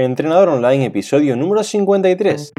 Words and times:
Entrenador 0.00 0.50
Online, 0.50 0.84
episodio 0.84 1.34
número 1.34 1.64
53. 1.64 2.52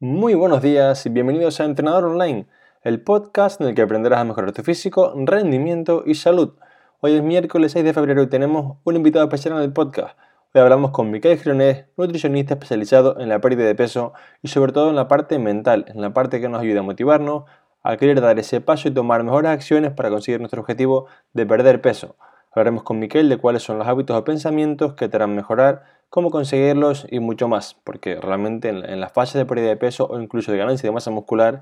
Muy 0.00 0.34
buenos 0.34 0.60
días 0.60 1.06
y 1.06 1.10
bienvenidos 1.10 1.60
a 1.60 1.66
Entrenador 1.66 2.06
Online, 2.06 2.48
el 2.82 3.00
podcast 3.00 3.60
en 3.60 3.68
el 3.68 3.76
que 3.76 3.82
aprenderás 3.82 4.22
a 4.22 4.24
mejorar 4.24 4.50
tu 4.50 4.64
físico, 4.64 5.12
rendimiento 5.14 6.02
y 6.04 6.16
salud. 6.16 6.54
Hoy 6.98 7.14
es 7.14 7.22
miércoles 7.22 7.70
6 7.70 7.84
de 7.84 7.94
febrero 7.94 8.22
y 8.22 8.28
tenemos 8.28 8.78
un 8.82 8.96
invitado 8.96 9.24
especial 9.26 9.54
en 9.54 9.62
el 9.62 9.72
podcast. 9.72 10.18
Hablamos 10.60 10.90
con 10.90 11.10
Miquel 11.10 11.38
Gironés, 11.38 11.84
nutricionista 11.98 12.54
especializado 12.54 13.20
en 13.20 13.28
la 13.28 13.40
pérdida 13.42 13.66
de 13.66 13.74
peso 13.74 14.14
y 14.42 14.48
sobre 14.48 14.72
todo 14.72 14.88
en 14.88 14.96
la 14.96 15.06
parte 15.06 15.38
mental, 15.38 15.84
en 15.88 16.00
la 16.00 16.14
parte 16.14 16.40
que 16.40 16.48
nos 16.48 16.62
ayuda 16.62 16.80
a 16.80 16.82
motivarnos, 16.82 17.44
a 17.82 17.96
querer 17.98 18.22
dar 18.22 18.38
ese 18.38 18.62
paso 18.62 18.88
y 18.88 18.90
tomar 18.90 19.22
mejores 19.22 19.50
acciones 19.50 19.92
para 19.92 20.08
conseguir 20.08 20.40
nuestro 20.40 20.62
objetivo 20.62 21.08
de 21.34 21.44
perder 21.44 21.82
peso. 21.82 22.16
Hablaremos 22.52 22.84
con 22.84 22.98
Miquel 22.98 23.28
de 23.28 23.36
cuáles 23.36 23.64
son 23.64 23.78
los 23.78 23.86
hábitos 23.86 24.16
o 24.16 24.24
pensamientos 24.24 24.94
que 24.94 25.10
te 25.10 25.16
harán 25.18 25.36
mejorar 25.36 25.84
cómo 26.08 26.30
conseguirlos 26.30 27.06
y 27.10 27.20
mucho 27.20 27.48
más, 27.48 27.74
porque 27.84 28.18
realmente 28.18 28.70
en, 28.70 28.98
las 28.98 29.12
fases 29.12 29.34
de 29.34 29.44
pérdida 29.44 29.68
de 29.68 29.76
peso 29.76 30.06
o 30.08 30.18
incluso 30.18 30.52
de 30.52 30.58
ganancia 30.58 30.88
de 30.88 30.94
masa 30.94 31.10
muscular, 31.10 31.60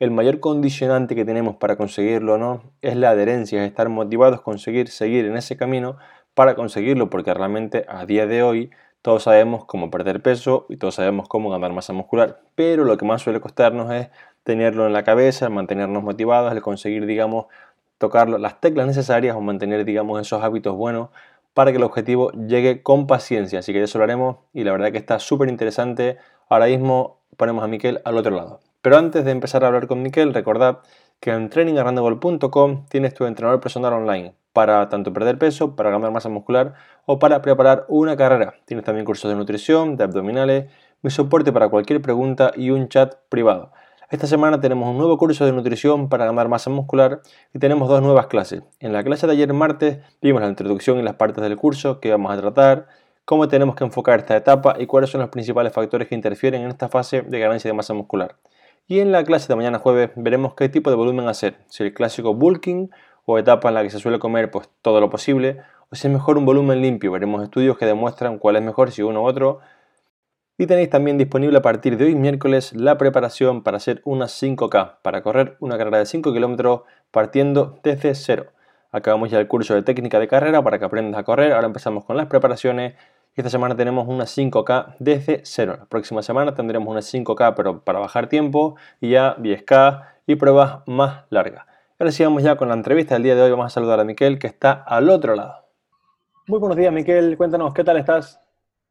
el 0.00 0.10
mayor 0.10 0.40
condicionante 0.40 1.14
que 1.14 1.24
tenemos 1.24 1.56
para 1.56 1.76
conseguirlo 1.76 2.36
no 2.36 2.74
es 2.82 2.94
la 2.94 3.10
adherencia, 3.10 3.62
es 3.62 3.68
estar 3.70 3.88
motivados 3.88 4.42
conseguir 4.42 4.88
seguir 4.88 5.24
en 5.24 5.36
ese 5.36 5.56
camino 5.56 5.96
para 6.34 6.54
conseguirlo, 6.54 7.10
porque 7.10 7.32
realmente 7.32 7.84
a 7.88 8.06
día 8.06 8.26
de 8.26 8.42
hoy 8.42 8.70
todos 9.02 9.24
sabemos 9.24 9.64
cómo 9.64 9.90
perder 9.90 10.22
peso 10.22 10.66
y 10.68 10.76
todos 10.76 10.94
sabemos 10.94 11.28
cómo 11.28 11.50
ganar 11.50 11.72
masa 11.72 11.92
muscular, 11.92 12.40
pero 12.54 12.84
lo 12.84 12.96
que 12.96 13.04
más 13.04 13.22
suele 13.22 13.40
costarnos 13.40 13.92
es 13.92 14.08
tenerlo 14.44 14.86
en 14.86 14.92
la 14.92 15.04
cabeza, 15.04 15.48
mantenernos 15.48 16.02
motivados, 16.02 16.52
el 16.52 16.62
conseguir, 16.62 17.06
digamos, 17.06 17.46
tocar 17.98 18.28
las 18.28 18.60
teclas 18.60 18.86
necesarias 18.86 19.36
o 19.36 19.40
mantener, 19.40 19.84
digamos, 19.84 20.20
esos 20.20 20.42
hábitos 20.42 20.76
buenos 20.76 21.10
para 21.54 21.70
que 21.70 21.78
el 21.78 21.84
objetivo 21.84 22.30
llegue 22.32 22.82
con 22.82 23.06
paciencia. 23.06 23.60
Así 23.60 23.72
que 23.72 23.82
eso 23.82 23.98
lo 23.98 24.04
haremos 24.04 24.36
y 24.52 24.64
la 24.64 24.72
verdad 24.72 24.92
que 24.92 24.98
está 24.98 25.18
súper 25.18 25.48
interesante. 25.48 26.18
Ahora 26.48 26.66
mismo 26.66 27.18
ponemos 27.36 27.64
a 27.64 27.68
Miquel 27.68 28.02
al 28.04 28.18
otro 28.18 28.34
lado. 28.34 28.60
Pero 28.82 28.98
antes 28.98 29.24
de 29.24 29.30
empezar 29.30 29.64
a 29.64 29.68
hablar 29.68 29.86
con 29.86 30.02
Miquel, 30.02 30.34
recordad 30.34 30.80
que 31.24 31.30
en 31.30 31.48
trainingarrandegol.com 31.48 32.84
tienes 32.90 33.14
tu 33.14 33.24
entrenador 33.24 33.58
personal 33.58 33.94
online 33.94 34.34
para 34.52 34.90
tanto 34.90 35.10
perder 35.10 35.38
peso, 35.38 35.74
para 35.74 35.88
ganar 35.88 36.10
masa 36.10 36.28
muscular 36.28 36.74
o 37.06 37.18
para 37.18 37.40
preparar 37.40 37.86
una 37.88 38.14
carrera. 38.14 38.56
Tienes 38.66 38.84
también 38.84 39.06
cursos 39.06 39.30
de 39.30 39.34
nutrición, 39.34 39.96
de 39.96 40.04
abdominales, 40.04 40.70
mi 41.00 41.10
soporte 41.10 41.50
para 41.50 41.70
cualquier 41.70 42.02
pregunta 42.02 42.52
y 42.54 42.68
un 42.68 42.90
chat 42.90 43.14
privado. 43.30 43.72
Esta 44.10 44.26
semana 44.26 44.60
tenemos 44.60 44.86
un 44.86 44.98
nuevo 44.98 45.16
curso 45.16 45.46
de 45.46 45.52
nutrición 45.52 46.10
para 46.10 46.26
ganar 46.26 46.50
masa 46.50 46.68
muscular 46.68 47.22
y 47.54 47.58
tenemos 47.58 47.88
dos 47.88 48.02
nuevas 48.02 48.26
clases. 48.26 48.60
En 48.78 48.92
la 48.92 49.02
clase 49.02 49.26
de 49.26 49.32
ayer 49.32 49.50
martes 49.54 50.00
vimos 50.20 50.42
la 50.42 50.48
introducción 50.48 50.98
y 50.98 51.02
las 51.02 51.14
partes 51.14 51.42
del 51.42 51.56
curso 51.56 52.00
que 52.00 52.10
vamos 52.10 52.34
a 52.34 52.38
tratar, 52.38 52.86
cómo 53.24 53.48
tenemos 53.48 53.76
que 53.76 53.84
enfocar 53.84 54.20
esta 54.20 54.36
etapa 54.36 54.76
y 54.78 54.84
cuáles 54.84 55.08
son 55.08 55.22
los 55.22 55.30
principales 55.30 55.72
factores 55.72 56.06
que 56.06 56.14
interfieren 56.14 56.64
en 56.64 56.68
esta 56.68 56.90
fase 56.90 57.22
de 57.22 57.38
ganancia 57.38 57.70
de 57.70 57.74
masa 57.74 57.94
muscular. 57.94 58.36
Y 58.86 59.00
en 59.00 59.12
la 59.12 59.24
clase 59.24 59.48
de 59.48 59.56
mañana 59.56 59.78
jueves 59.78 60.10
veremos 60.14 60.54
qué 60.54 60.68
tipo 60.68 60.90
de 60.90 60.96
volumen 60.96 61.26
hacer, 61.26 61.56
si 61.68 61.82
el 61.82 61.94
clásico 61.94 62.34
bulking 62.34 62.90
o 63.24 63.38
etapa 63.38 63.68
en 63.68 63.74
la 63.74 63.82
que 63.82 63.90
se 63.90 63.98
suele 63.98 64.18
comer 64.18 64.50
pues 64.50 64.68
todo 64.82 65.00
lo 65.00 65.08
posible, 65.08 65.62
o 65.90 65.96
si 65.96 66.06
es 66.06 66.12
mejor 66.12 66.36
un 66.36 66.44
volumen 66.44 66.82
limpio. 66.82 67.10
Veremos 67.10 67.42
estudios 67.42 67.78
que 67.78 67.86
demuestran 67.86 68.38
cuál 68.38 68.56
es 68.56 68.62
mejor 68.62 68.90
si 68.90 69.02
uno 69.02 69.22
u 69.22 69.26
otro 69.26 69.60
y 70.56 70.66
tenéis 70.66 70.90
también 70.90 71.18
disponible 71.18 71.58
a 71.58 71.62
partir 71.62 71.96
de 71.96 72.04
hoy 72.04 72.14
miércoles 72.14 72.72
la 72.74 72.96
preparación 72.96 73.62
para 73.62 73.78
hacer 73.78 74.00
una 74.04 74.26
5K, 74.26 74.98
para 75.02 75.22
correr 75.22 75.56
una 75.60 75.76
carrera 75.76 75.98
de 75.98 76.06
5 76.06 76.32
kilómetros 76.32 76.82
partiendo 77.10 77.80
desde 77.82 78.14
cero. 78.14 78.52
Acabamos 78.92 79.30
ya 79.30 79.40
el 79.40 79.48
curso 79.48 79.74
de 79.74 79.82
técnica 79.82 80.20
de 80.20 80.28
carrera 80.28 80.62
para 80.62 80.78
que 80.78 80.84
aprendas 80.84 81.18
a 81.18 81.24
correr, 81.24 81.52
ahora 81.52 81.66
empezamos 81.66 82.04
con 82.04 82.16
las 82.16 82.26
preparaciones 82.26 82.94
esta 83.36 83.50
semana 83.50 83.76
tenemos 83.76 84.06
una 84.06 84.24
5K 84.24 84.96
desde 84.98 85.40
cero. 85.44 85.76
La 85.78 85.86
próxima 85.86 86.22
semana 86.22 86.54
tendremos 86.54 86.88
una 86.88 87.00
5K 87.00 87.54
pero 87.56 87.80
para 87.82 87.98
bajar 87.98 88.28
tiempo 88.28 88.76
y 89.00 89.10
ya 89.10 89.36
10K 89.36 90.04
y 90.26 90.36
pruebas 90.36 90.80
más 90.86 91.24
largas. 91.30 91.66
Ahora 91.98 92.12
sigamos 92.12 92.42
ya 92.42 92.56
con 92.56 92.68
la 92.68 92.74
entrevista 92.74 93.14
del 93.14 93.24
día 93.24 93.34
de 93.34 93.42
hoy. 93.42 93.50
Vamos 93.50 93.66
a 93.66 93.70
saludar 93.70 93.98
a 94.00 94.04
Miquel 94.04 94.38
que 94.38 94.46
está 94.46 94.72
al 94.72 95.10
otro 95.10 95.34
lado. 95.34 95.64
Muy 96.46 96.58
buenos 96.58 96.76
días 96.76 96.92
Miquel, 96.92 97.36
cuéntanos, 97.36 97.72
¿qué 97.74 97.82
tal 97.82 97.96
estás? 97.96 98.40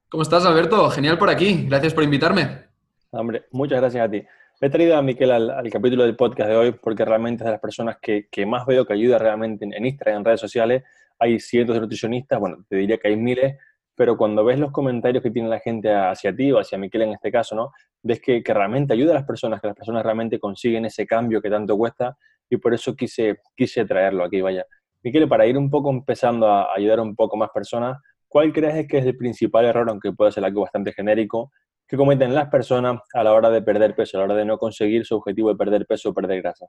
¿Cómo 0.09 0.23
estás, 0.23 0.45
Alberto? 0.45 0.89
Genial 0.89 1.17
por 1.17 1.29
aquí. 1.29 1.65
Gracias 1.67 1.93
por 1.93 2.03
invitarme. 2.03 2.65
Hombre, 3.11 3.45
muchas 3.51 3.79
gracias 3.79 4.05
a 4.05 4.09
ti. 4.11 4.23
He 4.59 4.69
traído 4.69 4.95
a 4.97 5.01
Miquel 5.01 5.31
al, 5.31 5.69
capítulo 5.71 6.03
del 6.03 6.15
podcast 6.15 6.49
de 6.49 6.55
hoy 6.55 6.71
porque 6.71 7.03
realmente 7.03 7.43
es 7.43 7.45
de 7.45 7.51
las 7.51 7.59
personas 7.59 7.97
que, 8.01 8.27
más 8.45 8.65
veo 8.65 8.85
que 8.85 8.93
ayuda 8.93 9.17
realmente 9.17 9.65
en, 9.65 9.85
Instagram, 9.85 10.19
en 10.19 10.25
redes 10.25 10.39
sociales. 10.39 10.83
Hay 11.19 11.39
cientos 11.39 11.75
de 11.75 11.81
nutricionistas, 11.81 12.39
bueno, 12.39 12.63
te 12.67 12.75
diría 12.75 12.97
que 12.97 13.07
hay 13.07 13.15
miles, 13.15 13.55
pero 13.95 14.17
cuando 14.17 14.43
ves 14.43 14.59
los 14.59 14.71
comentarios 14.71 15.21
que 15.21 15.31
tiene 15.31 15.49
la 15.49 15.59
gente 15.59 15.93
hacia 15.93 16.35
ti 16.35 16.51
o 16.51 16.59
hacia 16.59 16.77
Miquel 16.77 17.03
en 17.03 17.13
este 17.13 17.31
caso, 17.31 17.55
¿no? 17.55 17.71
Ves 18.01 18.19
que, 18.19 18.41
realmente 18.45 18.93
ayuda 18.93 19.11
a 19.11 19.15
las 19.15 19.25
personas, 19.25 19.61
que 19.61 19.67
las 19.67 19.75
personas 19.75 20.03
realmente 20.03 20.39
consiguen 20.39 20.85
ese 20.85 21.05
cambio 21.05 21.41
que 21.41 21.49
tanto 21.49 21.77
cuesta 21.77 22.17
y 22.49 22.57
por 22.57 22.73
eso 22.73 22.95
quise, 22.95 23.39
quise 23.55 23.85
traerlo 23.85 24.23
aquí, 24.23 24.41
vaya. 24.41 24.65
Miquel, 25.03 25.27
para 25.27 25.45
ir 25.45 25.57
un 25.57 25.69
poco 25.69 25.89
empezando 25.89 26.47
a 26.47 26.73
ayudar 26.73 26.99
un 26.99 27.15
poco 27.15 27.35
más 27.37 27.49
personas, 27.53 27.97
¿Cuál 28.33 28.51
crees 28.51 28.87
que 28.87 28.97
es 28.97 29.05
el 29.05 29.15
principal 29.15 29.63
error, 29.65 29.87
aunque 29.87 30.11
pueda 30.11 30.31
ser 30.31 30.43
algo 30.43 30.61
bastante 30.61 30.91
genérico, 30.91 31.51
que 31.87 31.95
cometen 31.95 32.33
las 32.33 32.49
personas 32.49 32.99
a 33.13 33.23
la 33.23 33.31
hora 33.31 33.51
de 33.51 33.61
perder 33.61 33.95
peso, 33.95 34.17
a 34.17 34.21
la 34.21 34.25
hora 34.25 34.33
de 34.33 34.43
no 34.43 34.57
conseguir 34.57 35.05
su 35.05 35.15
objetivo 35.15 35.49
de 35.49 35.55
perder 35.55 35.85
peso 35.85 36.09
o 36.09 36.15
perder 36.15 36.41
grasa? 36.41 36.65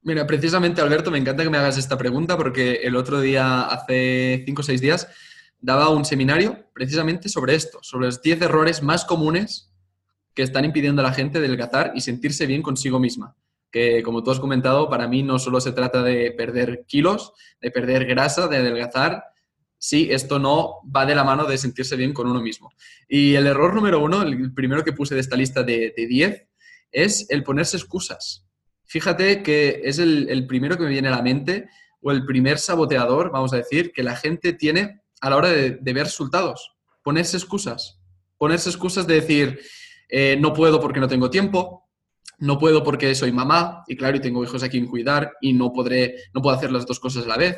Mira, 0.00 0.26
precisamente 0.26 0.80
Alberto, 0.80 1.10
me 1.10 1.18
encanta 1.18 1.42
que 1.42 1.50
me 1.50 1.58
hagas 1.58 1.76
esta 1.76 1.98
pregunta 1.98 2.38
porque 2.38 2.76
el 2.84 2.96
otro 2.96 3.20
día, 3.20 3.66
hace 3.66 4.44
5 4.46 4.62
o 4.62 4.64
6 4.64 4.80
días, 4.80 5.14
daba 5.60 5.88
un 5.88 6.04
seminario 6.04 6.66
precisamente 6.72 7.28
sobre 7.28 7.54
esto, 7.54 7.78
sobre 7.82 8.06
los 8.06 8.22
10 8.22 8.42
errores 8.42 8.82
más 8.82 9.04
comunes 9.04 9.72
que 10.34 10.42
están 10.42 10.64
impidiendo 10.64 11.02
a 11.02 11.04
la 11.04 11.12
gente 11.12 11.40
delgazar 11.40 11.92
y 11.94 12.00
sentirse 12.00 12.46
bien 12.46 12.62
consigo 12.62 12.98
misma. 12.98 13.36
Que 13.70 14.02
como 14.02 14.22
tú 14.22 14.30
has 14.30 14.40
comentado, 14.40 14.88
para 14.88 15.08
mí 15.08 15.22
no 15.22 15.38
solo 15.38 15.60
se 15.60 15.72
trata 15.72 16.02
de 16.02 16.32
perder 16.32 16.84
kilos, 16.86 17.32
de 17.60 17.70
perder 17.70 18.06
grasa, 18.06 18.48
de 18.48 18.58
adelgazar, 18.58 19.24
sí, 19.76 20.08
esto 20.10 20.38
no 20.38 20.76
va 20.94 21.04
de 21.06 21.14
la 21.14 21.24
mano 21.24 21.44
de 21.44 21.58
sentirse 21.58 21.96
bien 21.96 22.12
con 22.12 22.28
uno 22.28 22.40
mismo. 22.40 22.72
Y 23.08 23.34
el 23.34 23.46
error 23.46 23.74
número 23.74 24.02
uno, 24.02 24.22
el 24.22 24.54
primero 24.54 24.84
que 24.84 24.92
puse 24.92 25.14
de 25.14 25.20
esta 25.20 25.36
lista 25.36 25.62
de 25.62 25.92
10, 25.96 26.46
es 26.92 27.26
el 27.30 27.42
ponerse 27.42 27.76
excusas. 27.76 28.48
Fíjate 28.84 29.42
que 29.42 29.82
es 29.84 29.98
el, 29.98 30.46
primero 30.46 30.76
que 30.76 30.84
me 30.84 30.88
viene 30.88 31.08
a 31.08 31.12
la 31.12 31.22
mente 31.22 31.68
o 32.00 32.10
el 32.10 32.24
primer 32.24 32.58
saboteador, 32.58 33.30
vamos 33.30 33.52
a 33.52 33.58
decir, 33.58 33.92
que 33.92 34.02
la 34.02 34.16
gente 34.16 34.54
tiene 34.54 35.02
a 35.20 35.30
la 35.30 35.36
hora 35.36 35.48
de, 35.48 35.78
ver 35.80 36.04
resultados. 36.04 36.72
Ponerse 37.02 37.36
excusas. 37.36 38.00
Ponerse 38.36 38.68
excusas 38.68 39.06
de 39.06 39.14
decir, 39.14 39.60
eh, 40.08 40.36
no 40.38 40.52
puedo 40.52 40.80
porque 40.80 41.00
no 41.00 41.08
tengo 41.08 41.30
tiempo, 41.30 41.88
no 42.38 42.58
puedo 42.58 42.84
porque 42.84 43.14
soy 43.14 43.32
mamá 43.32 43.82
y 43.86 43.96
claro, 43.96 44.16
y 44.16 44.20
tengo 44.20 44.44
hijos 44.44 44.62
a 44.62 44.68
quien 44.68 44.86
cuidar 44.86 45.32
y 45.40 45.52
no 45.52 45.72
podré, 45.72 46.14
no 46.32 46.40
puedo 46.40 46.56
hacer 46.56 46.70
las 46.70 46.86
dos 46.86 47.00
cosas 47.00 47.24
a 47.24 47.28
la 47.28 47.36
vez. 47.36 47.56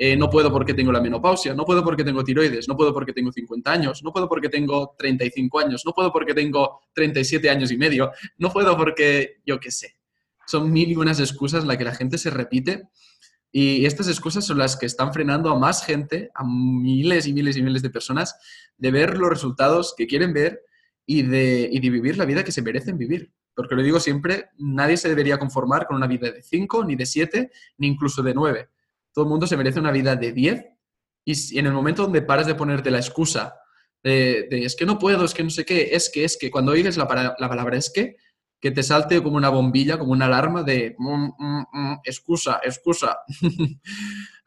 Eh, 0.00 0.16
no 0.16 0.30
puedo 0.30 0.52
porque 0.52 0.74
tengo 0.74 0.92
la 0.92 1.00
menopausia, 1.00 1.54
no 1.54 1.64
puedo 1.64 1.82
porque 1.82 2.04
tengo 2.04 2.22
tiroides, 2.22 2.68
no 2.68 2.76
puedo 2.76 2.94
porque 2.94 3.12
tengo 3.12 3.32
50 3.32 3.72
años, 3.72 4.04
no 4.04 4.12
puedo 4.12 4.28
porque 4.28 4.48
tengo 4.48 4.94
35 4.96 5.58
años, 5.58 5.82
no 5.84 5.92
puedo 5.92 6.12
porque 6.12 6.34
tengo 6.34 6.82
37 6.92 7.50
años 7.50 7.72
y 7.72 7.76
medio, 7.76 8.12
no 8.36 8.52
puedo 8.52 8.76
porque 8.76 9.38
yo 9.44 9.58
qué 9.58 9.72
sé. 9.72 9.96
Son 10.46 10.70
mil 10.72 10.88
y 10.88 10.94
unas 10.94 11.18
excusas 11.18 11.64
las 11.64 11.76
que 11.76 11.84
la 11.84 11.96
gente 11.96 12.16
se 12.16 12.30
repite 12.30 12.84
y 13.50 13.86
estas 13.86 14.08
excusas 14.08 14.44
son 14.44 14.58
las 14.58 14.76
que 14.76 14.86
están 14.86 15.12
frenando 15.12 15.50
a 15.50 15.58
más 15.58 15.84
gente, 15.84 16.30
a 16.34 16.44
miles 16.44 17.26
y 17.26 17.32
miles 17.32 17.56
y 17.56 17.62
miles 17.62 17.82
de 17.82 17.90
personas, 17.90 18.36
de 18.76 18.90
ver 18.90 19.16
los 19.16 19.30
resultados 19.30 19.94
que 19.96 20.06
quieren 20.06 20.32
ver 20.32 20.62
y 21.06 21.22
de, 21.22 21.68
y 21.72 21.80
de 21.80 21.90
vivir 21.90 22.18
la 22.18 22.26
vida 22.26 22.44
que 22.44 22.52
se 22.52 22.62
merecen 22.62 22.98
vivir. 22.98 23.32
Porque 23.54 23.74
lo 23.74 23.82
digo 23.82 23.98
siempre, 23.98 24.50
nadie 24.58 24.96
se 24.96 25.08
debería 25.08 25.38
conformar 25.38 25.86
con 25.86 25.96
una 25.96 26.06
vida 26.06 26.30
de 26.30 26.42
5, 26.42 26.84
ni 26.84 26.94
de 26.94 27.06
7, 27.06 27.50
ni 27.78 27.88
incluso 27.88 28.22
de 28.22 28.34
9 28.34 28.68
todo 29.18 29.24
el 29.24 29.30
mundo 29.30 29.48
se 29.48 29.56
merece 29.56 29.80
una 29.80 29.90
vida 29.90 30.14
de 30.14 30.32
10 30.32 30.64
y 31.24 31.58
en 31.58 31.66
el 31.66 31.72
momento 31.72 32.04
donde 32.04 32.22
paras 32.22 32.46
de 32.46 32.54
ponerte 32.54 32.88
la 32.88 32.98
excusa 32.98 33.52
de, 34.04 34.46
es 34.50 34.76
que 34.76 34.86
no 34.86 34.96
puedo, 34.96 35.24
es 35.24 35.34
que 35.34 35.42
no 35.42 35.50
sé 35.50 35.64
qué, 35.64 35.88
es 35.90 36.08
que, 36.08 36.22
es 36.22 36.38
que, 36.38 36.52
cuando 36.52 36.70
oigas 36.70 36.96
la, 36.96 37.08
palabra 37.08 37.76
es 37.76 37.90
que, 37.92 38.14
que 38.60 38.70
te 38.70 38.82
salte 38.82 39.22
como 39.22 39.36
una 39.36 39.48
bombilla, 39.48 39.98
como 39.98 40.12
una 40.12 40.26
alarma 40.26 40.62
de 40.62 40.96
mm, 40.98 41.30
mm, 41.38 41.66
mm, 41.72 42.00
excusa, 42.04 42.60
excusa. 42.62 43.18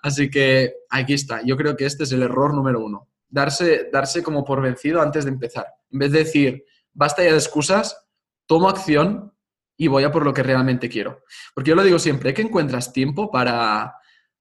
Así 0.02 0.30
que 0.30 0.74
aquí 0.90 1.14
está. 1.14 1.42
Yo 1.44 1.56
creo 1.56 1.76
que 1.78 1.86
este 1.86 2.04
es 2.04 2.12
el 2.12 2.24
error 2.24 2.54
número 2.54 2.84
uno. 2.84 3.08
Darse, 3.30 3.90
darse 3.92 4.22
como 4.22 4.44
por 4.44 4.62
vencido 4.62 5.02
antes 5.02 5.26
de 5.26 5.32
empezar. 5.32 5.68
En 5.92 6.00
vez 6.00 6.12
de 6.12 6.20
decir, 6.20 6.66
basta 6.94 7.24
ya 7.24 7.32
de 7.32 7.38
excusas, 7.38 7.98
tomo 8.46 8.68
acción 8.68 9.34
y 9.78 9.88
voy 9.88 10.04
a 10.04 10.12
por 10.12 10.26
lo 10.26 10.34
que 10.34 10.44
realmente 10.44 10.90
quiero. 10.90 11.24
Porque 11.54 11.70
yo 11.70 11.76
lo 11.76 11.84
digo 11.84 12.00
siempre, 12.00 12.34
que 12.34 12.42
encuentras 12.42 12.92
tiempo 12.92 13.32
para, 13.32 13.96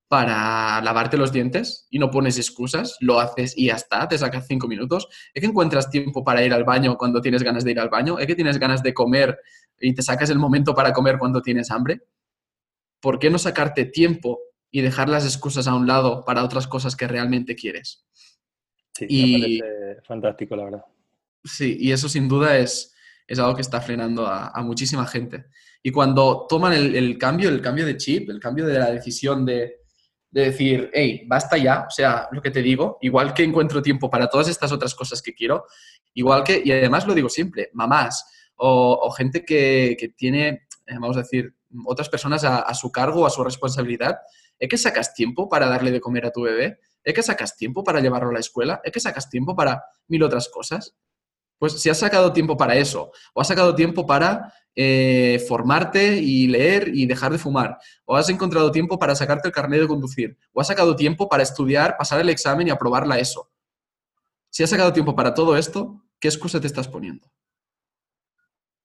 para 0.09 0.81
lavarte 0.83 1.17
los 1.17 1.31
dientes 1.31 1.87
y 1.89 1.99
no 1.99 2.11
pones 2.11 2.37
excusas, 2.37 2.97
lo 3.01 3.21
haces 3.21 3.57
y 3.57 3.67
ya 3.67 3.75
está, 3.75 4.09
te 4.09 4.19
sacas 4.19 4.47
cinco 4.49 4.67
minutos. 4.67 5.09
Es 5.33 5.41
que 5.41 5.47
encuentras 5.47 5.89
tiempo 5.89 6.25
para 6.25 6.45
ir 6.45 6.53
al 6.53 6.65
baño 6.65 6.99
cuando 6.99 7.21
tienes 7.21 7.43
ganas 7.43 7.65
de 7.65 7.71
ir 7.71 7.81
al 7.81 7.91
baño, 7.91 8.19
es 8.19 8.27
que 8.27 8.35
tienes 8.35 8.59
ganas 8.59 8.83
de 8.83 8.93
comer 8.93 9.39
y 9.81 9.95
te 9.95 10.03
sacas 10.03 10.31
el 10.31 10.39
momento 10.39 10.75
para 10.75 10.93
comer 10.93 11.19
cuando 11.19 11.43
tienes 11.43 11.71
hambre, 11.71 12.03
¿por 13.01 13.19
qué 13.19 13.31
no 13.31 13.39
sacarte 13.39 13.87
tiempo 13.87 14.39
y 14.71 14.83
dejar 14.83 15.09
las 15.09 15.25
excusas 15.25 15.67
a 15.67 15.75
un 15.75 15.87
lado 15.87 16.25
para 16.25 16.45
otras 16.45 16.67
cosas 16.67 16.95
que 16.95 17.09
realmente 17.09 17.57
quieres? 17.57 18.05
Sí, 18.93 19.07
y, 19.09 19.61
me 19.61 20.03
fantástico, 20.03 20.55
la 20.55 20.65
verdad. 20.65 20.85
Sí, 21.43 21.79
y 21.81 21.93
eso 21.93 22.09
sin 22.09 22.29
duda 22.29 22.59
es, 22.59 22.95
es 23.27 23.39
algo 23.39 23.55
que 23.55 23.63
está 23.63 23.81
frenando 23.81 24.27
a, 24.27 24.53
muchísima 24.63 25.07
gente. 25.07 25.47
Y 25.83 25.91
cuando 25.91 26.47
toman 26.47 26.75
el, 26.75 27.17
cambio, 27.17 27.49
el 27.49 27.63
cambio 27.63 27.87
de 27.87 27.97
chip, 27.97 28.29
el 28.29 28.39
cambio 28.39 28.67
de 28.67 28.79
la 28.79 28.91
decisión 28.91 29.47
de, 29.47 29.79
decir, 30.31 30.91
hey, 30.93 31.25
basta 31.27 31.57
ya, 31.57 31.87
o 31.89 31.91
sea, 31.91 32.29
lo 32.31 32.41
que 32.41 32.53
te 32.53 32.63
digo, 32.63 32.99
igual 33.01 33.35
que 33.35 33.43
encuentro 33.43 33.83
tiempo 33.83 34.09
para 34.09 34.29
todas 34.29 34.47
estas 34.47 34.71
otras 34.71 34.95
cosas 34.95 35.21
que 35.23 35.35
quiero, 35.35 35.65
igual 36.15 36.45
que, 36.45 36.63
y 36.65 36.71
además 36.71 37.05
lo 37.05 37.15
digo 37.15 37.29
siempre, 37.29 37.71
mamás 37.73 38.25
o, 38.63 39.11
gente 39.13 39.45
que, 39.45 40.15
tiene, 40.17 40.49
eh, 40.87 40.95
vamos 40.95 41.17
a 41.17 41.21
decir, 41.21 41.55
otras 41.87 42.09
personas 42.09 42.45
a, 42.45 42.73
su 42.75 42.93
cargo, 42.93 43.27
a 43.27 43.31
su 43.31 43.43
responsabilidad, 43.43 44.19
¿es 44.59 44.69
que 44.69 44.77
sacas 44.77 45.15
tiempo 45.15 45.49
para 45.49 45.67
darle 45.67 45.91
de 45.91 46.01
comer 46.01 46.27
a 46.27 46.31
tu 46.31 46.43
bebé? 46.43 46.79
¿Es 47.03 47.15
que 47.15 47.23
sacas 47.23 47.57
tiempo 47.57 47.83
para 47.83 48.01
llevarlo 48.01 48.31
a 48.31 48.35
la 48.35 48.41
escuela? 48.41 48.81
¿Es 48.85 48.93
que 48.93 49.01
sacas 49.01 49.31
tiempo 49.31 49.57
para 49.57 49.83
mil 50.09 50.23
otras 50.23 50.49
cosas? 50.49 50.95
Pues 51.59 51.81
si 51.81 51.89
has 51.89 51.99
sacado 51.99 52.33
tiempo 52.33 52.57
para 52.57 52.77
eso, 52.77 53.13
o 53.33 53.41
has 53.41 53.49
sacado 53.49 53.75
tiempo 53.75 54.07
para 54.07 54.53
eh, 54.75 55.43
formarte 55.49 56.17
y 56.17 56.47
leer 56.47 56.89
y 56.93 57.07
dejar 57.07 57.33
de 57.33 57.39
fumar, 57.39 57.79
o 58.05 58.17
has 58.17 58.29
encontrado 58.29 58.71
tiempo 58.71 58.99
para 58.99 59.15
sacarte 59.15 59.49
el 59.49 59.55
carnet 59.55 59.81
de 59.81 59.89
conducir, 59.89 60.37
o 60.53 60.61
has 60.61 60.67
sacado 60.67 60.97
tiempo 60.97 61.29
para 61.29 61.43
estudiar, 61.43 61.97
pasar 61.97 62.21
el 62.21 62.29
examen 62.29 62.69
y 62.69 62.71
aprobarla 62.71 63.19
eso. 63.19 63.51
Si 64.51 64.63
has 64.63 64.71
sacado 64.71 64.93
tiempo 64.93 65.15
para 65.15 65.33
todo 65.33 65.57
esto, 65.57 66.03
¿qué 66.19 66.29
excusa 66.29 66.61
te 66.61 66.67
estás 66.67 66.89
poniendo? 66.89 67.31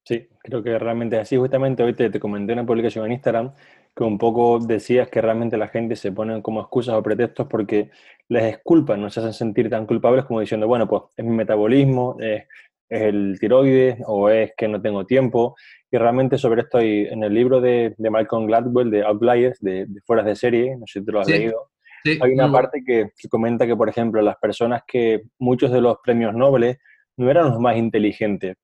Sí, 0.06 0.28
creo 0.44 0.62
que 0.62 0.78
realmente 0.78 1.18
así. 1.18 1.36
Justamente 1.36 1.82
hoy 1.82 1.94
te, 1.94 2.12
te, 2.12 2.20
comenté 2.20 2.54
una 2.54 2.66
publicación 2.66 3.06
en 3.08 3.14
Instagram 3.14 3.54
que 3.96 4.04
un 4.04 4.20
poco 4.20 4.60
decías 4.60 5.10
que 5.10 5.20
realmente 5.20 5.58
la 5.58 5.68
gente 5.68 5.96
se 5.96 6.12
pone 6.12 6.42
como 6.44 6.62
excusas 6.62 6.96
o 6.96 7.02
pretextos 7.02 7.48
porque 7.48 7.90
les 8.30 8.44
es 8.44 8.60
culpa, 8.64 8.98
no 8.98 9.10
se 9.10 9.20
hacen 9.22 9.34
sentir 9.34 9.70
tan 9.70 9.88
culpables 9.88 10.26
como 10.26 10.42
diciendo, 10.42 10.68
bueno, 10.68 10.88
pues 10.88 11.04
es 11.18 11.26
mi 11.26 11.36
metabolismo, 11.36 12.18
es, 12.20 12.44
el 12.88 13.38
tiroides 13.40 13.98
o 14.06 14.30
es 14.30 14.52
que 14.56 14.68
no 14.68 14.80
tengo 14.80 15.06
tiempo. 15.08 15.56
Y 15.90 15.98
realmente 15.98 16.38
sobre 16.38 16.62
esto 16.62 16.78
hay 16.78 17.08
en 17.08 17.24
el 17.24 17.34
libro 17.34 17.60
de, 17.60 17.96
de 17.98 18.10
Malcolm 18.12 18.46
Gladwell, 18.46 18.92
de 18.92 19.04
Outliers, 19.04 19.60
de, 19.60 19.88
de 19.88 20.02
Fueras 20.02 20.26
de 20.26 20.36
Serie, 20.36 20.76
no 20.78 20.86
sé 20.86 21.00
si 21.00 21.06
te 21.06 21.12
lo 21.12 21.22
has 21.22 21.28
leído, 21.28 21.72
hay 22.04 22.32
una 22.34 22.52
parte 22.52 22.84
que, 22.86 23.10
que 23.18 23.28
comenta 23.28 23.66
que, 23.66 23.76
por 23.76 23.90
ejemplo, 23.90 24.22
las 24.22 24.38
personas 24.38 24.84
que 24.86 25.24
muchos 25.40 25.72
de 25.72 25.82
los 25.82 25.98
premios 26.04 26.36
Nobel 26.36 26.78
no 27.18 27.32
eran 27.32 27.50
los 27.50 27.60
más 27.60 27.78
inteligentes, 27.78 28.56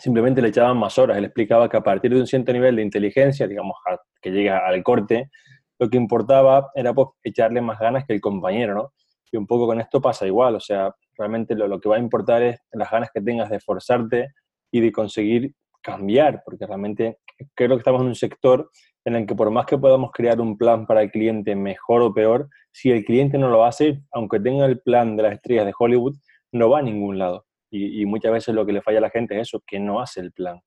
simplemente 0.00 0.42
le 0.42 0.48
echaban 0.48 0.76
más 0.76 0.98
horas. 0.98 1.16
Él 1.16 1.24
explicaba 1.24 1.68
que 1.68 1.76
a 1.76 1.82
partir 1.82 2.12
de 2.12 2.20
un 2.20 2.26
cierto 2.26 2.52
nivel 2.52 2.76
de 2.76 2.82
inteligencia, 2.82 3.46
digamos, 3.46 3.76
que 4.20 4.30
llega 4.30 4.66
al 4.66 4.82
corte, 4.82 5.30
lo 5.78 5.88
que 5.88 5.96
importaba 5.96 6.70
era 6.74 6.92
pues, 6.92 7.08
echarle 7.22 7.60
más 7.60 7.78
ganas 7.78 8.04
que 8.04 8.14
el 8.14 8.20
compañero, 8.20 8.74
¿no? 8.74 8.92
Y 9.30 9.36
un 9.36 9.46
poco 9.46 9.66
con 9.66 9.80
esto 9.80 10.00
pasa 10.00 10.26
igual, 10.26 10.54
o 10.54 10.60
sea, 10.60 10.94
realmente 11.16 11.54
lo, 11.54 11.68
lo 11.68 11.80
que 11.80 11.88
va 11.88 11.96
a 11.96 12.00
importar 12.00 12.42
es 12.42 12.58
las 12.72 12.90
ganas 12.90 13.10
que 13.12 13.20
tengas 13.20 13.50
de 13.50 13.56
esforzarte 13.56 14.28
y 14.70 14.80
de 14.80 14.90
conseguir 14.90 15.54
cambiar, 15.82 16.42
porque 16.44 16.66
realmente 16.66 17.18
creo 17.54 17.70
que 17.70 17.76
estamos 17.76 18.00
en 18.00 18.08
un 18.08 18.14
sector 18.14 18.70
en 19.04 19.16
el 19.16 19.26
que 19.26 19.34
por 19.34 19.50
más 19.50 19.66
que 19.66 19.78
podamos 19.78 20.10
crear 20.12 20.40
un 20.40 20.56
plan 20.56 20.86
para 20.86 21.02
el 21.02 21.10
cliente 21.10 21.54
mejor 21.54 22.02
o 22.02 22.12
peor, 22.12 22.48
si 22.72 22.90
el 22.90 23.04
cliente 23.04 23.38
no 23.38 23.48
lo 23.48 23.64
hace, 23.64 24.02
aunque 24.12 24.40
tenga 24.40 24.66
el 24.66 24.80
plan 24.80 25.16
de 25.16 25.22
las 25.24 25.34
estrellas 25.34 25.66
de 25.66 25.74
Hollywood, 25.78 26.16
no 26.52 26.70
va 26.70 26.80
a 26.80 26.82
ningún 26.82 27.18
lado. 27.18 27.44
Y, 27.70 28.06
muchas 28.06 28.32
veces 28.32 28.54
lo 28.54 28.64
que 28.64 28.72
le 28.72 28.82
falla 28.82 28.98
a 28.98 29.02
la 29.02 29.10
gente 29.10 29.34
es 29.34 29.48
eso, 29.48 29.62
que 29.66 29.78
no 29.78 30.00
hace 30.00 30.20
el 30.20 30.32
plan. 30.32 30.60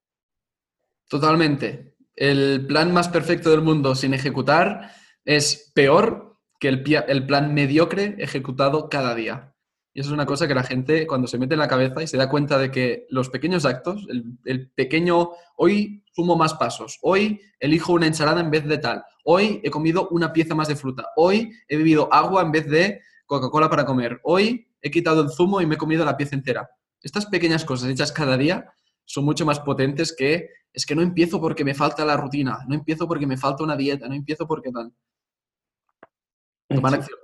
Totalmente. 1.07 1.95
El 2.15 2.65
plan 2.67 2.93
más 2.93 3.09
perfecto 3.09 3.49
del 3.49 3.61
mundo 3.61 3.95
sin 3.95 4.13
ejecutar 4.13 4.91
es 5.25 5.71
peor 5.73 6.37
que 6.59 6.67
el, 6.67 7.25
plan 7.25 7.53
mediocre 7.53 8.15
ejecutado 8.19 8.87
cada 8.87 9.15
día. 9.15 9.55
Y 9.93 9.99
eso 9.99 10.09
es 10.09 10.13
una 10.13 10.27
cosa 10.27 10.47
que 10.47 10.53
la 10.53 10.63
gente 10.63 11.07
cuando 11.07 11.27
se 11.27 11.37
mete 11.37 11.55
en 11.55 11.59
la 11.59 11.67
cabeza 11.67 12.03
y 12.03 12.07
se 12.07 12.17
da 12.17 12.29
cuenta 12.29 12.57
de 12.57 12.71
que 12.71 13.07
los 13.09 13.29
pequeños 13.29 13.65
actos, 13.65 14.05
el, 14.09 14.37
el, 14.45 14.69
pequeño, 14.71 15.31
hoy 15.57 16.03
sumo 16.13 16.35
más 16.35 16.53
pasos, 16.53 16.99
hoy 17.01 17.41
elijo 17.59 17.93
una 17.93 18.07
ensalada 18.07 18.39
en 18.39 18.51
vez 18.51 18.65
de 18.65 18.77
tal, 18.77 19.03
hoy 19.25 19.59
he 19.63 19.69
comido 19.69 20.07
una 20.09 20.31
pieza 20.31 20.55
más 20.55 20.69
de 20.69 20.75
fruta, 20.75 21.07
hoy 21.17 21.51
he 21.67 21.75
bebido 21.75 22.13
agua 22.13 22.41
en 22.41 22.51
vez 22.51 22.69
de 22.69 23.01
Coca-Cola 23.25 23.69
para 23.69 23.85
comer, 23.85 24.19
hoy 24.23 24.67
he 24.81 24.91
quitado 24.91 25.23
el 25.23 25.29
zumo 25.29 25.61
y 25.61 25.65
me 25.65 25.75
he 25.75 25.77
comido 25.77 26.05
la 26.05 26.15
pieza 26.15 26.35
entera. 26.35 26.69
Estas 27.01 27.25
pequeñas 27.25 27.65
cosas 27.65 27.89
hechas 27.89 28.11
cada 28.11 28.37
día 28.37 28.73
son 29.05 29.25
mucho 29.25 29.45
más 29.45 29.59
potentes 29.59 30.15
que 30.15 30.49
es 30.73 30.85
que 30.85 30.95
no 30.95 31.01
empiezo 31.01 31.41
porque 31.41 31.65
me 31.65 31.73
falta 31.73 32.05
la 32.05 32.15
rutina, 32.15 32.59
no 32.67 32.75
empiezo 32.75 33.07
porque 33.07 33.27
me 33.27 33.37
falta 33.37 33.63
una 33.63 33.75
dieta, 33.75 34.07
no 34.07 34.15
empiezo 34.15 34.47
porque 34.47 34.71
tal. 34.71 34.91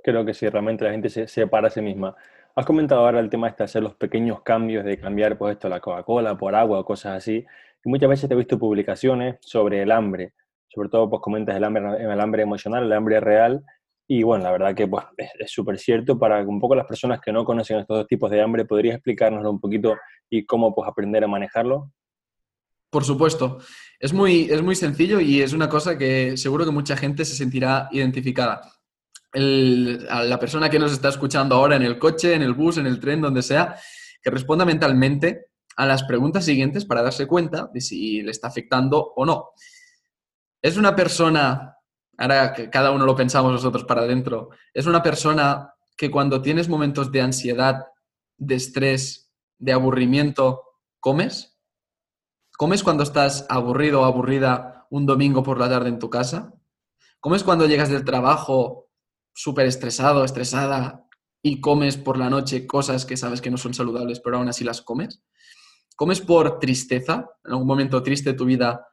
creo 0.04 0.26
que 0.26 0.34
sí, 0.34 0.50
realmente 0.50 0.84
la 0.84 0.92
gente 0.92 1.10
se 1.10 1.28
separa 1.28 1.68
a 1.68 1.72
sí 1.72 1.82
misma. 1.82 2.16
Has 2.56 2.66
comentado 2.66 3.02
ahora 3.02 3.20
el 3.20 3.30
tema 3.30 3.50
de 3.52 3.64
hacer 3.64 3.84
los 3.84 3.96
pequeños 3.96 4.42
cambios, 4.42 4.84
de 4.84 4.98
cambiar 4.98 5.38
pues 5.38 5.54
esto, 5.54 5.70
la 5.70 5.80
Coca-Cola 5.80 6.38
por 6.38 6.56
agua 6.56 6.80
o 6.80 6.86
cosas 6.86 7.18
así. 7.18 7.46
Y 7.86 7.90
muchas 7.90 8.10
veces 8.10 8.28
te 8.28 8.34
he 8.34 8.38
visto 8.38 8.58
publicaciones 8.58 9.38
sobre 9.42 9.84
el 9.84 9.92
hambre. 9.92 10.34
Sobre 10.68 10.90
todo, 10.90 11.10
pues 11.10 11.22
comentas 11.22 11.56
el 11.56 11.64
hambre, 11.64 11.84
el 12.04 12.20
hambre 12.20 12.42
emocional, 12.42 12.84
el 12.84 12.94
hambre 12.94 13.20
real. 13.20 13.64
Y 14.10 14.24
bueno, 14.24 14.46
la 14.46 14.52
verdad 14.52 14.74
que 14.74 14.88
pues, 14.88 15.04
es 15.38 15.52
súper 15.52 15.78
cierto 15.78 16.18
para 16.18 16.42
un 16.42 16.62
poco 16.62 16.76
las 16.76 16.86
personas 16.86 17.20
que 17.20 17.34
no 17.34 17.44
conocen 17.44 17.80
estos 17.80 17.98
dos 17.98 18.08
tipos 18.08 18.32
de 18.32 18.42
hambre, 18.42 18.64
¿podrías 18.66 18.96
explicárnoslo 18.96 19.52
un 19.52 19.60
poquito 19.60 19.96
y 20.30 20.46
cómo 20.46 20.74
pues, 20.74 20.88
aprender 20.88 21.24
a 21.26 21.28
manejarlo? 21.28 21.92
Por 22.90 23.04
supuesto. 23.04 23.60
Es 24.00 24.14
muy, 24.14 24.48
es 24.50 24.62
muy 24.62 24.76
sencillo 24.76 25.20
y 25.20 25.42
es 25.42 25.52
una 25.52 25.68
cosa 25.68 25.98
que 25.98 26.38
seguro 26.38 26.64
que 26.64 26.72
mucha 26.72 26.96
gente 26.96 27.26
se 27.26 27.36
sentirá 27.36 27.90
identificada. 27.92 28.62
a 29.34 30.24
la 30.24 30.40
persona 30.40 30.70
que 30.70 30.80
nos 30.80 30.94
está 30.94 31.10
escuchando 31.10 31.56
ahora 31.56 31.76
en 31.76 31.84
el 31.84 32.00
coche, 32.00 32.34
en 32.34 32.44
el 32.44 32.54
bus, 32.54 32.78
en 32.78 32.88
el 32.88 33.00
tren, 33.02 33.22
donde 33.22 33.42
sea, 33.42 33.76
que 34.22 34.30
responda 34.30 34.64
mentalmente 34.64 35.48
a 35.76 35.86
las 35.86 36.04
preguntas 36.04 36.46
siguientes 36.46 36.86
para 36.86 37.04
darse 37.04 37.28
cuenta 37.28 37.70
de 37.74 37.82
si 37.82 38.22
le 38.22 38.32
está 38.32 38.48
afectando 38.48 39.14
o 39.16 39.26
no. 39.26 39.50
¿Es 40.62 40.78
una 40.78 40.96
persona 40.96 41.77
ahora 42.18 42.54
cada 42.72 42.92
uno 42.92 43.06
lo 43.06 43.16
pensamos 43.16 43.52
nosotros 43.52 43.84
para 43.84 44.02
adentro, 44.02 44.50
es 44.74 44.86
una 44.86 45.04
persona 45.04 45.74
que 45.96 46.12
cuando 46.12 46.42
tienes 46.42 46.70
momentos 46.70 47.12
de 47.12 47.22
ansiedad, 47.22 47.86
de 48.38 48.56
estrés, 48.56 49.34
de 49.58 49.74
aburrimiento, 49.74 50.64
comes? 51.00 51.58
¿Comes 52.58 52.84
cuando 52.84 53.04
estás 53.04 53.46
aburrido 53.50 54.02
o 54.02 54.06
aburrida 54.06 54.88
un 54.90 55.06
domingo 55.06 55.44
por 55.44 55.60
la 55.60 55.70
tarde 55.70 55.90
en 55.90 56.00
tu 56.00 56.10
casa? 56.10 56.54
¿Comes 57.20 57.44
cuando 57.44 57.66
llegas 57.66 57.90
del 57.90 58.06
trabajo 58.06 58.90
súper 59.34 59.68
estresado, 59.68 60.24
estresada 60.24 61.06
y 61.42 61.62
comes 61.62 61.98
por 61.98 62.18
la 62.18 62.30
noche 62.30 62.66
cosas 62.66 63.06
que 63.06 63.18
sabes 63.18 63.42
que 63.42 63.52
no 63.52 63.58
son 63.58 63.74
saludables, 63.74 64.20
pero 64.20 64.38
aún 64.38 64.50
así 64.50 64.64
las 64.64 64.82
comes? 64.82 65.24
¿Comes 65.96 66.22
por 66.22 66.60
tristeza? 66.60 67.28
¿En 67.44 67.52
algún 67.52 67.68
momento 67.68 68.04
triste 68.04 68.32
de 68.32 68.38
tu 68.38 68.46
vida 68.46 68.88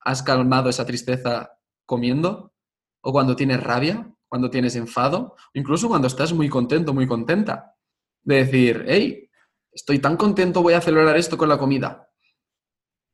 has 0.00 0.22
calmado 0.22 0.70
esa 0.70 0.86
tristeza 0.86 1.58
comiendo? 1.84 2.53
O 3.04 3.12
cuando 3.12 3.36
tienes 3.36 3.62
rabia, 3.62 4.10
cuando 4.28 4.50
tienes 4.50 4.74
enfado, 4.76 5.36
incluso 5.52 5.88
cuando 5.88 6.08
estás 6.08 6.32
muy 6.32 6.48
contento, 6.48 6.92
muy 6.94 7.06
contenta. 7.06 7.76
De 8.22 8.36
decir, 8.36 8.84
hey, 8.88 9.30
estoy 9.70 9.98
tan 9.98 10.16
contento, 10.16 10.62
voy 10.62 10.72
a 10.72 10.80
celebrar 10.80 11.16
esto 11.16 11.36
con 11.36 11.50
la 11.50 11.58
comida. 11.58 12.08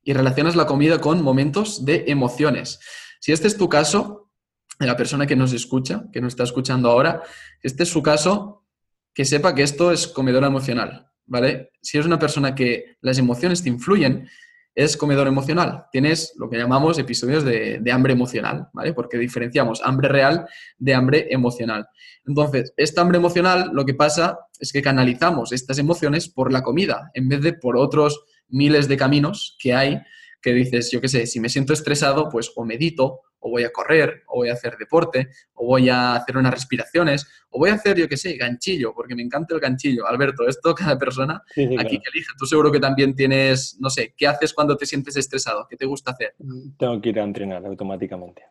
Y 0.03 0.13
relacionas 0.13 0.55
la 0.55 0.67
comida 0.67 1.01
con 1.01 1.23
momentos 1.23 1.85
de 1.85 2.05
emociones. 2.07 2.79
Si 3.21 3.33
este 3.33 3.49
es 3.49 3.57
tu 3.57 3.69
caso, 3.69 4.31
de 4.79 4.87
la 4.87 4.97
persona 4.97 5.27
que 5.27 5.37
nos 5.37 5.53
escucha, 5.53 6.05
que 6.13 6.21
nos 6.21 6.33
está 6.33 6.45
escuchando 6.45 6.89
ahora, 6.89 7.23
este 7.61 7.83
es 7.83 7.89
su 7.89 8.01
caso, 8.03 8.65
que 9.13 9.25
sepa 9.25 9.55
que 9.55 9.65
esto 9.65 9.91
es 9.91 10.07
comedor 10.07 10.45
emocional, 10.45 11.11
¿vale? 11.27 11.73
Si 11.83 11.99
es 11.99 12.07
una 12.07 12.19
persona 12.19 12.55
que 12.55 12.97
las 13.01 13.19
emociones 13.19 13.63
te 13.63 13.69
influyen, 13.69 14.29
es 14.75 14.97
comedor 14.97 15.27
emocional. 15.27 15.87
Tienes 15.91 16.35
lo 16.37 16.49
que 16.49 16.57
llamamos 16.57 16.99
episodios 16.99 17.45
de, 17.45 17.83
hambre 17.93 18.13
emocional, 18.13 18.69
¿vale? 18.73 18.93
Porque 18.93 19.19
diferenciamos 19.19 19.83
hambre 19.85 20.09
real 20.09 20.47
de 20.79 20.95
hambre 20.95 21.27
emocional. 21.31 21.89
Entonces, 22.27 22.73
esta 22.77 23.01
hambre 23.01 23.19
emocional 23.19 23.71
lo 23.73 23.85
que 23.85 23.95
pasa 23.95 24.39
es 24.59 24.73
que 24.73 24.83
canalizamos 24.83 25.53
estas 25.53 25.79
emociones 25.79 26.29
por 26.29 26.53
la 26.53 26.63
comida, 26.63 27.11
en 27.15 27.29
vez 27.29 27.43
de 27.43 27.53
por 27.53 27.77
otros 27.77 28.25
miles 28.49 28.89
de 28.89 28.97
caminos 28.97 29.57
que 29.59 29.75
hay 29.75 30.01
que 30.43 30.55
dices, 30.55 30.91
yo 30.91 31.01
qué 31.01 31.09
sé, 31.09 31.27
si 31.27 31.39
me 31.39 31.49
siento 31.49 31.73
estresado, 31.73 32.29
pues 32.31 32.51
o 32.57 32.65
medito, 32.65 33.21
o 33.41 33.51
voy 33.51 33.65
a 33.65 33.71
correr, 33.71 34.23
o 34.29 34.37
voy 34.37 34.51
a 34.51 34.53
hacer 34.53 34.77
deporte, 34.77 35.31
o 35.55 35.67
voy 35.67 35.89
a 35.89 36.15
hacer 36.15 36.37
unas 36.37 36.53
respiraciones, 36.53 37.27
o 37.51 37.59
voy 37.59 37.71
a 37.71 37.75
hacer, 37.75 37.97
yo 37.99 38.09
qué 38.09 38.17
sé, 38.17 38.37
ganchillo, 38.37 38.95
porque 38.95 39.15
me 39.15 39.23
encanta 39.23 39.55
el 39.55 39.61
ganchillo. 39.61 40.07
Alberto, 40.07 40.47
esto 40.47 40.75
cada 40.75 40.99
persona 40.99 41.43
aquí 41.79 41.99
que 41.99 42.11
elige. 42.13 42.29
Tú 42.39 42.47
seguro 42.47 42.71
que 42.71 42.81
también 42.81 43.15
tienes, 43.15 43.77
no 43.81 43.91
sé, 43.91 44.15
¿qué 44.17 44.27
haces 44.27 44.55
cuando 44.55 44.77
te 44.77 44.87
sientes 44.87 45.17
estresado? 45.17 45.67
¿Qué 45.69 45.77
te 45.77 45.87
gusta 45.87 46.13
hacer? 46.13 46.35
Tengo 46.79 47.01
que 47.01 47.09
ir 47.09 47.21
a 47.21 47.25
entrenar 47.25 47.65
automáticamente. 47.65 48.43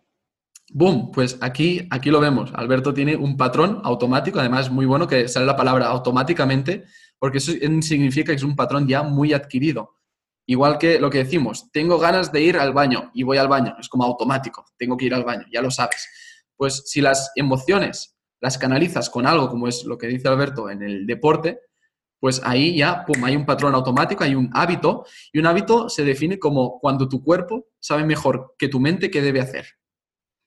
Boom, 0.72 1.12
pues 1.12 1.38
aquí, 1.42 1.88
aquí 1.90 2.12
lo 2.12 2.20
vemos. 2.20 2.52
Alberto 2.54 2.94
tiene 2.94 3.16
un 3.16 3.38
patrón 3.38 3.82
automático, 3.84 4.40
además 4.40 4.70
muy 4.70 4.86
bueno 4.86 5.08
que 5.08 5.28
sale 5.28 5.46
la 5.46 5.56
palabra 5.56 5.88
automáticamente, 5.88 6.84
porque 7.18 7.40
eso 7.40 7.52
significa 7.82 8.32
que 8.32 8.36
es 8.36 8.44
un 8.44 8.56
patrón 8.56 8.88
ya 8.88 9.02
muy 9.02 9.34
adquirido. 9.34 9.96
Igual 10.50 10.80
que 10.80 11.00
lo 11.00 11.12
que 11.12 11.20
decimos, 11.20 11.70
tengo 11.72 12.00
ganas 12.00 12.32
de 12.32 12.42
ir 12.42 12.58
al 12.58 12.74
baño 12.74 13.12
y 13.14 13.22
voy 13.22 13.38
al 13.38 13.48
baño, 13.48 13.76
es 13.80 13.88
como 13.88 14.04
automático, 14.04 14.66
tengo 14.80 14.98
que 14.98 15.06
ir 15.06 15.14
al 15.14 15.24
baño, 15.24 15.46
ya 15.54 15.62
lo 15.62 15.70
sabes. 15.70 16.10
Pues 16.58 16.86
si 16.88 17.02
las 17.02 17.32
emociones 17.36 18.18
las 18.42 18.58
canalizas 18.58 19.12
con 19.12 19.28
algo 19.28 19.48
como 19.48 19.68
es 19.68 19.86
lo 19.86 19.96
que 20.00 20.08
dice 20.08 20.28
Alberto 20.28 20.72
en 20.72 20.82
el 20.82 21.06
deporte, 21.06 21.60
pues 22.20 22.42
ahí 22.44 22.76
ya, 22.76 23.06
pum, 23.06 23.24
hay 23.26 23.36
un 23.36 23.46
patrón 23.46 23.76
automático, 23.76 24.24
hay 24.24 24.34
un 24.34 24.50
hábito, 24.54 25.06
y 25.32 25.38
un 25.38 25.46
hábito 25.46 25.88
se 25.88 26.04
define 26.04 26.40
como 26.40 26.80
cuando 26.80 27.08
tu 27.08 27.24
cuerpo 27.24 27.68
sabe 27.80 28.04
mejor 28.04 28.56
que 28.58 28.70
tu 28.70 28.80
mente 28.80 29.12
qué 29.12 29.22
debe 29.22 29.42
hacer. 29.42 29.68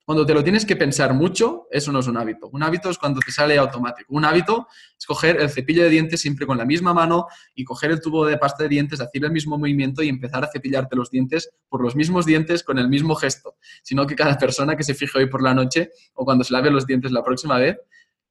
Cuando 0.05 0.27
te 0.27 0.35
lo 0.35 0.43
tienes 0.43 0.67
que 0.67 0.75
pensar 0.75 1.15
mucho, 1.15 1.69
eso 1.71 1.93
no 1.93 2.01
es 2.01 2.09
un 2.09 2.17
hábito. 2.17 2.49
Un 2.49 2.63
hábito 2.63 2.91
es 2.91 2.99
cuando 2.99 3.21
te 3.21 3.31
sale 3.31 3.57
automático. 3.57 4.13
Un 4.13 4.25
hábito 4.25 4.67
es 4.99 5.07
coger 5.07 5.41
el 5.41 5.49
cepillo 5.49 5.85
de 5.85 5.91
dientes 5.91 6.21
siempre 6.21 6.45
con 6.47 6.59
la 6.59 6.65
misma 6.65 6.93
mano 6.93 7.27
y 7.55 7.65
coger 7.65 7.93
el 7.93 8.01
tubo 8.01 8.27
de 8.27 8.37
pasta 8.37 8.65
de 8.65 8.69
dientes, 8.69 9.01
hacer 9.01 9.25
el 9.25 9.31
mismo 9.31 9.57
movimiento 9.59 10.03
y 10.03 10.09
empezar 10.09 10.43
a 10.45 10.49
cepillarte 10.49 10.97
los 10.97 11.11
dientes 11.11 11.51
por 11.69 11.83
los 11.83 11.95
mismos 11.95 12.27
dientes 12.27 12.65
con 12.65 12.79
el 12.79 12.89
mismo 12.89 13.15
gesto. 13.15 13.57
Sino 13.83 14.07
que 14.07 14.17
cada 14.17 14.37
persona 14.39 14.77
que 14.77 14.83
se 14.83 14.95
fije 14.95 15.19
hoy 15.19 15.27
por 15.27 15.43
la 15.43 15.55
noche 15.55 15.91
o 16.15 16.25
cuando 16.25 16.43
se 16.43 16.53
lave 16.53 16.71
los 16.71 16.87
dientes 16.87 17.13
la 17.13 17.23
próxima 17.23 17.59
vez, 17.59 17.79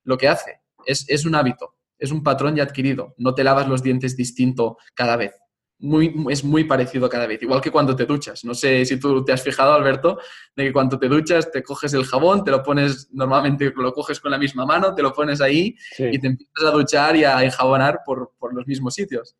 lo 0.04 0.18
que 0.18 0.28
hace 0.28 0.60
es, 0.86 1.06
es 1.08 1.26
un 1.26 1.36
hábito 1.36 1.76
es 2.02 2.12
un 2.12 2.24
patrón 2.24 2.56
ya 2.56 2.64
adquirido. 2.64 3.14
No 3.18 3.36
te 3.36 3.44
lavas 3.44 3.68
los 3.68 3.84
dientes 3.84 4.18
distinto 4.18 4.78
cada 4.96 5.16
vez. 5.16 5.41
Muy, 5.84 6.14
es 6.30 6.44
muy 6.44 6.66
parecido 6.66 7.10
cada 7.10 7.26
vez, 7.26 7.42
igual 7.42 7.60
que 7.60 7.72
cuando 7.72 7.96
te 7.96 8.06
duchas. 8.06 8.46
No 8.46 8.54
sé 8.54 8.86
si 8.86 9.00
tú 9.00 9.26
te 9.26 9.34
has 9.34 9.42
fijado, 9.42 9.74
Alberto, 9.74 10.20
de 10.56 10.66
que 10.66 10.74
cuando 10.74 11.00
te 11.00 11.08
duchas 11.08 11.50
te 11.50 11.64
coges 11.64 11.94
el 11.94 12.06
jabón, 12.06 12.44
te 12.44 12.52
lo 12.52 12.62
pones, 12.62 13.10
normalmente 13.12 13.74
lo 13.76 13.92
coges 13.92 14.20
con 14.20 14.30
la 14.30 14.38
misma 14.38 14.66
mano, 14.66 14.94
te 14.94 15.02
lo 15.02 15.12
pones 15.12 15.42
ahí 15.42 15.76
y 15.98 16.20
te 16.20 16.28
empiezas 16.28 16.66
a 16.66 16.72
duchar 16.72 17.16
y 17.16 17.24
a 17.24 17.44
enjabonar 17.44 18.02
por, 18.06 18.32
los 18.54 18.68
mismos 18.68 18.94
sitios. 18.94 19.36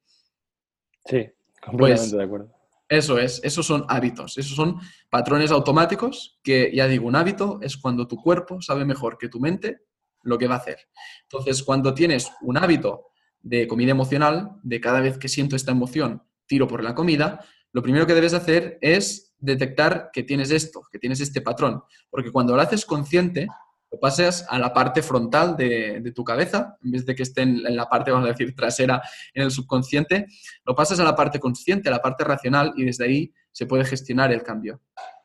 Sí, 1.06 1.30
completamente 1.62 2.02
pues 2.02 2.12
de 2.12 2.24
acuerdo. 2.24 2.62
Eso 2.90 3.20
es, 3.20 3.40
esos 3.44 3.66
son 3.66 3.86
hábitos, 3.88 4.38
esos 4.38 4.56
son 4.56 4.80
patrones 5.10 5.52
automáticos 5.52 6.40
que, 6.44 6.72
ya 6.74 6.88
digo, 6.88 7.08
un 7.08 7.16
hábito 7.16 7.60
es 7.62 7.78
cuando 7.78 8.08
tu 8.08 8.18
cuerpo 8.18 8.62
sabe 8.62 8.84
mejor 8.84 9.18
que 9.18 9.30
tu 9.30 9.40
mente 9.40 9.82
lo 10.24 10.38
que 10.38 10.48
va 10.48 10.56
a 10.56 10.58
hacer. 10.58 10.78
Entonces, 11.24 11.64
cuando 11.64 11.94
tienes 11.94 12.32
un 12.42 12.58
hábito 12.58 13.12
de 13.42 13.68
comida 13.68 13.92
emocional, 13.92 14.58
de 14.64 14.82
cada 14.82 15.00
vez 15.00 15.18
que 15.18 15.30
siento 15.30 15.56
esta 15.56 15.72
emoción, 15.72 16.24
tiro 16.52 16.68
por 16.68 16.84
la 16.84 16.94
comida, 16.94 17.40
lo 17.72 17.82
primero 17.82 18.06
que 18.06 18.14
debes 18.14 18.34
hacer 18.34 18.78
es 18.82 19.34
detectar 19.40 20.10
que 20.12 20.24
tienes 20.24 20.52
esto, 20.52 20.86
que 20.92 21.00
tienes 21.00 21.22
este 21.22 21.40
patrón. 21.40 21.82
Porque 22.10 22.30
cuando 22.30 22.54
lo 22.54 22.62
haces 22.62 22.86
consciente, 22.86 23.48
lo 23.90 23.98
pasas 23.98 24.46
a 24.50 24.60
la 24.60 24.74
parte 24.74 25.02
frontal 25.02 25.56
de, 25.56 26.12
tu 26.14 26.26
cabeza, 26.26 26.78
en 26.84 26.92
vez 26.92 27.06
de 27.06 27.16
que 27.16 27.24
esté 27.24 27.44
en, 27.44 27.64
la 27.64 27.88
parte, 27.88 28.12
vamos 28.12 28.28
a 28.28 28.34
decir, 28.34 28.54
trasera 28.54 29.02
en 29.34 29.44
el 29.44 29.52
subconsciente, 29.52 30.26
lo 30.66 30.76
pasas 30.76 31.00
a 31.00 31.06
la 31.06 31.16
parte 31.16 31.40
consciente, 31.40 31.88
a 31.88 31.94
la 31.94 32.02
parte 32.02 32.26
racional, 32.26 32.74
y 32.76 32.84
desde 32.84 33.06
ahí 33.06 33.34
se 33.54 33.66
puede 33.66 33.86
gestionar 33.86 34.34
el 34.34 34.44
cambio. 34.44 34.82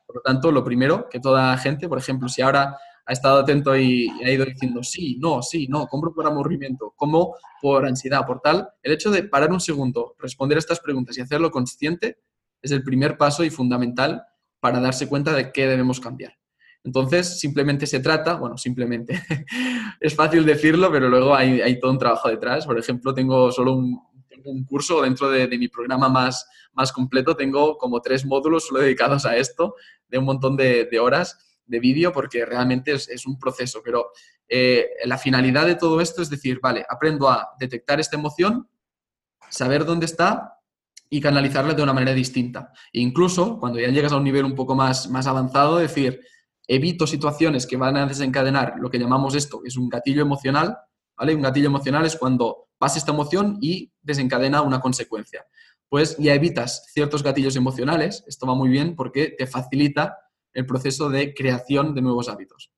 Por 0.07 0.17
lo 0.17 0.23
tanto, 0.23 0.53
lo 0.53 0.63
primero 0.63 1.09
que 1.11 1.19
toda 1.19 1.59
gente, 1.59 1.89
por 1.89 1.99
ejemplo, 1.99 2.29
si 2.29 2.41
ahora 2.41 2.79
ha 3.07 3.13
estado 3.13 3.39
atento 3.39 3.77
y, 3.77 4.09
ha 4.25 4.31
ido 4.31 4.45
diciendo 4.45 4.83
sí, 4.83 5.17
no, 5.21 5.41
sí, 5.41 5.69
no, 5.69 5.87
compro 5.87 6.13
por 6.13 6.27
aburrimiento, 6.27 6.93
como 6.97 7.37
por 7.63 7.87
ansiedad, 7.87 8.27
por 8.27 8.41
tal, 8.41 8.69
el 8.83 8.93
hecho 8.93 9.11
de 9.11 9.23
parar 9.23 9.53
un 9.53 9.61
segundo, 9.61 10.17
responder 10.19 10.57
a 10.57 10.61
estas 10.61 10.81
preguntas 10.81 11.17
y 11.17 11.21
hacerlo 11.21 11.51
consciente 11.51 12.19
es 12.61 12.73
el 12.73 12.83
primer 12.83 13.17
paso 13.17 13.45
y 13.45 13.51
fundamental 13.51 14.25
para 14.59 14.81
darse 14.81 15.09
cuenta 15.09 15.33
de 15.33 15.53
qué 15.53 15.69
debemos 15.69 16.01
cambiar. 16.01 16.37
Entonces, 16.83 17.41
simplemente 17.41 17.87
se 17.87 18.01
trata, 18.01 18.35
bueno, 18.35 18.59
simplemente, 18.59 19.21
es 20.01 20.15
fácil 20.15 20.45
decirlo, 20.45 20.91
pero 20.91 21.09
luego 21.09 21.35
hay, 21.35 21.79
todo 21.81 21.93
un 21.93 21.99
trabajo 21.99 22.29
detrás. 22.29 22.67
Por 22.67 22.79
ejemplo, 22.79 23.13
tengo 23.15 23.51
solo 23.53 23.73
un, 23.75 24.01
curso 24.69 25.03
dentro 25.03 25.29
de, 25.29 25.49
mi 25.59 25.67
programa 25.67 26.09
más, 26.09 26.49
más 26.73 26.93
completo, 26.93 27.35
tengo 27.35 27.77
como 27.79 28.01
tres 28.01 28.25
módulos 28.25 28.69
solo 28.69 28.81
dedicados 28.81 29.27
a 29.27 29.37
esto, 29.37 29.75
de 30.09 30.19
un 30.19 30.25
montón 30.25 30.57
de, 30.57 30.85
de 30.85 31.01
horas 31.01 31.46
de 31.67 31.81
vídeo 31.81 32.13
porque 32.13 32.45
realmente 32.45 32.93
es, 32.93 33.27
un 33.27 33.39
proceso, 33.39 33.81
pero 33.85 34.13
eh, 34.49 34.89
la 35.05 35.19
finalidad 35.19 35.67
de 35.67 35.75
todo 35.75 36.01
esto 36.01 36.23
es 36.23 36.31
decir, 36.31 36.61
vale, 36.61 36.85
aprendo 36.89 37.29
a 37.29 37.51
detectar 37.59 38.01
esta 38.01 38.17
emoción, 38.17 38.69
saber 39.49 39.85
dónde 39.85 40.07
está 40.07 40.61
y 41.09 41.21
canalizarla 41.21 41.75
de 41.75 41.83
una 41.83 41.93
manera 41.93 42.15
distinta. 42.15 42.73
Incluso 42.93 43.59
cuando 43.59 43.79
ya 43.79 43.89
llegas 43.89 44.13
a 44.13 44.17
un 44.17 44.25
nivel 44.25 44.45
un 44.45 44.55
poco 44.55 44.75
más, 44.75 45.09
más 45.09 45.27
avanzado, 45.27 45.77
decir, 45.77 46.21
evito 46.67 47.07
situaciones 47.07 47.67
que 47.67 47.77
van 47.77 47.97
a 47.97 48.07
desencadenar 48.07 48.75
lo 48.79 48.91
que 48.91 48.99
llamamos 48.99 49.35
esto, 49.35 49.61
es 49.65 49.77
un 49.77 49.89
gatillo 49.89 50.23
emocional, 50.23 50.77
¿vale? 51.17 51.35
Un 51.35 51.43
gatillo 51.43 51.67
emocional 51.67 52.05
es 52.05 52.17
cuando 52.17 52.69
pasa 52.79 52.99
esta 52.99 53.13
emoción 53.13 53.59
y 53.61 53.93
desencadena 54.03 54.63
una 54.63 54.81
consecuencia. 54.81 55.47
Pues 55.89 56.17
ya 56.19 56.35
evitas 56.35 56.87
ciertos 56.93 57.23
gatillos 57.23 57.55
emocionales, 57.55 58.25
esto 58.27 58.47
va 58.47 58.55
muy 58.55 58.69
bien 58.69 58.97
porque 58.97 59.35
te 59.39 59.47
facilita 59.47 60.19
el 60.57 60.65
proceso 60.65 61.11
de 61.11 61.35
creación 61.35 61.95
de 61.95 62.01
nuevos 62.01 62.31
hábitos. 62.31 62.73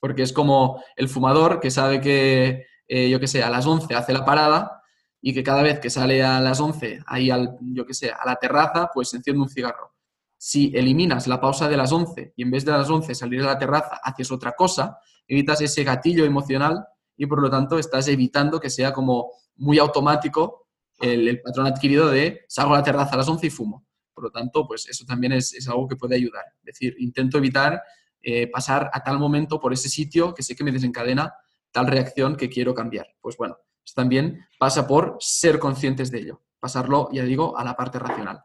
Porque 0.00 0.22
es 0.22 0.32
como 0.32 0.82
el 0.96 1.08
fumador 1.08 1.60
que 1.60 1.70
sabe 1.70 2.00
que, 2.00 2.64
eh, 2.88 3.10
yo 3.10 3.20
qué 3.20 3.26
sé, 3.26 3.42
a 3.42 3.50
las 3.50 3.66
11 3.66 3.94
hace 3.94 4.14
la 4.14 4.24
parada 4.24 4.82
y 5.20 5.34
que 5.34 5.42
cada 5.42 5.62
vez 5.62 5.78
que 5.78 5.90
sale 5.90 6.24
a 6.24 6.40
las 6.40 6.58
11 6.58 7.00
ahí 7.06 7.30
al, 7.30 7.58
yo 7.60 7.84
qué 7.84 7.92
sé, 7.92 8.10
a 8.10 8.24
la 8.24 8.36
terraza, 8.36 8.90
pues 8.94 9.12
enciende 9.12 9.42
un 9.42 9.48
cigarro. 9.50 9.94
Si 10.38 10.72
eliminas 10.74 11.26
la 11.26 11.38
pausa 11.38 11.68
de 11.68 11.76
las 11.76 11.92
11 11.92 12.32
y 12.34 12.42
en 12.42 12.50
vez 12.50 12.64
de 12.64 12.72
las 12.72 12.88
11 12.88 13.14
salir 13.14 13.42
a 13.42 13.46
la 13.46 13.58
terraza 13.58 14.00
haces 14.02 14.32
otra 14.32 14.52
cosa, 14.52 14.98
evitas 15.26 15.60
ese 15.60 15.84
gatillo 15.84 16.24
emocional 16.24 16.86
y 17.14 17.26
por 17.26 17.42
lo 17.42 17.50
tanto 17.50 17.78
estás 17.78 18.08
evitando 18.08 18.58
que 18.58 18.70
sea 18.70 18.94
como 18.94 19.32
muy 19.56 19.78
automático 19.78 20.68
el, 20.98 21.28
el 21.28 21.42
patrón 21.42 21.66
adquirido 21.66 22.08
de 22.08 22.46
salgo 22.48 22.72
a 22.72 22.78
la 22.78 22.84
terraza 22.84 23.14
a 23.14 23.18
las 23.18 23.28
11 23.28 23.48
y 23.48 23.50
fumo. 23.50 23.87
Por 24.18 24.24
lo 24.24 24.30
tanto, 24.32 24.66
pues 24.66 24.88
eso 24.88 25.04
también 25.06 25.30
es, 25.30 25.68
algo 25.68 25.86
que 25.86 25.94
puede 25.94 26.16
ayudar. 26.16 26.42
Es 26.58 26.64
decir, 26.64 26.96
intento 26.98 27.38
evitar 27.38 27.80
eh, 28.20 28.48
pasar 28.48 28.90
a 28.92 29.00
tal 29.04 29.16
momento 29.16 29.60
por 29.60 29.72
ese 29.72 29.88
sitio 29.88 30.34
que 30.34 30.42
sé 30.42 30.56
que 30.56 30.64
me 30.64 30.72
desencadena 30.72 31.32
tal 31.70 31.86
reacción 31.86 32.34
que 32.34 32.48
quiero 32.48 32.74
cambiar. 32.74 33.06
Pues 33.20 33.36
bueno, 33.36 33.58
también 33.94 34.44
pasa 34.58 34.88
por 34.88 35.18
ser 35.20 35.60
conscientes 35.60 36.10
de 36.10 36.18
ello, 36.18 36.42
pasarlo, 36.58 37.08
ya 37.12 37.22
digo, 37.22 37.56
a 37.56 37.62
la 37.62 37.76
parte 37.76 38.00
racional. 38.00 38.42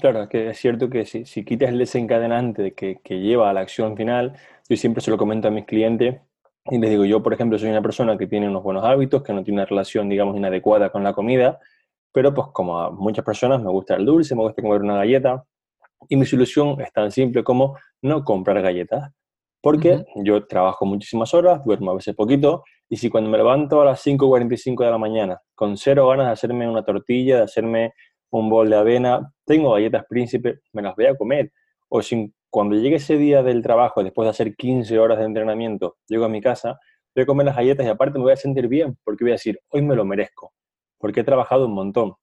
Claro, 0.00 0.26
que 0.26 0.48
es 0.48 0.58
cierto 0.58 0.88
que 0.88 1.04
si, 1.04 1.26
si 1.26 1.44
quitas 1.44 1.68
el 1.68 1.76
desencadenante 1.76 2.72
que, 2.72 2.98
que, 3.04 3.20
lleva 3.20 3.50
a 3.50 3.52
la 3.52 3.60
acción 3.60 3.94
final, 3.94 4.38
yo 4.70 4.76
siempre 4.78 5.02
se 5.02 5.10
lo 5.10 5.18
comento 5.18 5.48
a 5.48 5.50
mis 5.50 5.66
clientes 5.66 6.18
y 6.70 6.78
les 6.78 6.88
digo, 6.88 7.04
yo 7.04 7.22
por 7.22 7.34
ejemplo 7.34 7.58
soy 7.58 7.68
una 7.68 7.82
persona 7.82 8.16
que 8.16 8.26
tiene 8.26 8.48
unos 8.48 8.62
buenos 8.62 8.84
hábitos, 8.84 9.22
que 9.22 9.34
no 9.34 9.44
tiene 9.44 9.60
una 9.60 9.66
relación, 9.66 10.08
digamos, 10.08 10.34
inadecuada 10.34 10.88
con 10.88 11.04
la 11.04 11.12
comida, 11.12 11.60
pero 12.12 12.34
pues 12.34 12.48
como 12.52 12.78
a 12.78 12.90
muchas 12.90 13.24
personas 13.24 13.62
me 13.62 13.70
gusta 13.70 13.96
el 13.96 14.04
dulce, 14.04 14.34
me 14.34 14.42
gusta 14.42 14.62
comer 14.62 14.82
una 14.82 14.96
galleta, 14.96 15.44
y 16.08 16.16
mi 16.16 16.26
solución 16.26 16.80
es 16.80 16.92
tan 16.92 17.10
simple 17.10 17.44
como 17.44 17.76
no 18.02 18.24
comprar 18.24 18.60
galletas. 18.62 19.10
Porque 19.60 20.04
yo 20.16 20.46
trabajo 20.46 20.84
muchísimas 20.84 21.32
horas, 21.34 21.64
duermo 21.64 21.92
a 21.92 21.94
veces 21.94 22.14
poquito, 22.16 22.64
y 22.88 22.96
si 22.96 23.08
cuando 23.08 23.30
me 23.30 23.38
levanto 23.38 23.80
a 23.80 23.84
las 23.84 24.04
5.45 24.04 24.84
de 24.84 24.90
la 24.90 24.98
mañana, 24.98 25.40
con 25.54 25.76
cero 25.76 26.08
ganas 26.08 26.26
de 26.26 26.32
hacerme 26.32 26.68
una 26.68 26.84
tortilla, 26.84 27.38
de 27.38 27.42
hacerme 27.44 27.94
un 28.30 28.50
bol 28.50 28.68
de 28.68 28.76
avena, 28.76 29.32
tengo 29.46 29.72
galletas 29.72 30.04
príncipe, 30.08 30.60
me 30.72 30.82
las 30.82 30.96
voy 30.96 31.06
a 31.06 31.16
comer. 31.16 31.52
O 31.88 32.02
si 32.02 32.32
cuando 32.50 32.74
llegue 32.74 32.96
ese 32.96 33.16
día 33.16 33.42
del 33.42 33.62
trabajo, 33.62 34.02
después 34.02 34.26
de 34.26 34.30
hacer 34.30 34.56
15 34.56 34.98
horas 34.98 35.18
de 35.18 35.24
entrenamiento, 35.26 35.96
llego 36.08 36.24
a 36.24 36.28
mi 36.28 36.40
casa, 36.40 36.78
voy 37.14 37.22
a 37.22 37.26
comer 37.26 37.46
las 37.46 37.56
galletas 37.56 37.86
y 37.86 37.88
aparte 37.88 38.18
me 38.18 38.24
voy 38.24 38.32
a 38.32 38.36
sentir 38.36 38.66
bien, 38.66 38.98
porque 39.04 39.24
voy 39.24 39.30
a 39.30 39.34
decir, 39.34 39.60
hoy 39.70 39.82
me 39.82 39.94
lo 39.94 40.04
merezco 40.04 40.52
porque 41.02 41.20
he 41.20 41.24
trabajado 41.24 41.66
un 41.66 41.74
montón. 41.74 42.14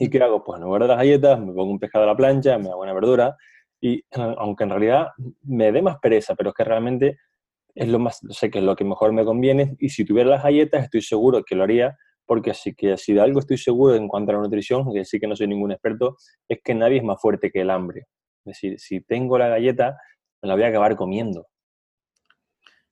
¿Y 0.00 0.08
qué 0.08 0.20
hago? 0.22 0.42
Pues 0.42 0.58
lugar 0.58 0.82
de 0.82 0.88
las 0.88 0.96
galletas, 0.96 1.38
me 1.38 1.52
pongo 1.52 1.70
un 1.70 1.78
pescado 1.78 2.04
a 2.04 2.08
la 2.08 2.16
plancha, 2.16 2.58
me 2.58 2.70
hago 2.70 2.80
una 2.80 2.94
verdura, 2.94 3.36
y 3.80 4.02
aunque 4.12 4.64
en 4.64 4.70
realidad 4.70 5.08
me 5.42 5.70
dé 5.70 5.82
más 5.82 5.98
pereza, 5.98 6.34
pero 6.34 6.48
es 6.50 6.56
que 6.56 6.64
realmente 6.64 7.18
es 7.74 7.86
lo 7.86 7.98
más, 7.98 8.20
sé 8.30 8.50
que 8.50 8.60
es 8.60 8.64
lo 8.64 8.74
que 8.74 8.84
mejor 8.84 9.12
me 9.12 9.26
conviene, 9.26 9.76
y 9.78 9.90
si 9.90 10.06
tuviera 10.06 10.30
las 10.30 10.42
galletas 10.42 10.84
estoy 10.84 11.02
seguro 11.02 11.44
que 11.44 11.54
lo 11.54 11.64
haría, 11.64 11.98
porque 12.24 12.52
así 12.52 12.74
que 12.74 12.96
si 12.96 13.12
de 13.12 13.20
algo 13.20 13.40
estoy 13.40 13.58
seguro 13.58 13.94
en 13.94 14.08
cuanto 14.08 14.32
a 14.32 14.36
la 14.36 14.40
nutrición, 14.40 14.90
que 14.92 15.04
sí 15.04 15.20
que 15.20 15.26
no 15.26 15.36
soy 15.36 15.46
ningún 15.46 15.72
experto, 15.72 16.16
es 16.48 16.60
que 16.64 16.74
nadie 16.74 16.96
es 16.96 17.04
más 17.04 17.20
fuerte 17.20 17.50
que 17.50 17.60
el 17.60 17.68
hambre. 17.68 18.06
Es 18.46 18.54
decir, 18.54 18.80
si 18.80 19.02
tengo 19.02 19.36
la 19.36 19.48
galleta, 19.48 19.98
me 20.40 20.48
la 20.48 20.54
voy 20.54 20.64
a 20.64 20.68
acabar 20.68 20.96
comiendo. 20.96 21.46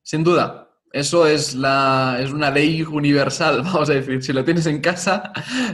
Sin 0.03 0.25
duda, 0.25 0.72
eso 0.93 1.27
es, 1.27 1.55
la, 1.55 2.19
es 2.21 2.33
una 2.33 2.51
ley 2.51 2.83
universal, 2.83 3.63
vamos 3.65 3.89
a 3.89 3.95
decir. 3.95 4.23
Si 4.23 4.33
lo 4.33 4.45
tienes 4.45 4.67
en 4.67 4.81
casa, 4.81 5.33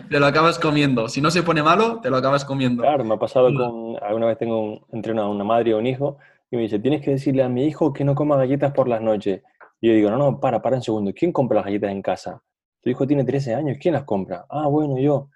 te 0.08 0.20
lo 0.20 0.26
acabas 0.26 0.58
comiendo. 0.58 1.08
Si 1.08 1.20
no 1.20 1.30
se 1.30 1.42
pone 1.42 1.62
malo, 1.62 2.00
te 2.00 2.08
lo 2.08 2.16
acabas 2.16 2.44
comiendo. 2.44 2.82
Claro, 2.82 3.04
me 3.04 3.14
ha 3.14 3.18
pasado 3.18 3.52
con. 3.52 3.96
Alguna 4.02 4.26
vez 4.26 4.38
tengo 4.38 4.60
un, 4.60 4.80
entreno 4.92 5.22
a 5.22 5.28
una 5.28 5.42
madre 5.42 5.74
o 5.74 5.78
un 5.78 5.86
hijo 5.86 6.18
y 6.50 6.56
me 6.56 6.62
dice: 6.62 6.78
Tienes 6.78 7.02
que 7.02 7.10
decirle 7.10 7.42
a 7.42 7.48
mi 7.48 7.66
hijo 7.66 7.92
que 7.92 8.04
no 8.04 8.14
coma 8.14 8.36
galletas 8.36 8.72
por 8.72 8.88
las 8.88 9.00
noches. 9.00 9.42
Y 9.80 9.88
yo 9.88 9.94
digo: 9.94 10.10
No, 10.10 10.18
no, 10.18 10.40
para, 10.40 10.62
para 10.62 10.76
un 10.76 10.82
segundo. 10.82 11.12
¿Quién 11.12 11.32
compra 11.32 11.56
las 11.56 11.64
galletas 11.64 11.90
en 11.90 12.02
casa? 12.02 12.40
Tu 12.80 12.90
hijo 12.90 13.04
tiene 13.04 13.24
13 13.24 13.54
años. 13.54 13.78
¿Quién 13.80 13.94
las 13.94 14.04
compra? 14.04 14.46
Ah, 14.48 14.68
bueno, 14.68 14.98
yo. 14.98 15.30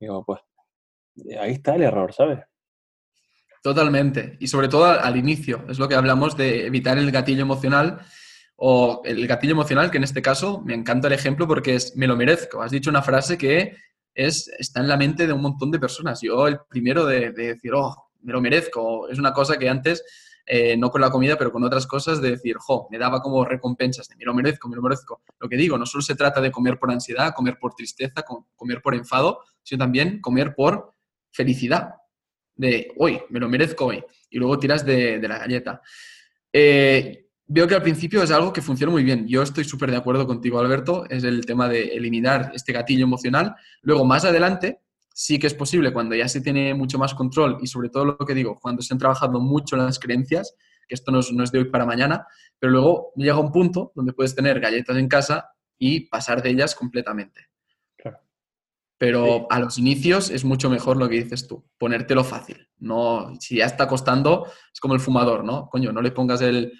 Digo, 0.00 0.24
pues 0.24 0.40
ahí 1.38 1.52
está 1.52 1.74
el 1.74 1.82
error, 1.82 2.10
¿sabes? 2.14 2.38
Totalmente. 3.62 4.38
Y 4.40 4.46
sobre 4.46 4.68
todo 4.68 4.86
al 4.86 5.16
inicio. 5.18 5.66
Es 5.68 5.78
lo 5.78 5.86
que 5.86 5.94
hablamos 5.94 6.38
de 6.38 6.66
evitar 6.66 6.96
el 6.96 7.10
gatillo 7.10 7.42
emocional 7.42 8.00
o 8.62 9.00
el 9.06 9.26
gatillo 9.26 9.52
emocional, 9.52 9.90
que 9.90 9.96
en 9.96 10.04
este 10.04 10.20
caso 10.20 10.60
me 10.60 10.74
encanta 10.74 11.06
el 11.06 11.14
ejemplo 11.14 11.48
porque 11.48 11.76
es 11.76 11.96
me 11.96 12.06
lo 12.06 12.14
merezco. 12.14 12.60
Has 12.60 12.70
dicho 12.70 12.90
una 12.90 13.00
frase 13.00 13.38
que 13.38 13.74
es, 14.12 14.48
está 14.58 14.80
en 14.80 14.88
la 14.88 14.98
mente 14.98 15.26
de 15.26 15.32
un 15.32 15.40
montón 15.40 15.70
de 15.70 15.78
personas. 15.78 16.20
Yo 16.20 16.46
el 16.46 16.58
primero 16.68 17.06
de, 17.06 17.32
decir, 17.32 17.72
oh, 17.74 18.10
me 18.20 18.34
lo 18.34 18.40
merezco, 18.42 19.08
es 19.08 19.18
una 19.18 19.32
cosa 19.32 19.58
que 19.58 19.66
antes, 19.66 20.04
eh, 20.44 20.76
no 20.76 20.90
con 20.90 21.00
la 21.00 21.10
comida, 21.10 21.38
pero 21.38 21.50
con 21.50 21.64
otras 21.64 21.86
cosas, 21.86 22.20
de 22.20 22.32
decir, 22.32 22.56
jo, 22.58 22.86
me 22.90 22.98
daba 22.98 23.22
como 23.22 23.46
recompensas, 23.46 24.08
de 24.08 24.16
me 24.16 24.26
lo 24.26 24.34
merezco, 24.34 24.68
me 24.68 24.76
lo 24.76 24.82
merezco. 24.82 25.22
Lo 25.38 25.48
que 25.48 25.56
digo, 25.56 25.78
no 25.78 25.86
solo 25.86 26.02
se 26.02 26.14
trata 26.14 26.42
de 26.42 26.52
comer 26.52 26.78
por 26.78 26.90
ansiedad, 26.90 27.32
comer 27.34 27.56
por 27.58 27.74
tristeza, 27.74 28.22
comer 28.56 28.82
por 28.82 28.94
enfado, 28.94 29.40
sino 29.62 29.78
también 29.78 30.20
comer 30.20 30.54
por 30.54 30.92
felicidad, 31.32 31.94
de 32.56 32.92
hoy, 32.98 33.22
me 33.30 33.40
lo 33.40 33.48
merezco 33.48 33.86
hoy, 33.86 34.04
y 34.28 34.38
luego 34.38 34.58
tiras 34.58 34.84
de, 34.84 35.18
la 35.26 35.38
galleta. 35.38 35.80
Eh, 36.52 37.29
veo 37.52 37.66
que 37.66 37.74
al 37.74 37.82
principio 37.82 38.22
es 38.22 38.30
algo 38.30 38.52
que 38.52 38.62
funciona 38.62 38.92
muy 38.92 39.02
bien. 39.02 39.26
Yo 39.26 39.42
estoy 39.42 39.64
súper 39.64 39.90
de 39.90 39.96
acuerdo 39.96 40.24
contigo, 40.24 40.60
Alberto, 40.60 41.04
es 41.10 41.24
el 41.24 41.44
tema 41.44 41.68
de 41.68 41.96
eliminar 41.96 42.52
este 42.54 42.72
gatillo 42.72 43.02
emocional. 43.02 43.56
Luego, 43.82 44.04
más 44.04 44.24
adelante, 44.24 44.82
sí 45.12 45.40
que 45.40 45.48
es 45.48 45.54
posible 45.54 45.92
cuando 45.92 46.14
ya 46.14 46.28
se 46.28 46.40
tiene 46.40 46.74
mucho 46.74 46.96
más 46.96 47.12
control 47.12 47.58
y 47.60 47.66
sobre 47.66 47.88
todo 47.88 48.04
lo 48.04 48.18
que 48.18 48.34
digo, 48.34 48.60
cuando 48.60 48.82
se 48.82 48.94
han 48.94 48.98
trabajado 48.98 49.40
mucho 49.40 49.76
las 49.76 49.98
creencias, 49.98 50.54
que 50.86 50.94
esto 50.94 51.10
no 51.10 51.18
es, 51.18 51.50
de 51.50 51.58
hoy 51.58 51.64
para 51.64 51.84
mañana, 51.84 52.24
pero 52.56 52.70
luego 52.70 53.12
llega 53.16 53.40
un 53.40 53.50
punto 53.50 53.90
donde 53.96 54.12
puedes 54.12 54.32
tener 54.36 54.60
galletas 54.60 54.96
en 54.96 55.08
casa 55.08 55.50
y 55.76 56.08
pasar 56.08 56.42
de 56.44 56.50
ellas 56.50 56.76
completamente. 56.76 57.49
Pero 59.00 59.46
a 59.48 59.58
los 59.58 59.78
inicios 59.78 60.28
es 60.28 60.44
mucho 60.44 60.68
mejor 60.68 60.98
lo 60.98 61.08
que 61.08 61.14
dices 61.14 61.48
tú, 61.48 61.64
ponértelo 61.78 62.22
fácil. 62.22 62.68
No, 62.80 63.32
si 63.40 63.56
ya 63.56 63.64
está 63.64 63.88
costando, 63.88 64.44
es 64.70 64.78
como 64.78 64.92
el 64.92 65.00
fumador, 65.00 65.42
¿no? 65.42 65.70
Coño, 65.70 65.90
no 65.90 66.02
le 66.02 66.10
pongas 66.10 66.42
el, 66.42 66.70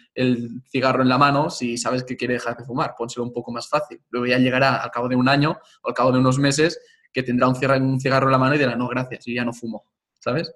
cigarro 0.70 1.00
en 1.00 1.08
la 1.08 1.16
mano 1.16 1.48
si 1.48 1.78
sabes 1.78 2.04
que 2.04 2.18
quiere 2.18 2.34
dejar 2.34 2.58
de 2.58 2.66
fumar, 2.66 2.94
pónselo 2.94 3.24
un 3.24 3.32
poco 3.32 3.52
más 3.52 3.70
fácil. 3.70 4.02
Luego 4.10 4.26
ya 4.26 4.36
llegará 4.36 4.82
al 4.82 4.90
cabo 4.90 5.08
de 5.08 5.16
un 5.16 5.30
año 5.30 5.56
o 5.82 5.88
al 5.88 5.94
cabo 5.94 6.12
de 6.12 6.18
unos 6.18 6.38
meses 6.38 6.78
que 7.10 7.22
tendrá 7.22 7.48
un 7.48 7.54
cigarro, 7.54 7.82
un 7.82 7.98
cigarro 7.98 8.26
en 8.26 8.32
la 8.32 8.38
mano 8.38 8.54
y 8.54 8.58
dirá, 8.58 8.76
no, 8.76 8.86
gracias, 8.88 9.24
yo 9.24 9.32
ya 9.32 9.46
no 9.46 9.54
fumo, 9.54 9.90
¿sabes? 10.18 10.52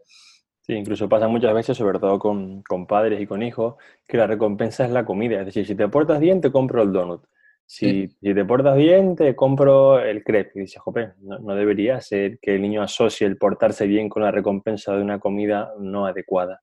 Sí, 0.60 0.74
incluso 0.74 1.08
pasa 1.08 1.28
muchas 1.28 1.54
veces, 1.54 1.78
sobre 1.78 1.98
todo 1.98 2.18
con, 2.18 2.62
con 2.62 2.86
padres 2.86 3.22
y 3.22 3.26
con 3.26 3.42
hijos, 3.42 3.76
que 4.06 4.18
la 4.18 4.26
recompensa 4.26 4.84
es 4.84 4.90
la 4.90 5.06
comida. 5.06 5.40
Es 5.40 5.46
decir, 5.46 5.66
si 5.66 5.74
te 5.74 5.88
portas 5.88 6.20
bien, 6.20 6.42
te 6.42 6.52
compro 6.52 6.82
el 6.82 6.92
donut. 6.92 7.24
Si, 7.66 8.08
te 8.20 8.44
portas 8.44 8.76
bien, 8.76 9.16
te 9.16 9.34
compro 9.34 9.98
el 9.98 10.22
crepe. 10.22 10.52
Y 10.56 10.60
dices, 10.62 10.80
jope, 10.80 11.14
no, 11.20 11.54
debería 11.54 12.00
ser 12.00 12.38
que 12.40 12.54
el 12.54 12.62
niño 12.62 12.82
asocie 12.82 13.26
el 13.26 13.36
portarse 13.36 13.86
bien 13.86 14.08
con 14.08 14.22
la 14.22 14.30
recompensa 14.30 14.94
de 14.94 15.02
una 15.02 15.18
comida 15.18 15.72
no 15.78 16.06
adecuada. 16.06 16.60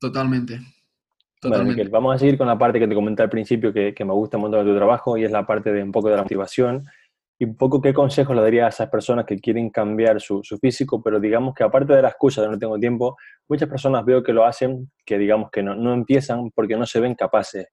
Totalmente. 0.00 0.60
Totalmente. 1.40 1.88
vamos 1.88 2.14
a 2.14 2.18
seguir 2.18 2.36
con 2.36 2.46
la 2.46 2.58
parte 2.58 2.78
que 2.78 2.86
te 2.86 2.94
comenté 2.94 3.22
al 3.22 3.30
principio 3.30 3.72
que, 3.72 3.94
me 4.04 4.12
gusta 4.12 4.36
un 4.36 4.42
montón 4.42 4.64
de 4.64 4.72
tu 4.72 4.76
trabajo 4.76 5.16
y 5.16 5.24
es 5.24 5.30
la 5.30 5.46
parte 5.46 5.72
de 5.72 5.82
un 5.82 5.90
poco 5.90 6.10
de 6.10 6.16
la 6.16 6.22
motivación 6.22 6.84
y 7.38 7.46
un 7.46 7.56
poco 7.56 7.80
qué 7.80 7.94
consejos 7.94 8.36
le 8.36 8.42
daría 8.42 8.66
a 8.66 8.68
esas 8.68 8.90
personas 8.90 9.24
que 9.24 9.38
quieren 9.38 9.70
cambiar 9.70 10.20
su, 10.20 10.42
su, 10.42 10.58
físico, 10.58 11.02
pero 11.02 11.18
digamos 11.18 11.54
que 11.54 11.64
aparte 11.64 11.94
de 11.94 12.02
la 12.02 12.08
excusa 12.08 12.42
de 12.42 12.48
no 12.48 12.58
tengo 12.58 12.78
tiempo, 12.78 13.16
muchas 13.48 13.70
personas 13.70 14.04
veo 14.04 14.22
que 14.22 14.34
lo 14.34 14.44
hacen, 14.44 14.90
que 15.06 15.16
digamos 15.16 15.50
que 15.50 15.62
no, 15.62 15.74
no 15.74 15.94
empiezan 15.94 16.50
porque 16.50 16.76
no 16.76 16.84
se 16.84 17.00
ven 17.00 17.14
capaces 17.14 17.68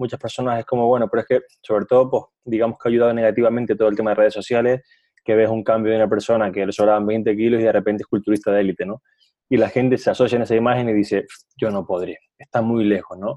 muchas 0.00 0.18
personas 0.18 0.58
es 0.58 0.64
como, 0.64 0.88
bueno, 0.88 1.08
pero 1.08 1.20
es 1.20 1.26
que 1.28 1.40
sobre 1.62 1.84
todo, 1.84 2.10
pues 2.10 2.24
digamos 2.44 2.78
que 2.78 2.88
ha 2.88 2.90
ayudado 2.90 3.12
negativamente 3.12 3.76
todo 3.76 3.88
el 3.88 3.96
tema 3.96 4.10
de 4.10 4.16
redes 4.16 4.34
sociales, 4.34 4.80
que 5.22 5.34
ves 5.34 5.48
un 5.48 5.62
cambio 5.62 5.92
de 5.92 5.98
una 5.98 6.08
persona 6.08 6.50
que 6.50 6.64
le 6.66 6.72
sobraban 6.72 7.06
20 7.06 7.36
kilos 7.36 7.60
y 7.60 7.64
de 7.64 7.72
repente 7.72 8.02
es 8.02 8.06
culturista 8.06 8.50
de 8.50 8.60
élite, 8.60 8.86
¿no? 8.86 9.02
Y 9.48 9.56
la 9.56 9.68
gente 9.68 9.98
se 9.98 10.10
asocia 10.10 10.36
en 10.36 10.42
esa 10.42 10.56
imagen 10.56 10.88
y 10.88 10.94
dice, 10.94 11.26
yo 11.56 11.70
no 11.70 11.84
podría, 11.84 12.18
está 12.38 12.62
muy 12.62 12.84
lejos, 12.84 13.18
¿no? 13.18 13.36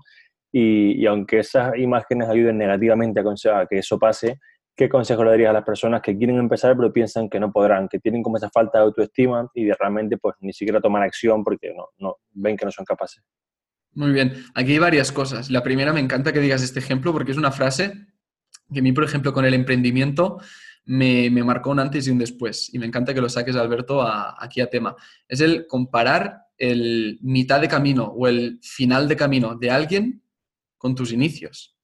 Y, 0.51 1.05
aunque 1.07 1.39
esas 1.39 1.75
imágenes 1.77 2.29
ayuden 2.29 2.57
negativamente 2.57 3.19
a, 3.19 3.59
a 3.59 3.65
que 3.65 3.79
eso 3.79 3.97
pase, 3.97 4.39
¿qué 4.75 4.87
consejo 4.87 5.23
le 5.23 5.31
darías 5.31 5.49
a 5.49 5.53
las 5.53 5.63
personas 5.63 6.01
que 6.01 6.15
quieren 6.15 6.37
empezar 6.37 6.77
pero 6.77 6.93
piensan 6.93 7.27
que 7.27 7.39
no 7.39 7.51
podrán, 7.51 7.87
que 7.89 7.99
tienen 7.99 8.21
como 8.23 8.37
esa 8.37 8.49
falta 8.49 8.77
de 8.77 8.85
autoestima 8.85 9.49
y 9.55 9.65
de 9.65 9.73
realmente 9.73 10.17
pues 10.17 10.35
ni 10.41 10.53
siquiera 10.53 10.79
tomar 10.79 11.01
acción 11.03 11.43
porque 11.43 11.73
no, 11.75 11.89
no 11.97 12.17
ven 12.31 12.55
que 12.55 12.65
no 12.65 12.71
son 12.71 12.85
capaces? 12.85 13.23
Muy 13.95 14.11
bien. 14.11 14.45
Aquí 14.55 14.73
hay 14.73 14.79
varias 14.79 15.11
cosas. 15.11 15.49
La 15.49 15.63
primera, 15.63 15.93
me 15.93 15.99
encanta 15.99 16.33
que 16.33 16.39
digas 16.39 16.63
este 16.63 16.79
ejemplo 16.79 17.11
porque 17.11 17.31
es 17.31 17.37
una 17.37 17.51
frase 17.51 18.07
que 18.71 18.79
a 18.79 18.83
mí, 18.83 18.91
por 18.91 19.03
ejemplo, 19.03 19.33
con 19.33 19.45
el 19.45 19.53
emprendimiento 19.53 20.39
me, 20.85 21.29
marcó 21.43 21.69
un 21.69 21.79
antes 21.79 22.07
y 22.07 22.11
un 22.11 22.17
después. 22.17 22.73
Y 22.73 22.79
me 22.79 22.85
encanta 22.85 23.13
que 23.13 23.21
lo 23.21 23.29
saques, 23.29 23.55
Alberto, 23.55 24.01
aquí 24.01 24.61
a 24.61 24.69
tema. 24.69 24.95
Es 25.27 25.41
el 25.41 25.67
comparar 25.67 26.47
el 26.57 27.19
mitad 27.21 27.61
de 27.61 27.67
camino 27.67 28.05
o 28.05 28.27
el 28.27 28.59
final 28.61 29.07
de 29.07 29.15
camino 29.15 29.55
de 29.55 29.71
alguien 29.71 30.23
con 30.77 30.95
tus 30.95 31.11
inicios. 31.11 31.75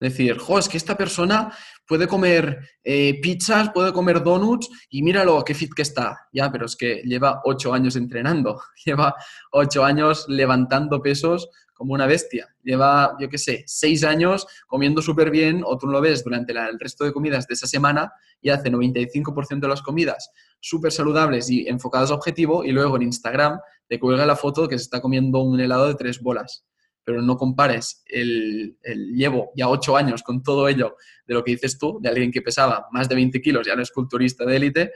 Es 0.00 0.12
decir, 0.12 0.36
jo, 0.38 0.58
es 0.58 0.68
que 0.68 0.76
esta 0.76 0.96
persona 0.96 1.54
puede 1.92 2.08
comer 2.08 2.70
eh, 2.82 3.20
pizzas, 3.20 3.68
puede 3.68 3.92
comer 3.92 4.24
donuts 4.24 4.66
y 4.88 5.02
míralo, 5.02 5.44
qué 5.44 5.52
fit 5.52 5.74
que 5.76 5.82
está. 5.82 6.26
Ya, 6.32 6.50
pero 6.50 6.64
es 6.64 6.74
que 6.74 7.02
lleva 7.04 7.42
ocho 7.44 7.74
años 7.74 7.96
entrenando, 7.96 8.62
lleva 8.86 9.14
ocho 9.50 9.84
años 9.84 10.24
levantando 10.26 11.02
pesos 11.02 11.50
como 11.74 11.92
una 11.92 12.06
bestia. 12.06 12.48
Lleva, 12.62 13.14
yo 13.20 13.28
qué 13.28 13.36
sé, 13.36 13.64
seis 13.66 14.04
años 14.04 14.46
comiendo 14.66 15.02
súper 15.02 15.30
bien, 15.30 15.60
o 15.66 15.76
tú 15.76 15.86
lo 15.86 16.00
ves 16.00 16.24
durante 16.24 16.52
el 16.52 16.80
resto 16.80 17.04
de 17.04 17.12
comidas 17.12 17.46
de 17.46 17.52
esa 17.52 17.66
semana 17.66 18.10
y 18.40 18.48
hace 18.48 18.72
95% 18.72 19.60
de 19.60 19.68
las 19.68 19.82
comidas 19.82 20.30
súper 20.60 20.92
saludables 20.92 21.50
y 21.50 21.68
enfocadas 21.68 22.10
a 22.10 22.14
objetivo 22.14 22.64
y 22.64 22.72
luego 22.72 22.96
en 22.96 23.02
Instagram 23.02 23.60
te 23.86 24.00
cuelga 24.00 24.24
la 24.24 24.36
foto 24.36 24.66
que 24.66 24.78
se 24.78 24.84
está 24.84 25.02
comiendo 25.02 25.42
un 25.42 25.60
helado 25.60 25.88
de 25.88 25.94
tres 25.94 26.22
bolas 26.22 26.64
pero 27.04 27.22
no 27.22 27.36
compares 27.36 28.02
el, 28.06 28.76
llevo 29.14 29.52
ya 29.56 29.68
ocho 29.68 29.96
años 29.96 30.22
con 30.22 30.42
todo 30.42 30.68
ello 30.68 30.96
de 31.26 31.34
lo 31.34 31.42
que 31.42 31.52
dices 31.52 31.78
tú, 31.78 31.98
de 32.00 32.08
alguien 32.08 32.30
que 32.30 32.42
pesaba 32.42 32.86
más 32.92 33.08
de 33.08 33.14
20 33.14 33.40
kilos, 33.40 33.66
ya 33.66 33.76
no 33.76 33.82
es 33.82 33.90
culturista 33.90 34.44
de 34.44 34.56
élite, 34.56 34.92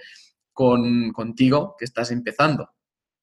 con, 0.52 1.12
contigo 1.12 1.74
que 1.78 1.84
estás 1.84 2.10
empezando. 2.10 2.70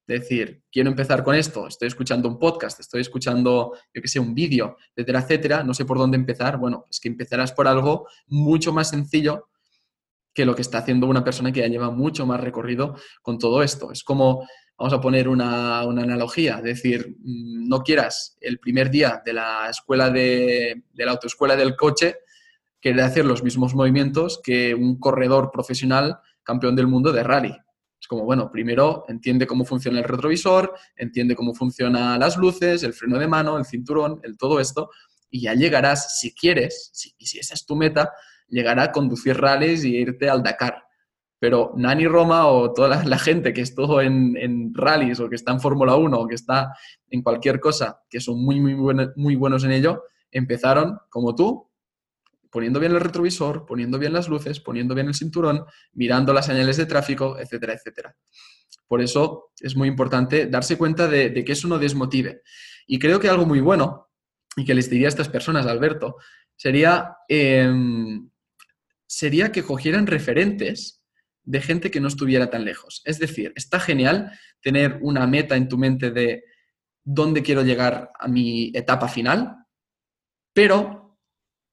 Es 0.06 0.22
decir, 0.22 0.63
quiero 0.69 0.89
empezar 0.89 1.24
con 1.24 1.34
esto, 1.34 1.65
estoy 1.65 1.88
escuchando 1.88 2.28
un 2.28 2.38
podcast, 2.38 2.80
estoy 2.80 3.02
escuchando, 3.02 3.74
yo 3.93 4.02
que 4.02 4.08
sé, 4.10 4.19
un 4.19 4.36
vídeo, 4.36 4.76
etcétera, 4.96 5.19
etcétera, 5.22 5.63
no 5.63 5.74
sé 5.74 5.86
por 5.86 5.98
dónde 5.98 6.17
empezar. 6.17 6.58
Bueno, 6.58 6.86
es 6.91 7.00
que 7.00 7.08
empezarás 7.08 7.54
por 7.54 7.67
algo 7.67 8.08
mucho 8.28 8.74
más 8.74 8.89
sencillo 8.89 9.48
que 10.34 10.46
lo 10.46 10.56
que 10.56 10.62
está 10.62 10.80
haciendo 10.80 11.08
una 11.08 11.24
persona 11.24 11.52
que 11.52 11.62
ya 11.62 11.67
lleva 11.67 11.89
mucho 11.89 12.26
más 12.26 12.41
recorrido 12.41 12.98
con 13.22 13.38
todo 13.38 13.63
esto. 13.63 13.91
Es 13.91 14.04
como 14.04 14.46
vamos 14.84 15.00
a 15.00 15.00
poner 15.00 15.30
una, 15.30 15.80
analogía, 15.80 16.58
es 16.58 16.63
decir, 16.63 17.15
mm, 17.17 17.69
no 17.69 17.84
quieras 17.84 18.36
el 18.41 18.60
primer 18.60 18.91
día 18.91 19.22
de 19.26 19.32
la 19.32 19.69
escuela 19.69 20.10
de, 20.10 20.84
la 20.96 21.12
autoescuela 21.12 21.56
del 21.56 21.78
coche 21.78 22.17
querer 22.82 23.00
hacer 23.00 23.24
los 23.24 23.43
mismos 23.43 23.74
movimientos 23.74 24.41
que 24.43 24.76
un 24.76 25.00
corredor 25.00 25.52
profesional 25.54 26.19
campeón 26.43 26.76
del 26.76 26.88
mundo 26.88 27.13
de 27.13 27.24
rally. 27.24 27.56
Es 27.98 28.10
como, 28.10 28.26
bueno, 28.26 28.52
primero 28.52 29.06
entiende 29.08 29.48
cómo 29.48 29.63
funciona 29.63 30.00
el 30.00 30.04
retrovisor, 30.04 30.74
entiende 30.98 31.34
cómo 31.34 31.56
funcionan 31.56 32.19
las 32.19 32.36
luces, 32.36 32.84
el 32.84 32.91
freno 32.91 33.17
de 33.17 33.28
mano, 33.30 33.58
el 33.58 33.63
cinturón, 33.63 34.19
el 34.24 34.38
todo 34.38 34.60
esto, 34.60 34.89
y 35.30 35.43
ya 35.43 35.54
llegarás, 35.54 36.19
si 36.19 36.36
quieres, 36.36 36.89
si, 36.91 37.13
y 37.17 37.28
si 37.28 37.39
esa 37.39 37.54
es 37.54 37.65
tu 37.65 37.78
meta, 37.78 38.12
llegará 38.50 38.84
a 38.84 38.91
conducir 38.91 39.38
rallies 39.38 39.86
y 39.86 39.96
irte 39.96 40.30
al 40.30 40.43
Dakar 40.43 40.84
pero 41.43 41.73
Nani 41.75 42.08
Roma 42.08 42.47
o 42.47 42.71
toda 42.71 43.03
la, 43.03 43.19
gente 43.19 43.51
que 43.51 43.60
estuvo 43.60 43.99
en, 43.99 44.38
en 44.38 44.73
rallies 44.73 45.19
o 45.19 45.27
que 45.27 45.36
está 45.36 45.51
en 45.51 45.60
Fórmula 45.60 45.97
1 45.97 46.17
o 46.17 46.25
que 46.25 46.36
está 46.36 46.73
en 47.10 47.21
cualquier 47.21 47.60
cosa, 47.60 48.01
que 48.10 48.21
son 48.21 48.41
muy, 48.41 48.62
muy, 48.62 48.73
muy 49.17 49.36
buenos 49.36 49.65
en 49.65 49.73
ello, 49.73 50.03
empezaron 50.32 50.99
como 51.10 51.36
tú, 51.36 51.69
poniendo 52.49 52.79
bien 52.79 52.93
el 52.93 53.01
retrovisor, 53.01 53.65
poniendo 53.65 53.99
bien 53.99 54.13
las 54.13 54.29
luces, 54.29 54.62
poniendo 54.62 54.95
bien 54.95 55.08
el 55.08 55.15
cinturón, 55.15 55.65
mirando 55.91 56.32
las 56.32 56.45
señales 56.45 56.77
de 56.77 56.86
tráfico, 56.86 57.38
etcétera, 57.38 57.73
etcétera. 57.73 58.15
Por 58.88 59.01
eso 59.01 59.51
es 59.60 59.75
muy 59.75 59.89
importante 59.89 60.45
darse 60.45 60.77
cuenta 60.77 61.10
de, 61.10 61.43
que 61.43 61.51
eso 61.51 61.67
no 61.67 61.77
desmotive. 61.77 62.43
Y 62.88 62.99
creo 62.99 63.19
que 63.19 63.27
algo 63.27 63.45
muy 63.45 63.60
bueno, 63.60 64.08
y 64.56 64.63
que 64.63 64.75
les 64.75 64.89
diría 64.89 65.08
a 65.08 65.10
estas 65.10 65.27
personas, 65.27 65.65
Alberto, 65.65 66.15
sería, 66.56 67.17
em, 67.27 68.29
sería 69.06 69.51
que 69.51 69.63
cogieran 69.63 70.08
referentes 70.08 71.03
de 71.43 71.62
gente 71.62 71.91
que 71.91 71.99
no 71.99 72.08
estuviera 72.08 72.49
tan 72.49 72.65
lejos. 72.65 73.01
Es 73.06 73.19
decir, 73.19 73.53
está 73.56 73.79
genial 73.79 74.32
tener 74.62 74.99
una 75.01 75.27
meta 75.27 75.56
en 75.56 75.67
tu 75.67 75.77
mente 75.77 76.12
de 76.12 76.43
dónde 77.03 77.43
quiero 77.43 77.63
llegar 77.63 78.12
a 78.17 78.27
mi 78.27 78.71
etapa 78.73 79.08
final, 79.08 79.58
pero 80.53 81.19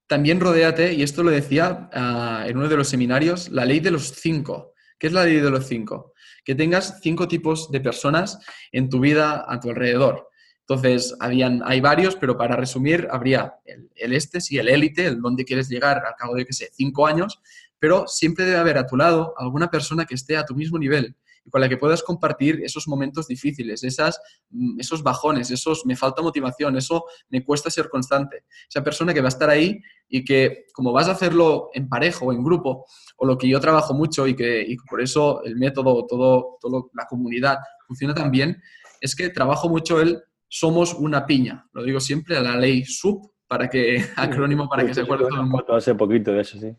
también 0.09 0.41
rodéate, 0.41 0.93
y 0.93 1.03
esto 1.03 1.23
lo 1.23 1.31
decía 1.31 1.89
ah, 1.93 2.45
en 2.49 2.57
uno 2.57 2.69
de 2.69 2.77
los 2.77 2.89
seminarios, 2.89 3.49
la 3.49 3.65
ley 3.65 3.79
de 3.79 3.93
los 3.93 4.09
cinco. 4.09 4.75
¿Qué 4.99 5.07
es 5.07 5.13
la 5.13 5.25
ley 5.25 5.37
de 5.37 5.51
los 5.51 5.67
cinco? 5.67 6.15
Que 6.45 6.57
tengas 6.57 7.01
cinco 7.01 7.29
tipos 7.29 7.71
de 7.71 7.81
personas 7.81 8.39
en 8.73 8.89
tu 8.89 8.99
vida 8.99 9.45
a 9.47 9.61
tu 9.61 9.71
alrededor. 9.71 10.29
Entonces, 10.71 11.17
habían, 11.21 11.63
hay 11.65 11.81
varios, 11.81 12.17
pero 12.17 12.37
para 12.37 12.57
resumir, 12.57 13.09
habría 13.11 13.55
el, 13.65 14.13
este, 14.13 14.41
sí, 14.41 14.59
el 14.59 14.69
élite, 14.69 15.07
el 15.07 15.21
donde 15.21 15.45
quieres 15.45 15.69
llegar 15.69 16.05
al 16.05 16.15
cabo 16.17 16.35
de, 16.35 16.45
qué 16.45 16.53
sé, 16.53 16.71
cinco 16.73 17.07
años, 17.07 17.41
pero 17.81 18.07
siempre 18.07 18.45
debe 18.45 18.59
haber 18.59 18.79
a 18.79 18.87
tu 18.87 18.97
lado 18.97 19.35
alguna 19.37 19.71
persona 19.71 20.05
que 20.05 20.15
esté 20.15 20.37
a 20.37 20.45
tu 20.45 20.55
mismo 20.55 20.79
nivel 20.79 21.17
y 21.45 21.51
con 21.51 21.61
la 21.61 21.69
que 21.69 21.79
puedas 21.79 22.03
compartir 22.03 22.61
esos 22.63 22.87
momentos 22.87 23.27
difíciles, 23.27 23.83
esas, 23.83 24.21
mm, 24.51 24.79
esos 24.79 25.03
bajones, 25.03 25.51
esos 25.51 25.87
me 25.87 25.97
falta 25.97 26.23
motivación, 26.23 26.77
eso 26.77 27.07
me 27.31 27.43
cuesta 27.45 27.71
ser 27.71 27.89
constante. 27.89 28.45
Esa 28.69 28.85
persona 28.85 29.15
que 29.15 29.23
va 29.23 29.29
a 29.29 29.31
estar 29.31 29.49
ahí 29.49 29.81
y 30.09 30.25
que 30.25 30.67
como 30.75 30.93
vas 30.93 31.09
a 31.09 31.13
hacerlo 31.13 31.71
en 31.73 31.89
pareja 31.89 32.25
o 32.25 32.33
en 32.33 32.45
grupo, 32.45 32.85
o 33.17 33.27
lo 33.27 33.39
que 33.39 33.49
yo 33.49 33.59
trabajo 33.59 33.95
mucho 33.95 34.27
y 34.27 34.37
que 34.37 34.63
y 34.63 34.77
por 34.77 35.01
eso 35.01 35.43
el 35.45 35.57
método, 35.57 36.07
todo, 36.07 36.59
todo 36.61 36.91
la 36.95 37.07
comunidad 37.07 37.59
funciona 37.87 38.15
tan 38.15 38.31
bien, 38.31 38.63
es 39.01 39.17
que 39.17 39.31
trabajo 39.31 39.69
mucho 39.69 40.01
el 40.01 40.23
somos 40.49 40.95
una 40.95 41.25
piña. 41.25 41.67
Lo 41.73 41.83
digo 41.83 42.01
siempre 42.01 42.37
a 42.37 42.43
la 42.43 42.57
ley 42.57 42.85
SUB, 42.85 43.31
para 43.51 43.69
que, 43.69 44.05
acrónimo 44.17 44.69
para 44.69 44.87
que 44.87 44.95
se 44.95 45.01
acuerde 45.01 45.27
todo 45.29 45.41
el 45.41 45.47
mundo. 45.47 45.75
Hace 45.75 45.95
poquito 45.95 46.33
de 46.33 46.41
eso, 46.43 46.59
sí. 46.59 46.77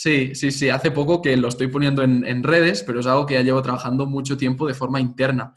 Sí, 0.00 0.32
sí, 0.36 0.52
sí, 0.52 0.70
hace 0.70 0.92
poco 0.92 1.20
que 1.20 1.36
lo 1.36 1.48
estoy 1.48 1.66
poniendo 1.66 2.04
en, 2.04 2.44
redes, 2.44 2.84
pero 2.84 3.00
es 3.00 3.06
algo 3.08 3.26
que 3.26 3.34
ya 3.34 3.42
llevo 3.42 3.62
trabajando 3.62 4.06
mucho 4.06 4.36
tiempo 4.36 4.64
de 4.64 4.72
forma 4.72 5.00
interna 5.00 5.56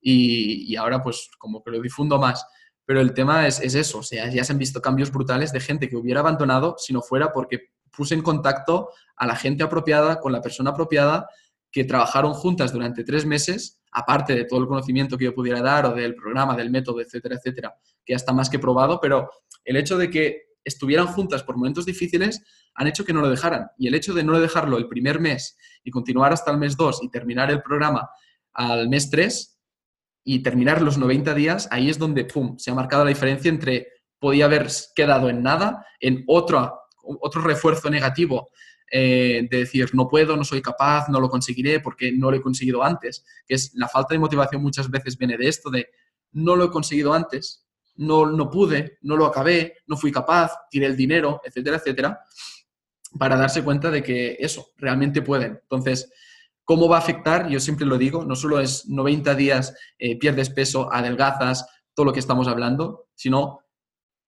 y, 0.00 0.74
ahora 0.76 1.02
pues 1.02 1.28
como 1.36 1.62
que 1.62 1.72
lo 1.72 1.82
difundo 1.82 2.18
más. 2.18 2.46
Pero 2.86 3.02
el 3.02 3.12
tema 3.12 3.46
es, 3.46 3.60
es, 3.60 3.74
eso, 3.74 3.98
o 3.98 4.02
sea, 4.02 4.30
ya 4.30 4.44
se 4.44 4.52
han 4.52 4.58
visto 4.58 4.80
cambios 4.80 5.12
brutales 5.12 5.52
de 5.52 5.60
gente 5.60 5.90
que 5.90 5.96
hubiera 5.96 6.20
abandonado 6.20 6.76
si 6.78 6.94
no 6.94 7.02
fuera 7.02 7.34
porque 7.34 7.68
puse 7.94 8.14
en 8.14 8.22
contacto 8.22 8.88
a 9.14 9.26
la 9.26 9.36
gente 9.36 9.62
apropiada 9.62 10.20
con 10.20 10.32
la 10.32 10.40
persona 10.40 10.70
apropiada 10.70 11.28
que 11.70 11.84
trabajaron 11.84 12.32
juntas 12.32 12.72
durante 12.72 13.04
tres 13.04 13.26
meses, 13.26 13.82
aparte 13.92 14.34
de 14.34 14.46
todo 14.46 14.60
el 14.60 14.68
conocimiento 14.68 15.18
que 15.18 15.26
yo 15.26 15.34
pudiera 15.34 15.60
dar 15.60 15.84
o 15.84 15.92
del 15.92 16.14
programa, 16.14 16.56
del 16.56 16.70
método, 16.70 17.02
etcétera, 17.02 17.34
etcétera, 17.34 17.74
que 18.02 18.14
ya 18.14 18.16
está 18.16 18.32
más 18.32 18.48
que 18.48 18.58
probado, 18.58 18.98
pero 19.02 19.28
el 19.66 19.76
hecho 19.76 19.98
de 19.98 20.08
que 20.08 20.51
estuvieran 20.64 21.06
juntas 21.06 21.42
por 21.42 21.56
momentos 21.56 21.86
difíciles 21.86 22.42
han 22.74 22.86
hecho 22.86 23.04
que 23.04 23.12
no 23.12 23.20
lo 23.20 23.30
dejaran. 23.30 23.68
Y 23.78 23.88
el 23.88 23.94
hecho 23.94 24.14
de 24.14 24.24
no 24.24 24.38
dejarlo 24.38 24.78
el 24.78 24.88
primer 24.88 25.20
mes 25.20 25.56
y 25.84 25.90
continuar 25.90 26.32
hasta 26.32 26.50
el 26.50 26.58
mes 26.58 26.76
2 26.76 27.00
y 27.02 27.10
terminar 27.10 27.50
el 27.50 27.62
programa 27.62 28.08
al 28.52 28.88
mes 28.88 29.10
3 29.10 29.58
y 30.24 30.42
terminar 30.42 30.82
los 30.82 30.98
90 30.98 31.34
días, 31.34 31.68
ahí 31.70 31.90
es 31.90 31.98
donde, 31.98 32.24
¡pum!, 32.24 32.56
se 32.58 32.70
ha 32.70 32.74
marcado 32.74 33.04
la 33.04 33.10
diferencia 33.10 33.48
entre 33.48 33.88
podía 34.18 34.44
haber 34.44 34.68
quedado 34.94 35.28
en 35.28 35.42
nada, 35.42 35.84
en 35.98 36.22
otro, 36.28 36.80
otro 37.02 37.42
refuerzo 37.42 37.90
negativo 37.90 38.50
eh, 38.94 39.48
de 39.50 39.58
decir, 39.58 39.88
no 39.94 40.06
puedo, 40.06 40.36
no 40.36 40.44
soy 40.44 40.62
capaz, 40.62 41.08
no 41.08 41.18
lo 41.18 41.28
conseguiré 41.28 41.80
porque 41.80 42.12
no 42.12 42.30
lo 42.30 42.36
he 42.36 42.42
conseguido 42.42 42.84
antes, 42.84 43.24
que 43.46 43.54
es 43.54 43.72
la 43.74 43.88
falta 43.88 44.14
de 44.14 44.20
motivación 44.20 44.62
muchas 44.62 44.90
veces 44.90 45.18
viene 45.18 45.36
de 45.36 45.48
esto, 45.48 45.70
de 45.70 45.88
no 46.32 46.54
lo 46.54 46.66
he 46.66 46.70
conseguido 46.70 47.14
antes, 47.14 47.66
no, 47.96 48.26
no 48.26 48.50
pude, 48.50 48.98
no 49.02 49.16
lo 49.16 49.26
acabé, 49.26 49.78
no 49.86 49.96
fui 49.96 50.10
capaz, 50.10 50.52
tiré 50.70 50.86
el 50.86 50.96
dinero, 50.96 51.40
etcétera, 51.44 51.76
etcétera, 51.76 52.20
para 53.18 53.36
darse 53.36 53.62
cuenta 53.62 53.90
de 53.90 54.02
que 54.02 54.36
eso, 54.40 54.68
realmente 54.76 55.22
pueden. 55.22 55.58
Entonces, 55.62 56.10
¿cómo 56.64 56.88
va 56.88 56.96
a 56.96 57.00
afectar? 57.00 57.48
Yo 57.48 57.60
siempre 57.60 57.86
lo 57.86 57.98
digo, 57.98 58.24
no 58.24 58.36
solo 58.36 58.60
es 58.60 58.88
90 58.88 59.34
días, 59.34 59.74
eh, 59.98 60.18
pierdes 60.18 60.50
peso, 60.50 60.92
adelgazas, 60.92 61.66
todo 61.94 62.06
lo 62.06 62.12
que 62.12 62.20
estamos 62.20 62.48
hablando, 62.48 63.08
sino 63.14 63.60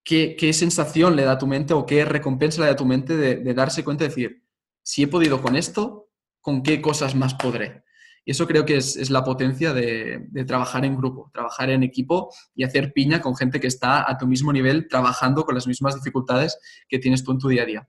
qué, 0.04 0.52
sensación 0.52 1.16
le 1.16 1.24
da 1.24 1.32
a 1.32 1.38
tu 1.38 1.46
mente 1.46 1.72
o 1.72 1.86
qué 1.86 2.04
recompensa 2.04 2.60
le 2.60 2.66
da 2.66 2.72
a 2.72 2.76
tu 2.76 2.84
mente 2.84 3.16
de 3.16 3.54
darse 3.54 3.84
cuenta 3.84 4.04
de 4.04 4.08
decir, 4.08 4.44
si 4.82 5.02
he 5.02 5.08
podido 5.08 5.40
con 5.40 5.56
esto, 5.56 6.10
¿con 6.42 6.62
qué 6.62 6.82
cosas 6.82 7.14
más 7.14 7.34
podré? 7.34 7.83
Y 8.24 8.30
eso 8.30 8.46
creo 8.46 8.64
que 8.64 8.76
es, 8.76 9.10
la 9.10 9.22
potencia 9.22 9.74
de, 9.74 10.26
trabajar 10.46 10.84
en 10.84 10.96
grupo, 10.96 11.30
trabajar 11.32 11.70
en 11.70 11.82
equipo 11.82 12.30
y 12.54 12.64
hacer 12.64 12.92
piña 12.92 13.20
con 13.20 13.36
gente 13.36 13.60
que 13.60 13.66
está 13.66 14.10
a 14.10 14.16
tu 14.16 14.26
mismo 14.26 14.52
nivel, 14.52 14.88
trabajando 14.88 15.44
con 15.44 15.54
las 15.54 15.66
mismas 15.66 15.94
dificultades 15.94 16.58
que 16.88 16.98
tienes 16.98 17.22
tú 17.22 17.32
en 17.32 17.38
tu 17.38 17.48
día 17.48 17.62
a 17.62 17.66
día. 17.66 17.88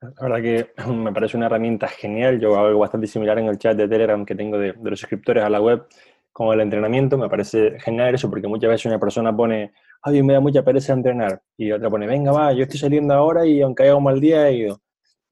La 0.00 0.28
verdad 0.28 0.42
que 0.42 0.72
me 0.92 1.12
parece 1.12 1.36
una 1.36 1.46
herramienta 1.46 1.88
genial. 1.88 2.38
Yo 2.38 2.54
hago 2.56 2.66
algo 2.66 2.80
bastante 2.80 3.06
similar 3.06 3.38
en 3.38 3.46
el 3.46 3.58
chat 3.58 3.76
de 3.76 3.88
Telegram 3.88 4.24
que 4.26 4.34
tengo 4.34 4.58
de, 4.58 4.74
los 4.82 5.00
suscriptores 5.00 5.42
a 5.42 5.48
la 5.48 5.60
web 5.60 5.86
con 6.32 6.52
el 6.52 6.60
entrenamiento. 6.60 7.16
Me 7.16 7.30
parece 7.30 7.80
genial 7.80 8.14
eso 8.14 8.28
porque 8.28 8.48
muchas 8.48 8.68
veces 8.68 8.86
una 8.86 9.00
persona 9.00 9.34
pone, 9.34 9.72
ay, 10.02 10.22
me 10.22 10.34
da 10.34 10.40
mucha 10.40 10.62
pereza 10.62 10.92
entrenar. 10.92 11.42
Y 11.56 11.72
otra 11.72 11.88
pone, 11.88 12.06
venga, 12.06 12.30
va, 12.30 12.52
yo 12.52 12.64
estoy 12.64 12.78
saliendo 12.78 13.14
ahora 13.14 13.46
y 13.46 13.62
aunque 13.62 13.84
haya 13.84 13.96
un 13.96 14.04
mal 14.04 14.20
día 14.20 14.48
he 14.48 14.56
ido 14.56 14.82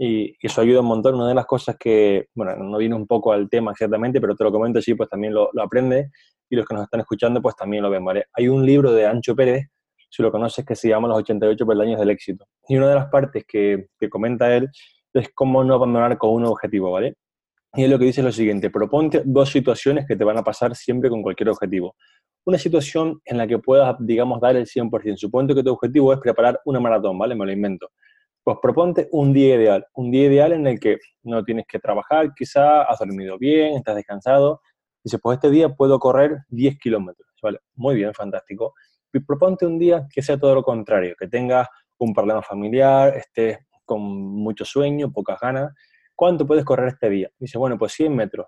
y, 0.03 0.35
eso 0.41 0.63
ayuda 0.63 0.81
un 0.81 0.87
montón. 0.87 1.15
Una 1.17 1.29
de 1.29 1.35
las 1.35 1.45
cosas 1.45 1.77
que, 1.79 2.29
bueno, 2.35 2.57
no 2.57 2.79
viene 2.79 2.95
un 2.95 3.07
poco 3.07 3.33
al 3.33 3.51
tema 3.51 3.73
exactamente, 3.73 4.21
pero 4.21 4.35
te 4.35 4.45
lo 4.45 4.51
comento 4.51 4.79
así, 4.79 4.95
pues 4.95 5.11
también 5.11 5.35
lo, 5.35 5.51
lo 5.53 5.63
aprendes 5.63 6.11
y 6.49 6.57
los 6.57 6.67
que 6.67 6.75
nos 6.75 6.85
están 6.85 7.01
escuchando 7.01 7.43
pues 7.43 7.55
también 7.55 7.83
lo 7.83 7.91
ven, 7.91 8.05
¿vale? 8.05 8.25
Hay 8.33 8.49
un 8.49 8.65
libro 8.65 8.93
de 8.93 9.07
Ancho 9.07 9.37
Pérez, 9.37 9.69
si 10.09 10.23
lo 10.23 10.33
conoces, 10.33 10.65
que 10.65 10.75
se 10.75 10.89
llama 10.89 11.07
Los 11.07 11.19
88 11.19 11.67
peldaños 11.67 12.01
del 12.01 12.11
éxito. 12.11 12.47
Y 12.67 12.77
una 12.77 12.89
de 12.89 12.95
las 12.95 13.07
partes 13.11 13.45
que, 13.47 13.89
que 13.99 14.09
comenta 14.09 14.57
él 14.57 14.69
es 15.13 15.29
cómo 15.35 15.63
no 15.63 15.75
abandonar 15.75 16.17
con 16.17 16.31
un 16.31 16.47
objetivo, 16.47 16.91
¿vale? 16.93 17.15
Y 17.75 17.85
él 17.85 17.91
lo 17.91 17.99
que 17.99 18.07
dice 18.07 18.23
es 18.23 18.25
lo 18.25 18.33
siguiente, 18.33 18.71
proponte 18.71 19.23
dos 19.25 19.51
situaciones 19.51 20.07
que 20.09 20.17
te 20.17 20.25
van 20.25 20.39
a 20.39 20.43
pasar 20.43 20.75
siempre 20.75 21.11
con 21.11 21.23
cualquier 21.23 21.51
objetivo. 21.51 21.95
Una 22.47 22.57
situación 22.57 23.21
en 23.25 23.37
la 23.37 23.47
que 23.47 23.59
puedas, 23.59 23.95
digamos, 24.01 24.41
dar 24.41 24.57
el 24.57 24.67
100%. 24.67 25.19
Suponte 25.19 25.55
que 25.55 25.63
tu 25.63 25.71
objetivo 25.71 26.13
es 26.13 26.19
preparar 26.19 26.59
una 26.65 26.81
maratón, 26.81 27.19
¿vale? 27.19 27.35
Me 27.35 27.45
lo 27.45 27.53
invento. 27.53 27.91
Pues 28.43 28.57
proponte 28.63 29.09
un 29.13 29.33
día 29.33 29.57
ideal, 29.57 29.87
un 29.95 30.11
día 30.11 30.27
ideal 30.27 30.53
en 30.53 30.67
el 30.67 30.81
que 30.81 30.99
no 31.23 31.45
tienes 31.45 31.67
que 31.69 31.79
trabajar, 31.79 32.33
quizá 32.35 32.83
has 32.83 32.99
dormido 32.99 33.39
bien, 33.39 33.75
estás 33.75 33.97
descansado. 33.97 34.61
Dices, 35.05 35.21
pues 35.23 35.37
este 35.37 35.51
día 35.51 35.69
puedo 35.69 35.99
correr 35.99 36.39
10 36.49 36.79
kilómetros. 36.79 37.29
Vale, 37.43 37.59
muy 37.75 37.97
bien, 37.97 38.13
fantástico. 38.15 38.75
Y 39.13 39.21
proponte 39.21 39.67
un 39.67 39.79
día 39.79 40.07
que 40.13 40.23
sea 40.23 40.39
todo 40.39 40.55
lo 40.55 40.63
contrario, 40.63 41.15
que 41.19 41.29
tengas 41.29 41.69
un 41.99 42.15
problema 42.15 42.43
familiar, 42.43 43.17
estés 43.17 43.59
con 43.85 44.01
mucho 44.01 44.65
sueño, 44.65 45.13
pocas 45.13 45.39
ganas. 45.41 45.75
¿Cuánto 46.15 46.47
puedes 46.47 46.65
correr 46.65 46.89
este 46.89 47.11
día? 47.11 47.31
Dice, 47.39 47.59
bueno, 47.59 47.77
pues 47.79 47.93
100 47.93 48.15
metros. 48.15 48.47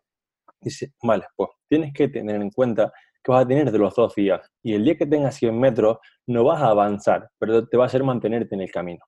Dice, 0.60 0.92
vale, 1.02 1.24
pues 1.36 1.50
tienes 1.68 1.92
que 1.92 2.08
tener 2.08 2.40
en 2.40 2.50
cuenta 2.50 2.92
que 3.22 3.32
vas 3.32 3.44
a 3.44 3.48
tener 3.48 3.70
de 3.70 3.78
los 3.78 3.94
dos 3.94 4.14
días. 4.14 4.40
Y 4.62 4.74
el 4.74 4.84
día 4.84 4.96
que 4.96 5.06
tengas 5.06 5.34
100 5.36 5.58
metros 5.58 5.98
no 6.26 6.44
vas 6.44 6.62
a 6.62 6.68
avanzar, 6.68 7.28
pero 7.38 7.66
te 7.66 7.76
va 7.76 7.84
a 7.84 7.86
hacer 7.86 8.04
mantenerte 8.04 8.54
en 8.54 8.60
el 8.60 8.70
camino. 8.70 9.04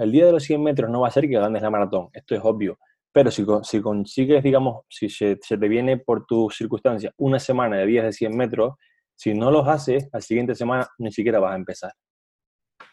El 0.00 0.12
día 0.12 0.24
de 0.24 0.32
los 0.32 0.44
100 0.44 0.62
metros 0.62 0.90
no 0.90 1.02
va 1.02 1.08
a 1.08 1.10
ser 1.10 1.28
que 1.28 1.34
ganes 1.34 1.60
la 1.60 1.68
maratón, 1.68 2.08
esto 2.14 2.34
es 2.34 2.40
obvio. 2.42 2.78
Pero 3.12 3.30
si, 3.30 3.44
si 3.64 3.82
consigues, 3.82 4.42
digamos, 4.42 4.84
si 4.88 5.10
se, 5.10 5.36
te 5.36 5.68
viene 5.68 5.98
por 5.98 6.24
tus 6.24 6.56
circunstancias 6.56 7.12
una 7.18 7.38
semana 7.38 7.76
de 7.76 7.84
días 7.84 8.06
de 8.06 8.12
100 8.14 8.34
metros, 8.34 8.76
si 9.14 9.34
no 9.34 9.50
los 9.50 9.68
haces, 9.68 10.08
la 10.10 10.22
siguiente 10.22 10.54
semana 10.54 10.88
ni 10.96 11.12
siquiera 11.12 11.38
vas 11.38 11.52
a 11.52 11.56
empezar. 11.56 11.92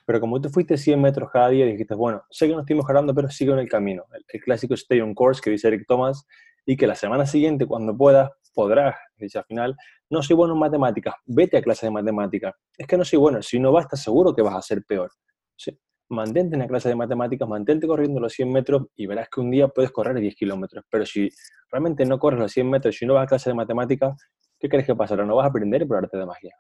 Pero 0.06 0.20
como 0.20 0.42
tú 0.42 0.50
fuiste 0.50 0.76
100 0.76 1.02
metros 1.02 1.30
cada 1.32 1.48
día, 1.48 1.66
dijiste, 1.66 1.96
bueno, 1.96 2.24
sé 2.30 2.46
que 2.46 2.54
no 2.54 2.60
estoy 2.60 2.76
mejorando, 2.76 3.16
pero 3.16 3.30
sigo 3.30 3.54
en 3.54 3.60
el 3.60 3.70
camino. 3.70 4.04
El, 4.12 4.42
clásico 4.42 4.74
stay 4.74 5.00
on 5.00 5.14
course 5.14 5.40
que 5.42 5.52
dice 5.52 5.70
Eric 5.70 5.86
Thomas, 5.88 6.26
y 6.66 6.76
que 6.76 6.88
la 6.88 6.96
semana 6.96 7.26
siguiente, 7.26 7.66
cuando 7.66 7.96
puedas, 7.96 8.32
podrás. 8.54 8.98
Dice 9.16 9.38
al 9.38 9.46
final, 9.46 9.78
no 10.10 10.22
soy 10.22 10.36
bueno 10.36 10.56
en 10.56 10.60
matemáticas, 10.60 11.16
vete 11.26 11.56
a 11.56 11.62
clase 11.62 11.86
de 11.86 11.92
matemáticas. 11.92 12.54
Es 12.78 12.86
que 12.86 12.98
no 12.98 13.06
soy 13.06 13.18
bueno, 13.18 13.42
si 13.42 13.60
no 13.60 13.72
vas, 13.72 13.86
estás 13.86 14.04
seguro 14.04 14.36
que 14.36 14.42
vas 14.42 14.56
a 14.56 14.62
ser 14.62 14.84
peor. 14.84 15.10
¿Sí? 15.56 15.80
Mantente 16.10 16.56
en 16.56 16.62
la 16.62 16.68
clase 16.68 16.90
de 16.90 16.96
matemáticas, 16.96 17.48
mantente 17.48 17.88
corriendo 17.88 18.20
los 18.20 18.34
100 18.34 18.52
metros 18.52 18.88
y 18.96 19.08
verás 19.08 19.30
que 19.30 19.42
un 19.42 19.52
día 19.52 19.68
puedes 19.68 19.92
correr 19.92 20.16
10 20.16 20.36
kilómetros. 20.36 20.86
Pero 20.90 21.06
si 21.06 21.30
realmente 21.72 22.06
no 22.06 22.20
corres 22.20 22.40
los 22.40 22.52
100 22.52 22.70
metros 22.70 23.02
y 23.02 23.06
no 23.06 23.16
vas 23.16 23.26
a 23.26 23.28
clase 23.28 23.50
de 23.50 23.56
matemáticas, 23.56 24.16
¿qué 24.60 24.70
crees 24.70 24.86
que 24.86 24.96
pasará? 24.96 25.26
No 25.26 25.36
vas 25.36 25.46
a 25.46 25.50
aprender 25.50 25.88
por 25.88 25.98
arte 25.98 26.18
de 26.18 26.26
magia. 26.26 26.56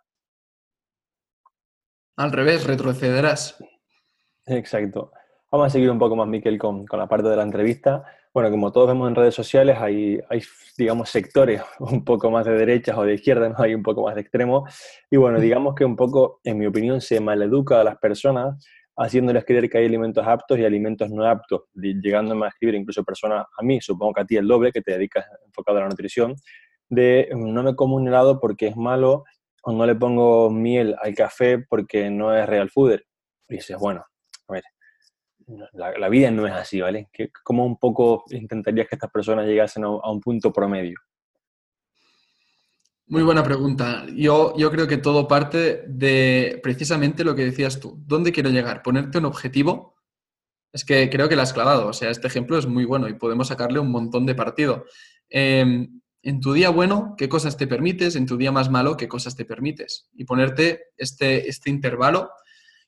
Al 2.17 2.31
revés, 2.31 2.65
retrocederás. 2.65 3.63
Exacto. 4.45 5.11
Vamos 5.51 5.67
a 5.67 5.69
seguir 5.69 5.89
un 5.89 5.99
poco 5.99 6.15
más, 6.15 6.27
Miquel, 6.27 6.57
con, 6.57 6.85
con, 6.85 6.99
la 6.99 7.07
parte 7.07 7.29
de 7.29 7.35
la 7.35 7.43
entrevista. 7.43 8.03
Bueno, 8.33 8.49
como 8.51 8.71
todos 8.71 8.87
vemos 8.87 9.07
en 9.07 9.15
redes 9.15 9.33
sociales, 9.33 9.77
hay, 9.79 10.19
hay, 10.29 10.41
digamos, 10.77 11.09
sectores 11.09 11.61
un 11.79 12.03
poco 12.03 12.29
más 12.31 12.45
de 12.45 12.53
derechas 12.53 12.97
o 12.97 13.03
de 13.03 13.13
izquierdas, 13.13 13.51
¿no? 13.51 13.63
hay 13.63 13.73
un 13.73 13.83
poco 13.83 14.03
más 14.03 14.15
de 14.15 14.21
extremo. 14.21 14.65
Y 15.09 15.17
bueno, 15.17 15.39
digamos 15.39 15.75
que 15.75 15.85
un 15.85 15.95
poco, 15.95 16.41
en 16.43 16.57
mi 16.57 16.65
opinión, 16.65 16.99
se 17.01 17.19
maleduca 17.21 17.79
a 17.79 17.83
las 17.83 17.97
personas 17.97 18.65
haciéndoles 18.97 19.45
creer 19.45 19.69
que 19.69 19.77
hay 19.77 19.85
alimentos 19.85 20.25
aptos 20.27 20.57
y 20.57 20.65
alimentos 20.65 21.09
no 21.11 21.23
aptos, 21.23 21.61
llegándome 21.73 22.45
a 22.45 22.49
escribir 22.49 22.75
incluso 22.75 23.03
personas, 23.03 23.45
a 23.57 23.63
mí, 23.63 23.79
supongo 23.79 24.13
que 24.13 24.21
a 24.21 24.25
ti 24.25 24.37
el 24.37 24.47
doble, 24.47 24.71
que 24.71 24.81
te 24.81 24.93
dedicas 24.93 25.25
enfocado 25.45 25.77
a 25.77 25.81
la 25.81 25.89
nutrición, 25.89 26.35
de 26.89 27.29
no 27.31 27.63
me 27.63 27.75
como 27.75 27.95
un 27.95 28.07
helado 28.07 28.39
porque 28.39 28.67
es 28.67 28.75
malo 28.75 29.23
o 29.63 29.71
no 29.71 29.85
le 29.85 29.95
pongo 29.95 30.49
miel 30.49 30.95
al 31.01 31.13
café 31.13 31.59
porque 31.59 32.09
no 32.09 32.35
es 32.35 32.47
real 32.47 32.69
food. 32.69 32.99
Y 33.49 33.55
dices, 33.55 33.77
bueno, 33.77 34.03
a 34.47 34.53
ver, 34.53 34.63
la, 35.73 36.09
vida 36.09 36.31
no 36.31 36.47
es 36.47 36.53
así, 36.53 36.81
¿vale? 36.81 37.09
¿Cómo 37.43 37.65
un 37.65 37.77
poco 37.77 38.23
intentarías 38.31 38.87
que 38.87 38.95
estas 38.95 39.11
personas 39.11 39.45
llegasen 39.45 39.83
a 39.83 40.09
un 40.09 40.19
punto 40.21 40.51
promedio? 40.51 40.97
Muy 43.09 43.23
buena 43.23 43.41
pregunta. 43.41 44.05
Yo, 44.13 44.53
yo 44.57 44.69
creo 44.69 44.85
que 44.85 44.97
todo 44.97 45.29
parte 45.29 45.85
de 45.87 46.59
precisamente 46.61 47.23
lo 47.23 47.35
que 47.35 47.45
decías 47.45 47.79
tú. 47.79 47.97
¿Dónde 48.05 48.33
quiero 48.33 48.49
llegar? 48.49 48.81
Ponerte 48.83 49.19
un 49.19 49.25
objetivo. 49.25 49.95
Es 50.73 50.83
que 50.83 51.09
creo 51.09 51.29
que 51.29 51.37
lo 51.37 51.41
has 51.41 51.53
clavado. 51.53 51.87
O 51.87 51.93
sea, 51.93 52.09
este 52.09 52.27
ejemplo 52.27 52.57
es 52.57 52.65
muy 52.67 52.83
bueno 52.83 53.07
y 53.07 53.13
podemos 53.13 53.47
sacarle 53.47 53.79
un 53.79 53.91
montón 53.91 54.25
de 54.25 54.35
partido. 54.35 54.85
Em, 55.29 56.01
en 56.21 56.41
tu 56.41 56.51
día 56.51 56.69
bueno, 56.69 57.15
¿qué 57.17 57.29
cosas 57.29 57.55
te 57.55 57.65
permites? 57.65 58.17
En 58.17 58.25
tu 58.25 58.35
día 58.35 58.51
más 58.51 58.69
malo, 58.69 58.97
¿qué 58.97 59.07
cosas 59.07 59.37
te 59.37 59.45
permites? 59.45 60.09
Y 60.13 60.25
ponerte 60.25 60.87
este, 60.97 61.47
este 61.47 61.69
intervalo 61.69 62.29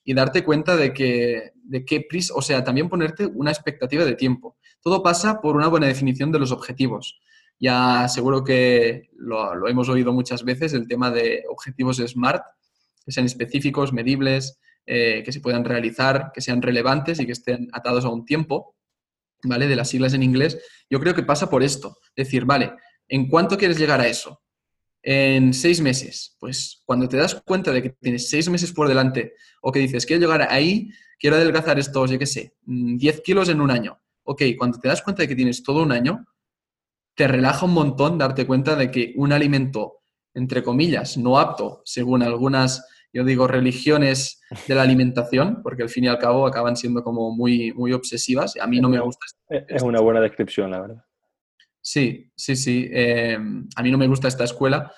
y 0.03 0.13
darte 0.13 0.43
cuenta 0.43 0.75
de 0.75 0.93
que, 0.93 1.53
de 1.55 1.85
qué 1.85 2.05
prisa, 2.09 2.33
o 2.35 2.41
sea, 2.41 2.65
también 2.65 2.89
ponerte 2.89 3.25
una 3.25 3.51
expectativa 3.51 4.03
de 4.03 4.15
tiempo. 4.15 4.57
Todo 4.81 5.01
pasa 5.01 5.39
por 5.39 5.55
una 5.55 5.67
buena 5.67 5.87
definición 5.87 6.29
de 6.33 6.39
los 6.39 6.51
objetivos 6.51 7.21
Ya 7.59 8.07
seguro 8.07 8.43
que 8.43 9.09
lo, 9.17 9.67
hemos 9.67 9.89
oído 9.89 10.13
muchas 10.13 10.43
veces, 10.43 10.73
el 10.73 10.87
tema 10.87 11.11
de 11.11 11.43
objetivos 11.49 11.97
SMART, 11.97 12.43
que 13.05 13.11
sean 13.11 13.25
específicos, 13.25 13.91
medibles, 13.91 14.59
eh, 14.85 15.21
que 15.25 15.31
se 15.31 15.41
puedan 15.41 15.65
realizar, 15.65 16.31
que 16.33 16.41
sean 16.41 16.61
relevantes 16.61 17.19
y 17.19 17.25
que 17.25 17.33
estén 17.33 17.67
atados 17.73 18.05
a 18.05 18.09
un 18.09 18.25
tiempo, 18.25 18.75
¿vale? 19.43 19.67
De 19.67 19.75
las 19.75 19.89
siglas 19.89 20.13
en 20.13 20.23
inglés. 20.23 20.57
Yo 20.89 20.99
creo 20.99 21.13
que 21.13 21.23
pasa 21.23 21.49
por 21.49 21.63
esto. 21.63 21.97
Decir, 22.15 22.45
vale, 22.45 22.73
¿en 23.07 23.27
cuánto 23.27 23.57
quieres 23.57 23.77
llegar 23.77 23.99
a 23.99 24.07
eso? 24.07 24.41
En 25.03 25.53
seis 25.53 25.81
meses. 25.81 26.37
Pues 26.39 26.81
cuando 26.85 27.09
te 27.09 27.17
das 27.17 27.35
cuenta 27.45 27.71
de 27.71 27.81
que 27.81 27.89
tienes 27.89 28.29
seis 28.29 28.49
meses 28.49 28.71
por 28.71 28.87
delante 28.87 29.33
o 29.61 29.71
que 29.71 29.79
dices, 29.79 30.05
quiero 30.05 30.21
llegar 30.21 30.47
ahí, 30.49 30.89
quiero 31.19 31.35
adelgazar 31.35 31.77
estos, 31.77 32.09
yo 32.11 32.17
qué 32.17 32.25
sé, 32.25 32.53
10 32.65 33.17
mm, 33.17 33.21
kilos 33.21 33.49
en 33.49 33.61
un 33.61 33.71
año. 33.71 33.99
Ok, 34.23 34.43
cuando 34.57 34.79
te 34.79 34.87
das 34.87 35.01
cuenta 35.01 35.23
de 35.23 35.27
que 35.27 35.35
tienes 35.35 35.61
todo 35.61 35.83
un 35.83 35.91
año, 35.91 36.25
te 37.19 37.27
relaja 37.27 37.65
un 37.65 37.73
montón 37.73 38.17
darte 38.17 38.47
cuenta 38.47 38.77
de 38.77 38.89
que 38.89 39.11
un 39.17 39.33
alimento, 39.33 40.03
entre 40.33 40.63
comillas, 40.63 41.17
no 41.17 41.37
apto, 41.37 41.81
según 41.83 42.23
algunas, 42.23 42.87
yo 43.11 43.25
digo, 43.25 43.45
religiones 43.45 44.41
de 44.65 44.73
la 44.73 44.83
alimentación, 44.83 45.61
porque 45.61 45.83
al 45.83 45.89
fin 45.89 46.05
y 46.05 46.07
al 46.07 46.17
cabo 46.17 46.47
acaban 46.47 46.77
siendo 46.77 47.03
como 47.03 47.35
muy, 47.35 47.73
muy 47.73 47.91
obsesivas. 47.91 48.55
A 48.55 48.67
mí 48.67 48.79
no 48.79 48.87
me 48.87 49.01
gusta. 49.01 49.25
Es 49.49 49.81
una 49.81 49.99
buena 49.99 50.21
descripción, 50.21 50.71
la 50.71 50.79
verdad. 50.79 51.03
Sí, 51.81 52.31
sí, 52.37 52.55
sí. 52.55 52.87
Em, 52.89 53.67
a 53.75 53.83
mí 53.83 53.91
no 53.91 53.97
me 53.97 54.07
gusta 54.07 54.29
esta 54.29 54.45
escuela, 54.45 54.89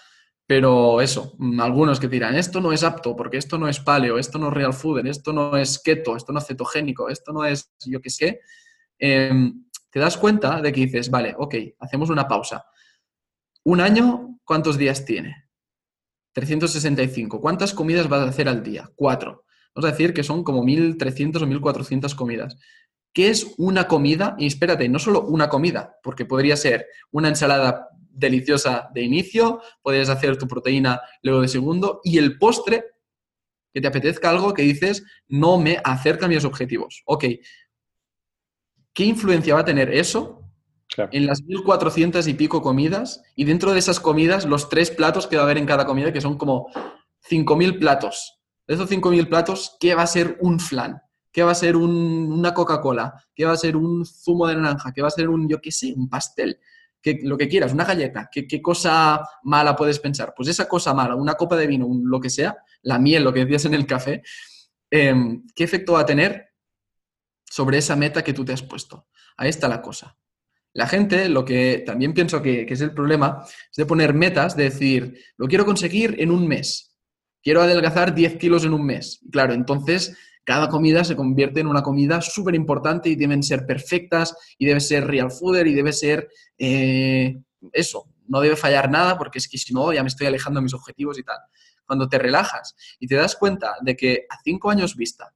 pero 0.45 1.01
eso, 1.01 1.33
mm, 1.39 1.59
algunos 1.59 1.99
que 1.99 2.07
dirán, 2.07 2.35
esto 2.35 2.61
no 2.61 2.71
es 2.71 2.83
apto, 2.83 3.15
porque 3.15 3.37
esto 3.37 3.57
no 3.57 3.67
es 3.67 3.79
paleo, 3.79 4.19
esto 4.19 4.37
no 4.37 4.49
es 4.49 4.53
real 4.53 4.73
food, 4.73 5.07
esto 5.07 5.33
no 5.33 5.57
es 5.57 5.79
keto, 5.79 6.15
esto 6.15 6.31
no 6.33 6.37
es 6.37 6.45
cetogénico, 6.45 7.09
esto 7.09 7.33
no 7.33 7.45
es 7.45 7.73
yo 7.83 7.99
qué 7.99 8.11
sé. 8.11 8.41
Em, 8.99 9.65
te 9.91 9.99
das 9.99 10.17
cuenta 10.17 10.61
de 10.61 10.71
que 10.71 10.81
dices, 10.81 11.09
vale, 11.09 11.35
ok, 11.37 11.55
hacemos 11.79 12.09
una 12.09 12.27
pausa. 12.27 12.65
Un 13.63 13.81
año, 13.81 14.39
¿cuántos 14.43 14.77
días 14.77 15.05
tiene? 15.05 15.49
365. 16.33 17.41
¿Cuántas 17.41 17.73
comidas 17.73 18.07
vas 18.07 18.21
a 18.21 18.29
hacer 18.29 18.47
al 18.47 18.63
día? 18.63 18.89
Cuatro. 18.95 19.45
Vamos 19.75 19.89
a 19.89 19.91
decir 19.91 20.13
que 20.13 20.23
son 20.23 20.43
como 20.43 20.63
1.300 20.63 21.41
o 21.41 21.47
1.400 21.47 22.15
comidas. 22.15 22.57
¿Qué 23.13 23.29
es 23.29 23.53
una 23.57 23.87
comida? 23.87 24.35
Y 24.39 24.47
espérate, 24.47 24.87
no 24.87 24.99
solo 24.99 25.21
una 25.23 25.49
comida, 25.49 25.97
porque 26.01 26.25
podría 26.25 26.55
ser 26.55 26.87
una 27.11 27.27
ensalada 27.27 27.89
deliciosa 28.09 28.89
de 28.93 29.01
inicio, 29.01 29.61
podrías 29.81 30.09
hacer 30.09 30.37
tu 30.37 30.47
proteína 30.47 31.01
luego 31.21 31.41
de 31.41 31.47
segundo, 31.47 31.99
y 32.03 32.17
el 32.17 32.37
postre, 32.37 32.85
que 33.73 33.81
te 33.81 33.87
apetezca 33.87 34.29
algo 34.29 34.53
que 34.53 34.63
dices, 34.63 35.03
no 35.27 35.57
me 35.57 35.79
acerca 35.83 36.25
a 36.25 36.29
mis 36.29 36.43
objetivos. 36.43 37.03
Ok, 37.05 37.25
¿qué 38.93 39.05
influencia 39.05 39.55
va 39.55 39.61
a 39.61 39.65
tener 39.65 39.93
eso 39.93 40.41
en 40.97 41.25
las 41.25 41.43
1.400 41.43 42.27
y 42.27 42.33
pico 42.33 42.61
comidas? 42.61 43.23
Y 43.35 43.45
dentro 43.45 43.73
de 43.73 43.79
esas 43.79 43.99
comidas, 43.99 44.45
los 44.45 44.69
tres 44.69 44.91
platos 44.91 45.27
que 45.27 45.35
va 45.35 45.43
a 45.43 45.45
haber 45.45 45.57
en 45.57 45.65
cada 45.65 45.85
comida, 45.85 46.11
que 46.11 46.21
son 46.21 46.37
como 46.37 46.67
5.000 47.29 47.79
platos. 47.79 48.39
De 48.67 48.75
esos 48.75 48.89
5.000 48.89 49.27
platos, 49.27 49.77
¿qué 49.79 49.95
va 49.95 50.03
a 50.03 50.07
ser 50.07 50.37
un 50.41 50.59
flan? 50.59 51.01
¿Qué 51.31 51.43
va 51.43 51.51
a 51.51 51.55
ser 51.55 51.77
una 51.77 52.53
Coca-Cola? 52.53 53.13
¿Qué 53.33 53.45
va 53.45 53.53
a 53.53 53.57
ser 53.57 53.77
un 53.77 54.05
zumo 54.05 54.47
de 54.47 54.55
naranja? 54.55 54.91
¿Qué 54.91 55.01
va 55.01 55.07
a 55.07 55.11
ser 55.11 55.29
un, 55.29 55.47
yo 55.47 55.61
qué 55.61 55.71
sé, 55.71 55.93
un 55.95 56.09
pastel? 56.09 56.59
¿Qué, 57.01 57.19
lo 57.23 57.37
que 57.37 57.47
quieras, 57.47 57.73
una 57.73 57.85
galleta. 57.85 58.29
¿Qué, 58.31 58.45
¿Qué, 58.45 58.61
cosa 58.61 59.27
mala 59.43 59.75
puedes 59.75 59.99
pensar? 59.99 60.33
Pues 60.35 60.49
esa 60.49 60.67
cosa 60.67 60.93
mala, 60.93 61.15
una 61.15 61.33
copa 61.33 61.55
de 61.55 61.67
vino, 61.67 61.87
lo 62.03 62.19
que 62.19 62.29
sea, 62.29 62.57
la 62.83 62.99
miel, 62.99 63.23
lo 63.23 63.33
que 63.33 63.39
decías 63.41 63.65
en 63.65 63.73
el 63.73 63.87
café, 63.87 64.21
em, 64.89 65.43
¿qué 65.55 65.63
efecto 65.63 65.93
va 65.93 66.01
a 66.01 66.05
tener 66.05 66.50
sobre 67.51 67.79
esa 67.79 67.97
meta 67.97 68.23
que 68.23 68.31
tú 68.31 68.45
te 68.45 68.53
has 68.53 68.63
puesto. 68.63 69.07
Ahí 69.35 69.49
está 69.49 69.67
la 69.67 69.81
cosa. 69.81 70.17
La 70.71 70.87
gente, 70.87 71.27
lo 71.27 71.43
que 71.43 71.83
también 71.85 72.13
pienso 72.13 72.41
que, 72.41 72.61
es 72.61 72.79
el 72.79 72.93
problema, 72.93 73.43
es 73.45 73.75
de 73.75 73.85
poner 73.85 74.13
metas, 74.13 74.55
de 74.55 74.63
decir, 74.63 75.19
lo 75.35 75.47
quiero 75.47 75.65
conseguir 75.65 76.15
en 76.19 76.31
un 76.31 76.47
mes. 76.47 76.95
Quiero 77.43 77.61
adelgazar 77.61 78.15
10 78.15 78.37
kilos 78.37 78.63
en 78.63 78.73
un 78.73 78.85
mes. 78.85 79.19
Claro, 79.29 79.53
entonces 79.53 80.15
cada 80.45 80.69
comida 80.69 81.03
se 81.03 81.17
convierte 81.17 81.59
en 81.59 81.67
una 81.67 81.83
comida 81.83 82.21
súper 82.21 82.55
importante 82.55 83.09
y 83.09 83.17
deben 83.17 83.43
ser 83.43 83.65
perfectas 83.65 84.33
y 84.57 84.65
debe 84.65 84.79
ser 84.79 85.05
real 85.05 85.29
fooder 85.29 85.67
y 85.67 85.73
debe 85.73 85.91
ser 85.91 86.29
eh, 86.57 87.37
eso. 87.73 88.05
No 88.29 88.39
debe 88.39 88.55
fallar 88.55 88.89
nada 88.89 89.17
porque 89.17 89.39
es 89.39 89.49
que 89.49 89.57
si 89.57 89.73
no 89.73 89.91
ya 89.91 90.03
me 90.03 90.07
estoy 90.07 90.27
alejando 90.27 90.61
de 90.61 90.63
mis 90.63 90.73
objetivos 90.73 91.19
y 91.19 91.23
tal. 91.23 91.39
Cuando 91.85 92.07
te 92.07 92.17
relajas 92.17 92.77
y 92.97 93.07
te 93.07 93.15
das 93.15 93.35
cuenta 93.35 93.75
de 93.81 93.97
que 93.97 94.25
a 94.29 94.37
cinco 94.41 94.69
años 94.69 94.95
vista 94.95 95.33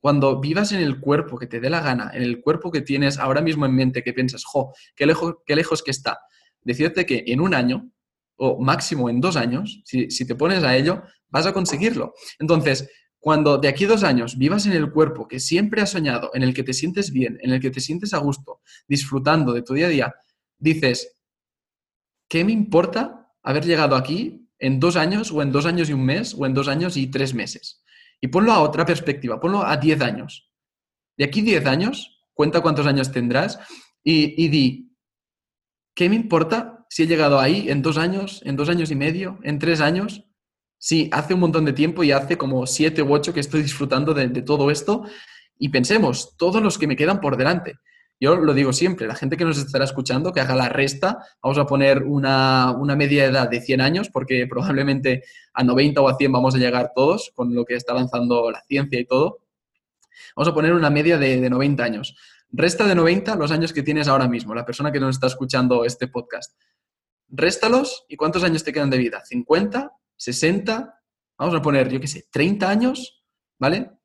cuando 0.00 0.40
vivas 0.40 0.72
en 0.72 0.80
el 0.80 0.98
cuerpo 0.98 1.38
que 1.38 1.46
te 1.46 1.60
dé 1.60 1.70
la 1.70 1.80
gana, 1.80 2.10
en 2.12 2.22
el 2.22 2.40
cuerpo 2.40 2.70
que 2.70 2.80
tienes 2.80 3.18
ahora 3.18 3.42
mismo 3.42 3.66
en 3.66 3.74
mente, 3.74 4.02
que 4.02 4.12
piensas, 4.12 4.44
jo, 4.44 4.72
qué 4.96 5.06
lejos, 5.06 5.36
qué 5.46 5.54
lejos 5.54 5.82
que 5.82 5.90
está, 5.90 6.18
decirte 6.62 7.06
que 7.06 7.24
en 7.26 7.40
un 7.40 7.54
año 7.54 7.90
o 8.36 8.58
máximo 8.58 9.10
en 9.10 9.20
dos 9.20 9.36
años, 9.36 9.82
si, 9.84 10.08
te 10.08 10.34
pones 10.34 10.64
a 10.64 10.74
ello, 10.74 11.02
vas 11.28 11.46
a 11.46 11.52
conseguirlo. 11.52 12.14
Entonces, 12.38 12.88
cuando 13.18 13.58
de 13.58 13.68
aquí 13.68 13.84
a 13.84 13.88
dos 13.88 14.02
años 14.02 14.38
vivas 14.38 14.64
en 14.64 14.72
el 14.72 14.90
cuerpo 14.90 15.28
que 15.28 15.38
siempre 15.38 15.82
has 15.82 15.90
soñado, 15.90 16.30
en 16.32 16.42
el 16.42 16.54
que 16.54 16.62
te 16.62 16.72
sientes 16.72 17.12
bien, 17.12 17.38
en 17.42 17.52
el 17.52 17.60
que 17.60 17.70
te 17.70 17.80
sientes 17.80 18.14
a 18.14 18.18
gusto, 18.18 18.60
disfrutando 18.88 19.52
de 19.52 19.60
tu 19.60 19.74
día 19.74 19.86
a 19.86 19.90
día, 19.90 20.14
dices, 20.58 21.18
¿qué 22.28 22.42
me 22.42 22.52
importa 22.52 23.30
haber 23.42 23.66
llegado 23.66 23.94
aquí 23.94 24.48
en 24.58 24.80
dos 24.80 24.96
años 24.96 25.30
o 25.32 25.42
en 25.42 25.52
dos 25.52 25.66
años 25.66 25.90
y 25.90 25.92
un 25.92 26.06
mes 26.06 26.34
o 26.34 26.46
en 26.46 26.54
dos 26.54 26.68
años 26.68 26.96
y 26.96 27.08
tres 27.08 27.34
meses? 27.34 27.82
Y 28.20 28.28
ponlo 28.28 28.52
a 28.52 28.60
otra 28.60 28.84
perspectiva, 28.84 29.40
ponlo 29.40 29.62
a 29.62 29.76
10 29.76 30.00
años. 30.02 30.50
De 31.16 31.24
aquí 31.24 31.42
10 31.42 31.66
años, 31.66 32.24
cuenta 32.34 32.60
cuántos 32.60 32.86
años 32.86 33.12
tendrás 33.12 33.58
y, 34.02 34.48
di, 34.48 34.96
¿qué 35.94 36.08
me 36.08 36.16
importa 36.16 36.86
si 36.88 37.02
he 37.02 37.06
llegado 37.06 37.38
ahí 37.38 37.70
en 37.70 37.82
dos 37.82 37.98
años, 37.98 38.40
en 38.44 38.56
dos 38.56 38.68
años 38.68 38.90
y 38.90 38.94
medio, 38.94 39.38
en 39.42 39.58
tres 39.58 39.80
años? 39.80 40.24
Sí, 40.78 41.10
hace 41.12 41.34
un 41.34 41.40
montón 41.40 41.64
de 41.66 41.74
tiempo 41.74 42.02
y 42.02 42.12
hace 42.12 42.38
como 42.38 42.66
siete 42.66 43.02
u 43.02 43.12
ocho 43.12 43.34
que 43.34 43.40
estoy 43.40 43.62
disfrutando 43.62 44.14
de, 44.14 44.28
de 44.28 44.42
todo 44.42 44.70
esto. 44.70 45.04
Y 45.58 45.68
pensemos, 45.68 46.36
todos 46.38 46.62
los 46.62 46.78
que 46.78 46.86
me 46.86 46.96
quedan 46.96 47.20
por 47.20 47.36
delante. 47.36 47.74
Yo 48.22 48.36
lo 48.36 48.52
digo 48.52 48.74
siempre, 48.74 49.06
la 49.06 49.14
gente 49.14 49.38
que 49.38 49.46
nos 49.46 49.56
estará 49.56 49.84
escuchando, 49.84 50.30
que 50.30 50.40
haga 50.40 50.54
la 50.54 50.68
resta, 50.68 51.24
vamos 51.42 51.56
a 51.56 51.64
poner 51.64 52.02
una, 52.02 52.76
media 52.94 53.24
edad 53.24 53.48
de 53.48 53.62
100 53.62 53.80
años, 53.80 54.10
porque 54.10 54.46
probablemente 54.50 55.24
a 55.54 55.64
90 55.64 56.02
o 56.02 56.08
a 56.08 56.16
100 56.16 56.30
vamos 56.30 56.54
a 56.54 56.58
llegar 56.58 56.92
todos, 56.94 57.32
con 57.34 57.54
lo 57.54 57.64
que 57.64 57.76
está 57.76 57.92
avanzando 57.92 58.50
la 58.50 58.60
ciencia 58.60 59.00
y 59.00 59.06
todo. 59.06 59.38
Vamos 60.36 60.48
a 60.48 60.54
poner 60.54 60.74
una 60.74 60.90
media 60.90 61.16
de, 61.16 61.40
de 61.40 61.48
90 61.48 61.82
años. 61.82 62.14
Resta 62.50 62.86
de 62.86 62.94
90 62.94 63.36
los 63.36 63.50
años 63.52 63.72
que 63.72 63.82
tienes 63.82 64.06
ahora 64.06 64.28
mismo, 64.28 64.54
la 64.54 64.66
persona 64.66 64.92
que 64.92 65.00
nos 65.00 65.16
está 65.16 65.28
escuchando 65.28 65.86
este 65.86 66.06
podcast. 66.06 66.54
Réstalos 67.28 68.04
y 68.06 68.16
¿cuántos 68.16 68.44
años 68.44 68.64
te 68.64 68.72
quedan 68.72 68.90
de 68.90 68.98
vida? 68.98 69.22
¿50? 69.28 69.92
¿60? 70.18 70.94
Vamos 71.38 71.54
a 71.54 71.62
poner, 71.62 71.88
yo 71.88 72.00
qué 72.00 72.08
sé, 72.08 72.26
30 72.30 72.68
años, 72.68 73.24
¿vale? 73.58 73.99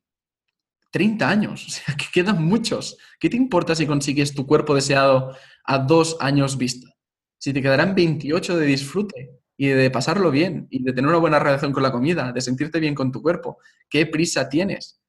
30 0.96 1.30
años, 1.30 1.68
o 1.68 1.70
sea, 1.70 1.94
que 1.98 2.06
quedan 2.14 2.42
muchos. 2.42 2.98
¿Qué 3.20 3.30
te 3.30 3.36
importa 3.36 3.76
si 3.76 3.86
consigues 3.86 4.34
tu 4.34 4.48
cuerpo 4.48 4.74
deseado 4.74 5.36
a 5.66 5.78
dos 5.80 6.16
años 6.22 6.58
vista? 6.58 6.88
Si 7.38 7.52
te 7.52 7.62
quedarán 7.62 7.96
28 7.96 8.58
de 8.58 8.66
disfrute 8.66 9.42
y 9.58 9.68
de 9.68 9.92
pasarlo 9.92 10.32
bien 10.32 10.68
y 10.70 10.82
de 10.84 10.94
tener 10.94 11.10
una 11.10 11.18
buena 11.18 11.38
relación 11.38 11.74
con 11.74 11.84
la 11.84 11.92
comida, 11.92 12.32
de 12.32 12.40
sentirte 12.40 12.80
bien 12.80 12.96
con 12.96 13.12
tu 13.12 13.22
cuerpo, 13.22 13.58
¿qué 13.90 14.06
prisa 14.06 14.48
tienes? 14.48 15.02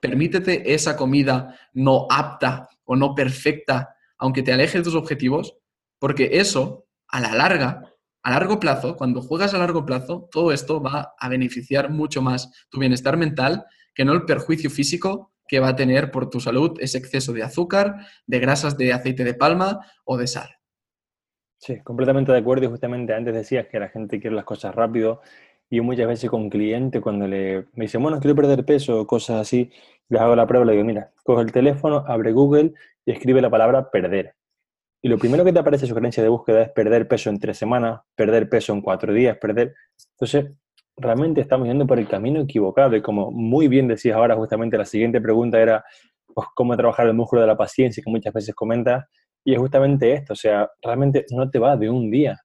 Permítete 0.00 0.74
esa 0.74 0.96
comida 0.96 1.56
no 1.72 2.08
apta 2.10 2.68
o 2.82 2.96
no 2.96 3.14
perfecta, 3.14 3.94
aunque 4.18 4.42
te 4.42 4.52
aleje 4.52 4.78
de 4.78 4.84
tus 4.84 4.96
objetivos, 4.96 5.56
porque 6.00 6.30
eso, 6.32 6.88
a 7.06 7.20
la 7.20 7.32
larga, 7.32 7.84
a 8.24 8.30
largo 8.32 8.58
plazo, 8.58 8.96
cuando 8.96 9.22
juegas 9.22 9.54
a 9.54 9.58
largo 9.58 9.86
plazo, 9.86 10.28
todo 10.32 10.50
esto 10.50 10.82
va 10.82 11.14
a 11.16 11.28
beneficiar 11.28 11.90
mucho 11.90 12.22
más 12.22 12.50
tu 12.70 12.80
bienestar 12.80 13.16
mental 13.16 13.64
que 13.98 14.04
no 14.04 14.12
el 14.12 14.22
perjuicio 14.22 14.70
físico 14.70 15.32
que 15.48 15.58
va 15.58 15.70
a 15.70 15.74
tener 15.74 16.12
por 16.12 16.30
tu 16.30 16.38
salud 16.38 16.78
ese 16.78 16.98
exceso 16.98 17.32
de 17.32 17.42
azúcar, 17.42 17.96
de 18.28 18.38
grasas 18.38 18.78
de 18.78 18.92
aceite 18.92 19.24
de 19.24 19.34
palma 19.34 19.80
o 20.04 20.16
de 20.16 20.28
sal. 20.28 20.48
Sí, 21.58 21.80
completamente 21.82 22.30
de 22.30 22.38
acuerdo 22.38 22.66
y 22.66 22.68
justamente 22.68 23.12
antes 23.12 23.34
decías 23.34 23.66
que 23.66 23.80
la 23.80 23.88
gente 23.88 24.20
quiere 24.20 24.36
las 24.36 24.44
cosas 24.44 24.72
rápido 24.72 25.20
y 25.68 25.80
muchas 25.80 26.06
veces 26.06 26.30
con 26.30 26.48
cliente 26.48 27.00
cuando 27.00 27.26
le, 27.26 27.66
me 27.72 27.86
dicen, 27.86 28.00
bueno, 28.00 28.20
quiero 28.20 28.36
perder 28.36 28.64
peso 28.64 29.00
o 29.00 29.06
cosas 29.08 29.40
así, 29.40 29.68
les 30.08 30.20
hago 30.20 30.36
la 30.36 30.46
prueba 30.46 30.64
le 30.64 30.74
digo, 30.74 30.84
mira, 30.84 31.10
coge 31.24 31.42
el 31.42 31.50
teléfono, 31.50 32.04
abre 32.06 32.30
Google 32.30 32.74
y 33.04 33.10
escribe 33.10 33.40
la 33.40 33.50
palabra 33.50 33.90
perder. 33.90 34.36
Y 35.02 35.08
lo 35.08 35.18
primero 35.18 35.44
que 35.44 35.52
te 35.52 35.58
aparece 35.58 35.88
sugerencia 35.88 36.22
de 36.22 36.28
búsqueda 36.28 36.62
es 36.62 36.68
perder 36.70 37.08
peso 37.08 37.30
en 37.30 37.40
tres 37.40 37.58
semanas, 37.58 38.02
perder 38.14 38.48
peso 38.48 38.72
en 38.72 38.80
cuatro 38.80 39.12
días, 39.12 39.36
perder... 39.38 39.74
Entonces, 40.12 40.52
realmente 40.98 41.40
estamos 41.40 41.68
yendo 41.68 41.86
por 41.86 41.98
el 41.98 42.08
camino 42.08 42.40
equivocado. 42.40 42.96
Y 42.96 43.02
como 43.02 43.30
muy 43.30 43.68
bien 43.68 43.88
decías 43.88 44.16
ahora, 44.16 44.36
justamente 44.36 44.76
la 44.76 44.84
siguiente 44.84 45.20
pregunta 45.20 45.60
era 45.60 45.84
pues, 46.34 46.46
cómo 46.54 46.76
trabajar 46.76 47.06
el 47.06 47.14
músculo 47.14 47.40
de 47.42 47.46
la 47.48 47.56
paciencia, 47.56 48.02
que 48.02 48.10
muchas 48.10 48.32
veces 48.32 48.54
comentas, 48.54 49.04
y 49.44 49.54
es 49.54 49.58
justamente 49.58 50.12
esto, 50.12 50.34
o 50.34 50.36
sea, 50.36 50.68
realmente 50.82 51.24
no 51.30 51.48
te 51.48 51.58
va 51.58 51.76
de 51.76 51.88
un 51.88 52.10
día. 52.10 52.38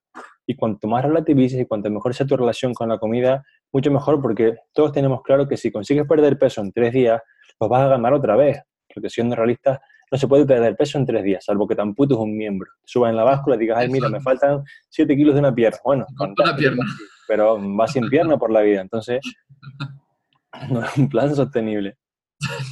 Y 0.45 0.55
cuanto 0.55 0.87
más 0.87 1.03
relativices 1.03 1.59
y 1.59 1.65
cuanto 1.65 1.89
mejor 1.89 2.13
sea 2.13 2.25
tu 2.25 2.37
relación 2.37 2.73
con 2.73 2.89
la 2.89 2.97
comida, 2.97 3.43
mucho 3.71 3.91
mejor, 3.91 4.21
porque 4.21 4.55
todos 4.73 4.91
tenemos 4.91 5.21
claro 5.21 5.47
que 5.47 5.57
si 5.57 5.71
consigues 5.71 6.07
perder 6.07 6.37
peso 6.37 6.61
en 6.61 6.71
tres 6.71 6.93
días, 6.93 7.21
pues 7.57 7.69
vas 7.69 7.81
a 7.81 7.87
ganar 7.87 8.13
otra 8.13 8.35
vez, 8.35 8.61
porque 8.93 9.09
siendo 9.09 9.35
realistas, 9.35 9.79
no 10.13 10.19
se 10.19 10.27
puede 10.27 10.45
perder 10.45 10.75
peso 10.75 10.99
en 10.99 11.07
tres 11.07 11.23
días, 11.23 11.43
salvo 11.43 11.67
que 11.67 11.73
te 11.73 11.81
amputes 11.81 12.15
un 12.15 12.37
miembro. 12.37 12.69
Subas 12.85 13.09
en 13.09 13.15
la 13.15 13.23
báscula 13.23 13.55
y 13.55 13.59
digas, 13.59 13.79
ay, 13.79 13.89
mira, 13.89 14.09
me 14.09 14.21
faltan 14.21 14.63
7 14.89 15.15
kilos 15.15 15.33
de 15.33 15.39
una 15.39 15.55
pierna. 15.55 15.79
Bueno, 15.83 16.05
con 16.15 16.35
una 16.37 16.55
pierna. 16.55 16.85
Pero 17.27 17.57
vas 17.59 17.93
sin 17.93 18.07
pierna 18.09 18.37
por 18.37 18.51
la 18.51 18.61
vida, 18.61 18.81
entonces 18.81 19.21
no 20.69 20.85
es 20.85 20.97
un 20.97 21.09
plan 21.09 21.35
sostenible. 21.35 21.97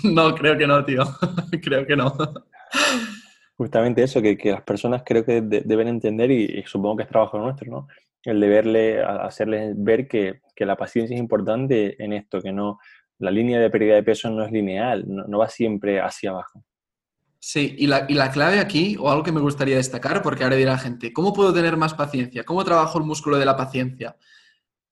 No, 0.03 0.35
creo 0.35 0.55
que 0.55 0.67
no, 0.67 0.85
tío. 0.85 1.01
creo 1.63 1.87
que 1.87 1.95
no. 1.95 2.15
Justamente 3.57 4.03
eso, 4.03 4.21
que, 4.21 4.37
las 4.43 4.61
personas 4.61 5.01
creo 5.03 5.25
que 5.25 5.41
deben 5.41 5.87
entender, 5.87 6.29
y, 6.29 6.63
supongo 6.67 6.97
que 6.97 7.03
es 7.03 7.09
trabajo 7.09 7.39
nuestro, 7.39 7.71
¿no? 7.71 7.87
El 8.23 8.39
deberle, 8.39 9.01
hacerles 9.01 9.73
ver 9.77 10.07
que, 10.07 10.41
la 10.57 10.77
paciencia 10.77 11.15
es 11.15 11.19
importante 11.19 11.95
en 12.03 12.13
esto, 12.13 12.39
que 12.39 12.51
no, 12.51 12.77
la 13.17 13.31
línea 13.31 13.59
de 13.59 13.71
pérdida 13.71 13.95
de 13.95 14.03
peso 14.03 14.29
no 14.29 14.45
es 14.45 14.51
lineal, 14.51 15.05
no, 15.07 15.39
va 15.39 15.49
siempre 15.49 15.99
hacia 15.99 16.29
abajo. 16.29 16.63
Sí, 17.43 17.75
y 17.79 17.87
la, 17.87 18.05
y 18.07 18.13
la, 18.13 18.29
clave 18.29 18.59
aquí, 18.59 18.95
o 18.99 19.09
algo 19.09 19.23
que 19.23 19.31
me 19.31 19.41
gustaría 19.41 19.75
destacar, 19.75 20.21
porque 20.21 20.43
ahora 20.43 20.57
dirá 20.57 20.73
la 20.73 20.77
gente, 20.77 21.11
¿cómo 21.11 21.33
puedo 21.33 21.51
tener 21.51 21.75
más 21.75 21.95
paciencia? 21.95 22.43
¿Cómo 22.43 22.63
trabajo 22.63 22.99
el 22.99 23.03
músculo 23.03 23.39
de 23.39 23.45
la 23.45 23.57
paciencia? 23.57 24.15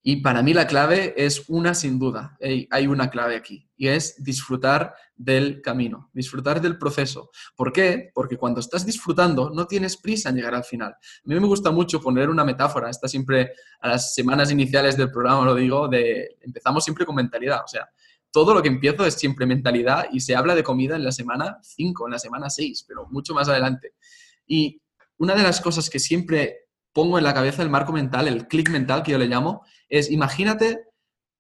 Y 0.02 0.18
para 0.18 0.42
mí 0.42 0.54
la 0.56 0.66
clave 0.66 1.14
es 1.16 1.44
una 1.48 1.76
sin 1.76 2.00
duda, 2.00 2.38
hay 2.40 2.88
una 2.88 3.12
clave 3.12 3.36
aquí, 3.36 3.70
y 3.78 3.90
es 3.90 4.24
disfrutar 4.24 4.96
del 5.16 5.62
camino, 5.62 6.10
disfrutar 6.12 6.60
del 6.60 6.80
proceso. 6.80 7.30
¿Por 7.56 7.72
qué? 7.72 8.10
Porque 8.16 8.38
cuando 8.38 8.62
estás 8.62 8.84
disfrutando 8.84 9.52
no 9.52 9.68
tienes 9.68 9.98
prisa 9.98 10.30
en 10.30 10.38
llegar 10.38 10.56
al 10.56 10.64
final. 10.64 10.94
A 10.94 11.22
mí 11.26 11.40
me 11.40 11.46
gusta 11.46 11.70
mucho 11.70 12.02
poner 12.02 12.30
una 12.32 12.44
metáfora, 12.44 12.90
está 12.90 13.08
siempre 13.08 13.52
a 13.82 13.90
las 13.90 14.16
semanas 14.16 14.50
iniciales 14.52 14.98
del 14.98 15.12
programa, 15.12 15.46
lo 15.46 15.54
digo, 15.54 15.88
de 15.88 16.38
empezamos 16.42 16.84
siempre 16.84 17.06
con 17.06 17.16
mentalidad, 17.16 17.62
o 17.64 17.68
sea, 17.68 17.88
todo 18.32 18.54
lo 18.54 18.62
que 18.62 18.68
empiezo 18.68 19.06
es 19.06 19.16
siempre 19.16 19.46
mentalidad 19.46 20.06
y 20.12 20.20
se 20.20 20.36
habla 20.36 20.56
de 20.56 20.64
comida 20.64 20.96
en 20.96 21.04
la 21.04 21.12
semana 21.12 21.58
5, 21.62 22.08
en 22.08 22.12
la 22.12 22.20
semana 22.20 22.50
6, 22.50 22.86
pero 22.88 23.08
mucho 23.10 23.34
más 23.34 23.50
adelante. 23.50 23.94
Y 24.46 24.82
una 25.18 25.36
de 25.36 25.44
las 25.44 25.62
cosas 25.62 25.90
que 25.90 26.00
siempre 26.00 26.68
pongo 26.94 27.18
en 27.18 27.24
la 27.24 27.34
cabeza 27.34 27.62
el 27.62 27.70
marco 27.70 27.92
mental, 27.92 28.28
el 28.28 28.48
clic 28.48 28.70
mental 28.70 29.04
que 29.04 29.12
yo 29.12 29.18
le 29.18 29.28
llamo, 29.28 29.64
es 29.88 30.10
imagínate, 30.12 30.86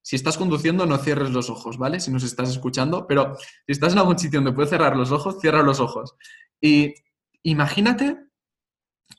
si 0.02 0.16
estás 0.16 0.38
conduciendo 0.38 0.86
no 0.86 0.98
cierres 0.98 1.32
los 1.32 1.50
ojos, 1.50 1.78
¿vale? 1.78 2.00
Si 2.00 2.12
nos 2.12 2.24
estás 2.24 2.50
escuchando, 2.50 3.06
pero 3.08 3.36
si 3.38 3.72
estás 3.72 3.94
en 3.94 4.00
algún 4.00 4.18
sitio 4.18 4.40
donde 4.40 4.54
puedes 4.54 4.70
cerrar 4.70 4.96
los 4.96 5.12
ojos, 5.12 5.40
cierra 5.40 5.62
los 5.62 5.80
ojos. 5.80 6.16
Y 6.62 6.94
imagínate 7.44 8.18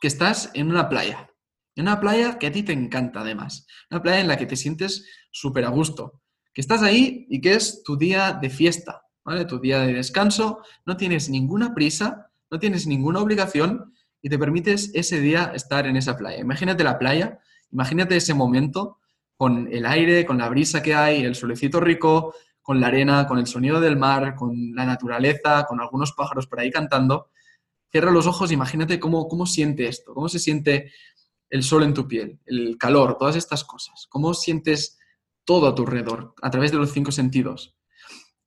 que 0.00 0.09
estás 0.09 0.50
en 0.54 0.70
una 0.70 0.88
playa, 0.88 1.30
en 1.76 1.83
una 1.83 2.00
playa 2.00 2.38
que 2.38 2.46
a 2.46 2.52
ti 2.52 2.62
te 2.62 2.72
encanta 2.72 3.20
además, 3.20 3.66
una 3.90 4.02
playa 4.02 4.20
en 4.20 4.28
la 4.28 4.37
que 4.37 4.46
te 4.46 4.56
sientes 4.56 5.06
súper 5.30 5.64
a 5.64 5.68
gusto, 5.68 6.19
que 6.52 6.60
estás 6.60 6.82
ahí 6.82 7.26
y 7.28 7.40
que 7.40 7.54
es 7.54 7.82
tu 7.82 7.96
día 7.96 8.32
de 8.32 8.50
fiesta, 8.50 9.02
¿vale? 9.24 9.44
Tu 9.44 9.58
día 9.58 9.80
de 9.80 9.92
descanso, 9.92 10.60
no 10.84 10.96
tienes 10.96 11.28
ninguna 11.28 11.74
prisa, 11.74 12.30
no 12.50 12.58
tienes 12.58 12.86
ninguna 12.86 13.20
obligación 13.20 13.94
y 14.22 14.28
te 14.28 14.38
permites 14.38 14.90
ese 14.94 15.20
día 15.20 15.52
estar 15.54 15.86
en 15.86 15.96
esa 15.96 16.16
playa. 16.16 16.40
Imagínate 16.40 16.84
la 16.84 16.98
playa, 16.98 17.40
imagínate 17.70 18.16
ese 18.16 18.34
momento 18.34 18.98
con 19.36 19.68
el 19.72 19.86
aire, 19.86 20.26
con 20.26 20.38
la 20.38 20.48
brisa 20.48 20.82
que 20.82 20.94
hay, 20.94 21.24
el 21.24 21.34
solecito 21.34 21.80
rico, 21.80 22.34
con 22.60 22.80
la 22.80 22.88
arena, 22.88 23.26
con 23.26 23.38
el 23.38 23.46
sonido 23.46 23.80
del 23.80 23.96
mar, 23.96 24.34
con 24.34 24.74
la 24.74 24.84
naturaleza, 24.84 25.64
con 25.64 25.80
algunos 25.80 26.12
pájaros 26.12 26.46
por 26.46 26.60
ahí 26.60 26.70
cantando. 26.70 27.30
Cierra 27.90 28.10
los 28.10 28.26
ojos, 28.26 28.52
imagínate 28.52 29.00
cómo, 29.00 29.26
cómo 29.28 29.46
siente 29.46 29.88
esto, 29.88 30.12
cómo 30.14 30.28
se 30.28 30.38
siente 30.38 30.92
el 31.48 31.62
sol 31.62 31.82
en 31.82 31.94
tu 31.94 32.06
piel, 32.06 32.38
el 32.46 32.76
calor, 32.78 33.16
todas 33.18 33.34
estas 33.34 33.64
cosas, 33.64 34.06
cómo 34.08 34.34
sientes 34.34 34.99
todo 35.44 35.68
a 35.68 35.74
tu 35.74 35.83
alrededor 35.83 36.35
a 36.42 36.50
través 36.50 36.72
de 36.72 36.79
los 36.79 36.92
cinco 36.92 37.12
sentidos. 37.12 37.76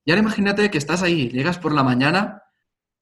Y 0.06 0.12
ahora 0.12 0.22
imagínate 0.22 0.70
que 0.70 0.78
estás 0.78 1.02
ahí, 1.02 1.30
llegas 1.30 1.58
por 1.58 1.74
la 1.74 1.84
mañana 1.84 2.44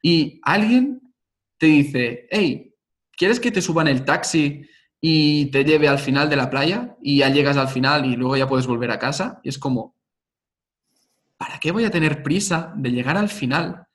y 0.02 0.40
alguien 0.44 1.14
te 1.58 1.68
dice, 1.68 2.28
hey, 2.32 2.76
¿quieres 3.16 3.40
que 3.40 3.52
te 3.52 3.62
suban 3.62 3.88
el 3.88 4.04
taxi 4.04 4.68
y 5.00 5.52
te 5.52 5.64
lleve 5.64 5.88
al 5.88 6.00
final 6.00 6.30
de 6.30 6.36
la 6.36 6.50
playa? 6.50 6.96
Y 7.02 7.20
ya 7.20 7.30
llegas 7.30 7.58
al 7.58 7.68
final 7.68 8.06
y 8.06 8.16
luego 8.16 8.38
ya 8.38 8.48
puedes 8.48 8.68
volver 8.68 8.92
a 8.92 9.00
casa. 9.00 9.40
Y 9.44 9.50
es 9.50 9.58
como, 9.58 9.96
¿para 11.38 11.60
qué 11.60 11.72
voy 11.72 11.86
a 11.86 11.92
tener 11.92 12.24
prisa 12.24 12.74
de 12.76 12.92
llegar 12.92 13.18
al 13.18 13.30
final? 13.30 13.88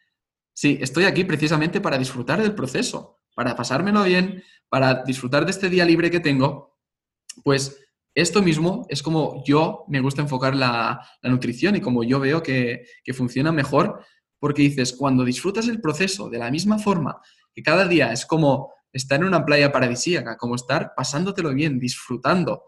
Sí, 0.53 0.79
estoy 0.81 1.05
aquí 1.05 1.25
precisamente 1.25 1.81
para 1.81 1.99
disfrutar 1.99 2.41
del 2.41 2.55
proceso, 2.55 3.21
para 3.35 3.55
pasármelo 3.55 4.05
bien, 4.05 4.43
para 4.69 5.03
disfrutar 5.05 5.45
de 5.45 5.51
este 5.51 5.69
día 5.69 5.85
libre 5.85 6.11
que 6.11 6.21
tengo. 6.21 6.79
Pues 7.45 7.86
esto 8.17 8.43
mismo 8.43 8.87
es 8.89 9.03
como 9.03 9.45
yo 9.45 9.85
me 9.89 10.01
gusta 10.01 10.23
enfocar 10.23 10.57
la, 10.57 11.01
nutrición 11.23 11.77
y 11.77 11.81
como 11.81 12.03
yo 12.03 12.19
veo 12.19 12.43
que, 12.43 12.87
que 13.05 13.15
funciona 13.15 13.53
mejor, 13.53 14.01
porque 14.39 14.63
dices, 14.63 14.93
cuando 14.93 15.25
disfrutas 15.25 15.69
el 15.69 15.81
proceso 15.81 16.29
de 16.29 16.39
la 16.39 16.51
misma 16.51 16.79
forma 16.79 17.21
que 17.57 17.63
cada 17.63 17.89
día 17.89 18.13
es 18.13 18.27
como 18.27 18.75
estar 18.93 19.21
en 19.21 19.27
una 19.27 19.45
playa 19.45 19.73
paradisíaca, 19.73 20.37
como 20.37 20.55
estar 20.55 20.93
pasándotelo 20.95 21.53
bien, 21.55 21.79
disfrutando. 21.79 22.65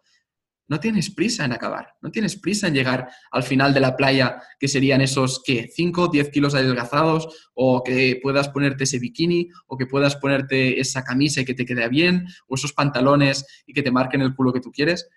No 0.67 0.81
tienes 0.81 1.11
prisa 1.11 1.47
en 1.47 1.53
acabar, 1.53 1.95
no 2.03 2.11
tienes 2.11 2.37
prisa 2.37 2.69
en 2.69 2.75
llegar 2.75 3.09
al 3.31 3.43
final 3.43 3.73
de 3.73 3.81
la 3.81 3.97
playa, 3.97 4.43
que 4.59 4.69
serían 4.69 5.01
esos, 5.01 5.43
¿qué? 5.45 5.71
5 5.75 6.03
o 6.03 6.09
10 6.09 6.29
kilos 6.31 6.55
adelgazados, 6.55 7.51
o 7.55 7.83
que 7.83 8.19
puedas 8.23 8.49
ponerte 8.49 8.85
ese 8.85 8.99
bikini, 8.99 9.49
o 9.67 9.79
que 9.79 9.87
puedas 9.87 10.17
ponerte 10.17 10.79
esa 10.79 11.05
camisa 11.05 11.41
y 11.41 11.47
que 11.47 11.55
te 11.55 11.65
quede 11.65 11.89
bien, 11.89 12.27
o 12.49 12.55
esos 12.55 12.75
pantalones 12.75 13.47
y 13.67 13.73
que 13.73 13.83
te 13.83 13.91
marquen 13.91 14.21
el 14.21 14.35
culo 14.35 14.53
que 14.53 14.61
tú 14.61 14.71
quieres. 14.71 15.09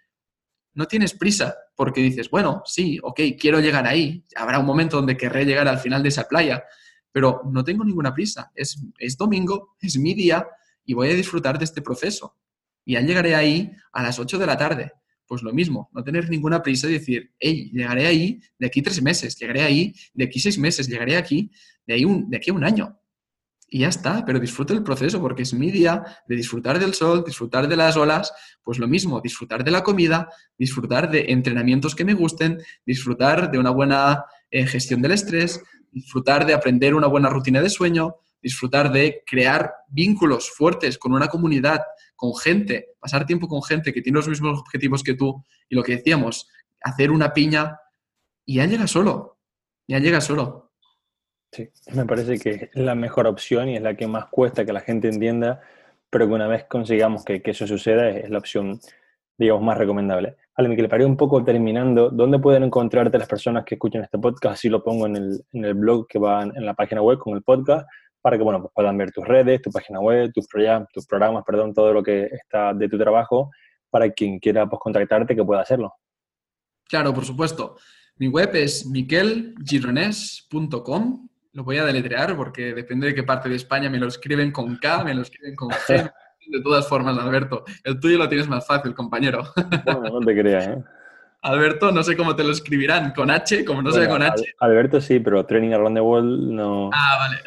No 0.73 0.85
tienes 0.87 1.13
prisa 1.13 1.55
porque 1.75 2.01
dices, 2.01 2.29
bueno, 2.29 2.61
sí, 2.65 2.99
ok, 3.01 3.19
quiero 3.39 3.59
llegar 3.59 3.87
ahí. 3.87 4.25
Habrá 4.35 4.59
un 4.59 4.65
momento 4.65 4.97
donde 4.97 5.17
querré 5.17 5.45
llegar 5.45 5.67
al 5.67 5.79
final 5.79 6.03
de 6.03 6.09
esa 6.09 6.27
playa, 6.27 6.63
pero 7.11 7.41
no 7.51 7.63
tengo 7.63 7.83
ninguna 7.83 8.13
prisa. 8.13 8.51
Es, 8.55 8.81
es 8.97 9.17
domingo, 9.17 9.75
es 9.81 9.97
mi 9.97 10.13
día 10.13 10.47
y 10.85 10.93
voy 10.93 11.09
a 11.09 11.13
disfrutar 11.13 11.57
de 11.57 11.65
este 11.65 11.81
proceso. 11.81 12.37
Y 12.85 12.93
ya 12.93 13.01
llegaré 13.01 13.35
ahí 13.35 13.71
a 13.91 14.03
las 14.03 14.19
8 14.19 14.37
de 14.37 14.45
la 14.45 14.57
tarde. 14.57 14.91
Pues 15.27 15.43
lo 15.43 15.53
mismo, 15.53 15.89
no 15.93 16.03
tener 16.03 16.29
ninguna 16.29 16.61
prisa 16.61 16.89
y 16.89 16.93
decir, 16.93 17.31
hey, 17.39 17.71
llegaré 17.71 18.05
ahí 18.05 18.41
de 18.59 18.67
aquí 18.67 18.81
tres 18.81 19.01
meses, 19.01 19.37
llegaré 19.39 19.61
ahí 19.61 19.93
de 20.13 20.25
aquí 20.25 20.41
seis 20.41 20.57
meses, 20.57 20.89
llegaré 20.89 21.15
aquí 21.15 21.49
de, 21.87 21.93
ahí 21.93 22.03
un, 22.03 22.29
de 22.29 22.35
aquí 22.35 22.51
un 22.51 22.65
año. 22.65 22.99
Y 23.73 23.79
ya 23.79 23.87
está, 23.87 24.25
pero 24.25 24.37
disfruto 24.37 24.73
el 24.73 24.83
proceso 24.83 25.21
porque 25.21 25.43
es 25.43 25.53
mi 25.53 25.71
día 25.71 26.03
de 26.27 26.35
disfrutar 26.35 26.77
del 26.77 26.93
sol, 26.93 27.23
disfrutar 27.25 27.69
de 27.69 27.77
las 27.77 27.95
olas, 27.95 28.33
pues 28.61 28.77
lo 28.79 28.85
mismo, 28.85 29.21
disfrutar 29.21 29.63
de 29.63 29.71
la 29.71 29.81
comida, 29.81 30.27
disfrutar 30.57 31.09
de 31.09 31.31
entrenamientos 31.31 31.95
que 31.95 32.03
me 32.03 32.13
gusten, 32.13 32.61
disfrutar 32.85 33.49
de 33.49 33.57
una 33.57 33.69
buena 33.69 34.25
eh, 34.49 34.67
gestión 34.67 35.01
del 35.01 35.13
estrés, 35.13 35.63
disfrutar 35.89 36.45
de 36.45 36.53
aprender 36.53 36.93
una 36.93 37.07
buena 37.07 37.29
rutina 37.29 37.61
de 37.61 37.69
sueño, 37.69 38.17
disfrutar 38.41 38.91
de 38.91 39.23
crear 39.25 39.71
vínculos 39.87 40.49
fuertes 40.49 40.97
con 40.97 41.13
una 41.13 41.29
comunidad, 41.29 41.79
con 42.17 42.35
gente, 42.35 42.89
pasar 42.99 43.25
tiempo 43.25 43.47
con 43.47 43.63
gente 43.63 43.93
que 43.93 44.01
tiene 44.01 44.17
los 44.17 44.27
mismos 44.27 44.59
objetivos 44.59 45.01
que 45.01 45.13
tú 45.13 45.45
y 45.69 45.75
lo 45.75 45.83
que 45.83 45.95
decíamos, 45.95 46.49
hacer 46.81 47.09
una 47.09 47.31
piña 47.31 47.79
y 48.45 48.55
ya 48.55 48.65
llega 48.65 48.85
solo, 48.85 49.37
ya 49.87 49.99
llega 49.99 50.19
solo. 50.19 50.60
Sí, 51.51 51.69
me 51.93 52.05
parece 52.05 52.39
que 52.39 52.49
es 52.49 52.69
la 52.75 52.95
mejor 52.95 53.27
opción 53.27 53.69
y 53.69 53.75
es 53.75 53.81
la 53.81 53.95
que 53.95 54.07
más 54.07 54.27
cuesta 54.27 54.65
que 54.65 54.71
la 54.71 54.79
gente 54.79 55.09
entienda, 55.09 55.61
pero 56.09 56.27
que 56.27 56.33
una 56.33 56.47
vez 56.47 56.65
consigamos 56.65 57.25
que, 57.25 57.41
que 57.41 57.51
eso 57.51 57.67
suceda 57.67 58.09
es 58.09 58.29
la 58.29 58.37
opción, 58.37 58.79
digamos, 59.37 59.63
más 59.63 59.77
recomendable. 59.77 60.37
Vale, 60.57 60.75
le 60.75 60.89
paré 60.89 61.05
un 61.05 61.17
poco 61.17 61.43
terminando. 61.43 62.09
¿Dónde 62.09 62.39
pueden 62.39 62.63
encontrarte 62.63 63.17
las 63.17 63.27
personas 63.27 63.65
que 63.65 63.75
escuchan 63.75 64.03
este 64.03 64.19
podcast? 64.19 64.53
Así 64.53 64.69
lo 64.69 64.83
pongo 64.83 65.07
en 65.07 65.15
el, 65.15 65.43
en 65.53 65.65
el 65.65 65.73
blog 65.73 66.07
que 66.07 66.19
va 66.19 66.43
en, 66.43 66.65
la 66.65 66.73
página 66.73 67.01
web 67.01 67.17
con 67.17 67.35
el 67.35 67.43
podcast, 67.43 67.87
para 68.21 68.37
que 68.37 68.43
bueno, 68.43 68.61
pues 68.61 68.71
puedan 68.73 68.97
ver 68.97 69.11
tus 69.11 69.27
redes, 69.27 69.61
tu 69.61 69.71
página 69.71 69.99
web, 69.99 70.31
tus, 70.33 70.47
programas, 70.47 70.87
tus 70.93 71.05
programas, 71.07 71.43
perdón, 71.45 71.73
todo 71.73 71.93
lo 71.93 72.03
que 72.03 72.25
está 72.25 72.73
de 72.73 72.87
tu 72.87 72.97
trabajo, 72.97 73.51
para 73.89 74.09
quien 74.11 74.39
quiera 74.39 74.69
pues, 74.69 74.79
contactarte 74.79 75.35
que 75.35 75.43
pueda 75.43 75.61
hacerlo. 75.61 75.93
Claro, 76.87 77.13
por 77.13 77.25
supuesto. 77.25 77.75
Mi 78.17 78.27
web 78.27 78.51
es 78.53 78.85
miquelgirones.com. 78.85 81.30
Lo 81.53 81.63
voy 81.63 81.77
a 81.77 81.85
deletrear 81.85 82.35
porque 82.35 82.73
depende 82.73 83.07
de 83.07 83.15
qué 83.15 83.23
parte 83.23 83.49
de 83.49 83.55
España 83.55 83.89
me 83.89 83.97
lo 83.99 84.07
escriben 84.07 84.51
con 84.51 84.77
K, 84.77 85.03
me 85.03 85.13
lo 85.13 85.21
escriben 85.21 85.55
con 85.55 85.69
G. 85.69 86.11
de 86.47 86.61
todas 86.61 86.87
formas, 86.87 87.17
Alberto. 87.17 87.65
El 87.83 87.99
tuyo 87.99 88.17
lo 88.17 88.29
tienes 88.29 88.47
más 88.47 88.65
fácil, 88.65 88.93
compañero. 88.93 89.43
Bueno, 89.85 90.19
no 90.19 90.25
te 90.25 90.37
creas, 90.37 90.67
¿eh? 90.67 90.83
Alberto, 91.43 91.91
no 91.91 92.03
sé 92.03 92.15
cómo 92.15 92.35
te 92.35 92.43
lo 92.43 92.51
escribirán, 92.51 93.13
con 93.13 93.31
H, 93.31 93.65
como 93.65 93.81
no 93.81 93.91
sé 93.91 94.07
con 94.07 94.21
H. 94.21 94.43
Alberto 94.59 95.01
sí, 95.01 95.19
pero 95.19 95.43
Training 95.43 95.71
Around 95.71 95.97
the 95.97 96.01
World 96.01 96.51
no. 96.51 96.91
Ah, 96.93 97.17
vale. 97.17 97.39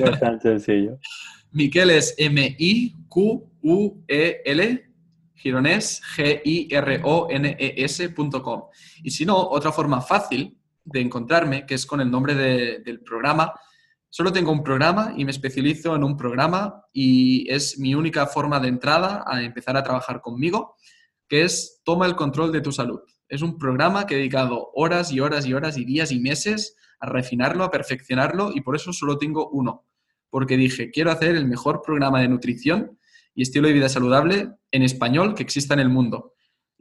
No 0.00 0.06
es 0.12 0.20
tan 0.20 0.40
sencillo. 0.40 0.98
Miquel 1.50 1.90
es 1.90 2.14
M-I-Q-U-E-L, 2.18 3.02
gironés, 5.34 6.00
G-I-R-O-N-E-S.com. 6.14 6.62
Y 9.02 9.10
si 9.10 9.26
no, 9.26 9.36
otra 9.36 9.72
forma 9.72 10.00
fácil 10.00 10.56
de 10.84 11.00
encontrarme, 11.00 11.66
que 11.66 11.74
es 11.74 11.86
con 11.86 12.00
el 12.00 12.10
nombre 12.10 12.34
del 12.34 13.00
programa, 13.00 13.54
Solo 14.14 14.30
tengo 14.30 14.52
un 14.52 14.62
programa 14.62 15.14
y 15.16 15.24
me 15.24 15.30
especializo 15.30 15.96
en 15.96 16.04
un 16.04 16.18
programa 16.18 16.84
y 16.92 17.50
es 17.50 17.78
mi 17.78 17.94
única 17.94 18.26
forma 18.26 18.60
de 18.60 18.68
entrada 18.68 19.24
a 19.26 19.42
empezar 19.42 19.74
a 19.74 19.82
trabajar 19.82 20.20
conmigo, 20.20 20.76
que 21.26 21.44
es 21.44 21.80
Toma 21.82 22.04
el 22.04 22.14
control 22.14 22.52
de 22.52 22.60
tu 22.60 22.72
salud. 22.72 23.00
Es 23.26 23.40
un 23.40 23.56
programa 23.56 24.06
que 24.06 24.14
he 24.14 24.18
dedicado 24.18 24.70
horas 24.74 25.10
y 25.12 25.20
horas 25.20 25.46
y 25.46 25.54
horas 25.54 25.78
y 25.78 25.86
días 25.86 26.12
y 26.12 26.20
meses 26.20 26.76
a 27.00 27.06
refinarlo, 27.06 27.64
a 27.64 27.70
perfeccionarlo 27.70 28.52
y 28.54 28.60
por 28.60 28.76
eso 28.76 28.92
solo 28.92 29.16
tengo 29.16 29.48
uno. 29.48 29.86
porque 30.28 30.58
dije, 30.58 30.90
quiero 30.90 31.10
hacer 31.10 31.34
el 31.34 31.46
mejor 31.46 31.80
programa 31.80 32.20
de 32.20 32.28
nutrición 32.28 32.98
y 33.34 33.42
estilo 33.42 33.68
de 33.68 33.74
vida 33.74 33.88
saludable 33.88 34.50
en 34.70 34.82
español 34.82 35.34
que 35.34 35.42
exista 35.42 35.72
en 35.72 35.80
el 35.80 35.88
mundo. 35.88 36.34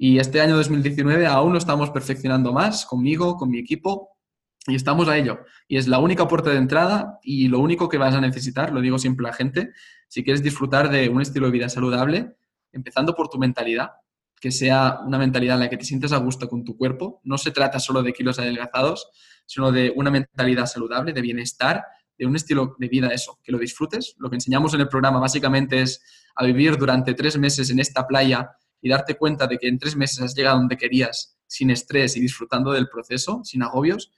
Y 0.04 0.18
este 0.18 0.41
año 0.41 0.56
2019 0.56 1.28
aún 1.28 1.52
lo 1.52 1.60
estamos 1.60 1.91
perfeccionando 1.91 2.52
más 2.52 2.88
conmigo, 2.88 3.38
con 3.38 3.52
mi 3.52 3.60
equipo, 3.60 4.18
y 4.66 4.74
estamos 4.74 5.08
a 5.08 5.16
ello. 5.16 5.41
Y 5.68 5.78
es 5.78 5.88
la 5.88 5.99
única 5.99 6.28
puerta 6.28 6.49
de 6.49 6.58
entrada 6.58 7.20
y 7.22 7.49
lo 7.49 7.60
único 7.60 7.88
que 7.88 7.99
vas 7.99 8.16
a 8.16 8.20
necesitar, 8.20 8.74
lo 8.74 8.82
digo 8.82 8.97
siempre 8.97 9.28
a 9.28 9.30
la 9.30 9.36
gente, 9.36 9.74
si 10.08 10.24
quieres 10.24 10.41
disfrutar 10.41 10.89
de 10.89 11.08
un 11.10 11.22
estilo 11.22 11.45
de 11.45 11.52
vida 11.52 11.70
saludable, 11.70 12.36
empezando 12.72 13.14
por 13.14 13.30
tu 13.30 13.38
mentalidad, 13.38 13.91
que 14.39 14.49
sea 14.49 15.02
una 15.06 15.20
mentalidad 15.20 15.58
en 15.58 15.60
la 15.60 15.70
que 15.70 15.78
te 15.78 15.86
sientas 15.86 16.14
a 16.14 16.18
gusto 16.18 16.49
con 16.49 16.66
tu 16.66 16.76
cuerpo. 16.76 17.22
No 17.24 17.38
se 17.38 17.52
trata 17.52 17.80
solo 17.80 18.02
de 18.02 18.12
kilos 18.12 18.39
adelgazados, 18.39 19.08
sino 19.45 19.72
de 19.72 19.93
una 19.95 20.10
mentalidad 20.10 20.66
saludable, 20.66 21.14
de 21.14 21.22
bienestar, 21.22 21.84
de 22.18 22.26
un 22.26 22.36
estilo 22.36 22.76
de 22.80 22.88
vida 22.88 23.10
eso, 23.10 23.38
que 23.43 23.52
lo 23.52 23.60
disfrutes. 23.60 24.16
Lo 24.18 24.32
que 24.32 24.38
enseñamos 24.38 24.74
en 24.74 24.82
el 24.82 24.89
programa 24.89 25.20
básicamente 25.20 25.80
es 25.80 26.02
a 26.36 26.43
vivir 26.43 26.76
durante 26.78 27.14
tres 27.14 27.38
meses 27.38 27.70
en 27.70 27.78
esta 27.78 28.08
playa 28.08 28.49
y 28.82 28.90
darte 28.90 29.16
cuenta 29.16 29.48
de 29.48 29.58
que 29.58 29.68
en 29.68 29.78
tres 29.78 29.96
meses 29.96 30.22
has 30.22 30.36
llegado 30.36 30.58
donde 30.58 30.78
querías 30.78 31.38
sin 31.48 31.70
estrés 31.70 32.16
y 32.18 32.22
disfrutando 32.22 32.72
del 32.72 32.90
proceso, 32.90 33.42
sin 33.44 33.62
agobios. 33.62 34.12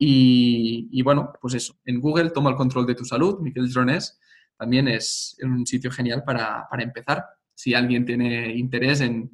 Y, 0.00 1.02
bueno, 1.02 1.32
pues 1.40 1.54
eso, 1.54 1.74
en 1.84 2.00
Google 2.00 2.30
toma 2.30 2.50
el 2.50 2.56
control 2.56 2.86
de 2.86 2.94
tu 2.94 3.04
salud, 3.04 3.40
Miquel 3.40 3.68
Drones, 3.68 4.18
también 4.56 4.86
es 4.86 5.36
un 5.42 5.66
sitio 5.66 5.90
genial 5.90 6.22
para, 6.24 6.68
empezar, 6.78 7.24
si 7.52 7.74
alguien 7.74 8.04
tiene 8.04 8.54
interés 8.54 9.00
en, 9.00 9.30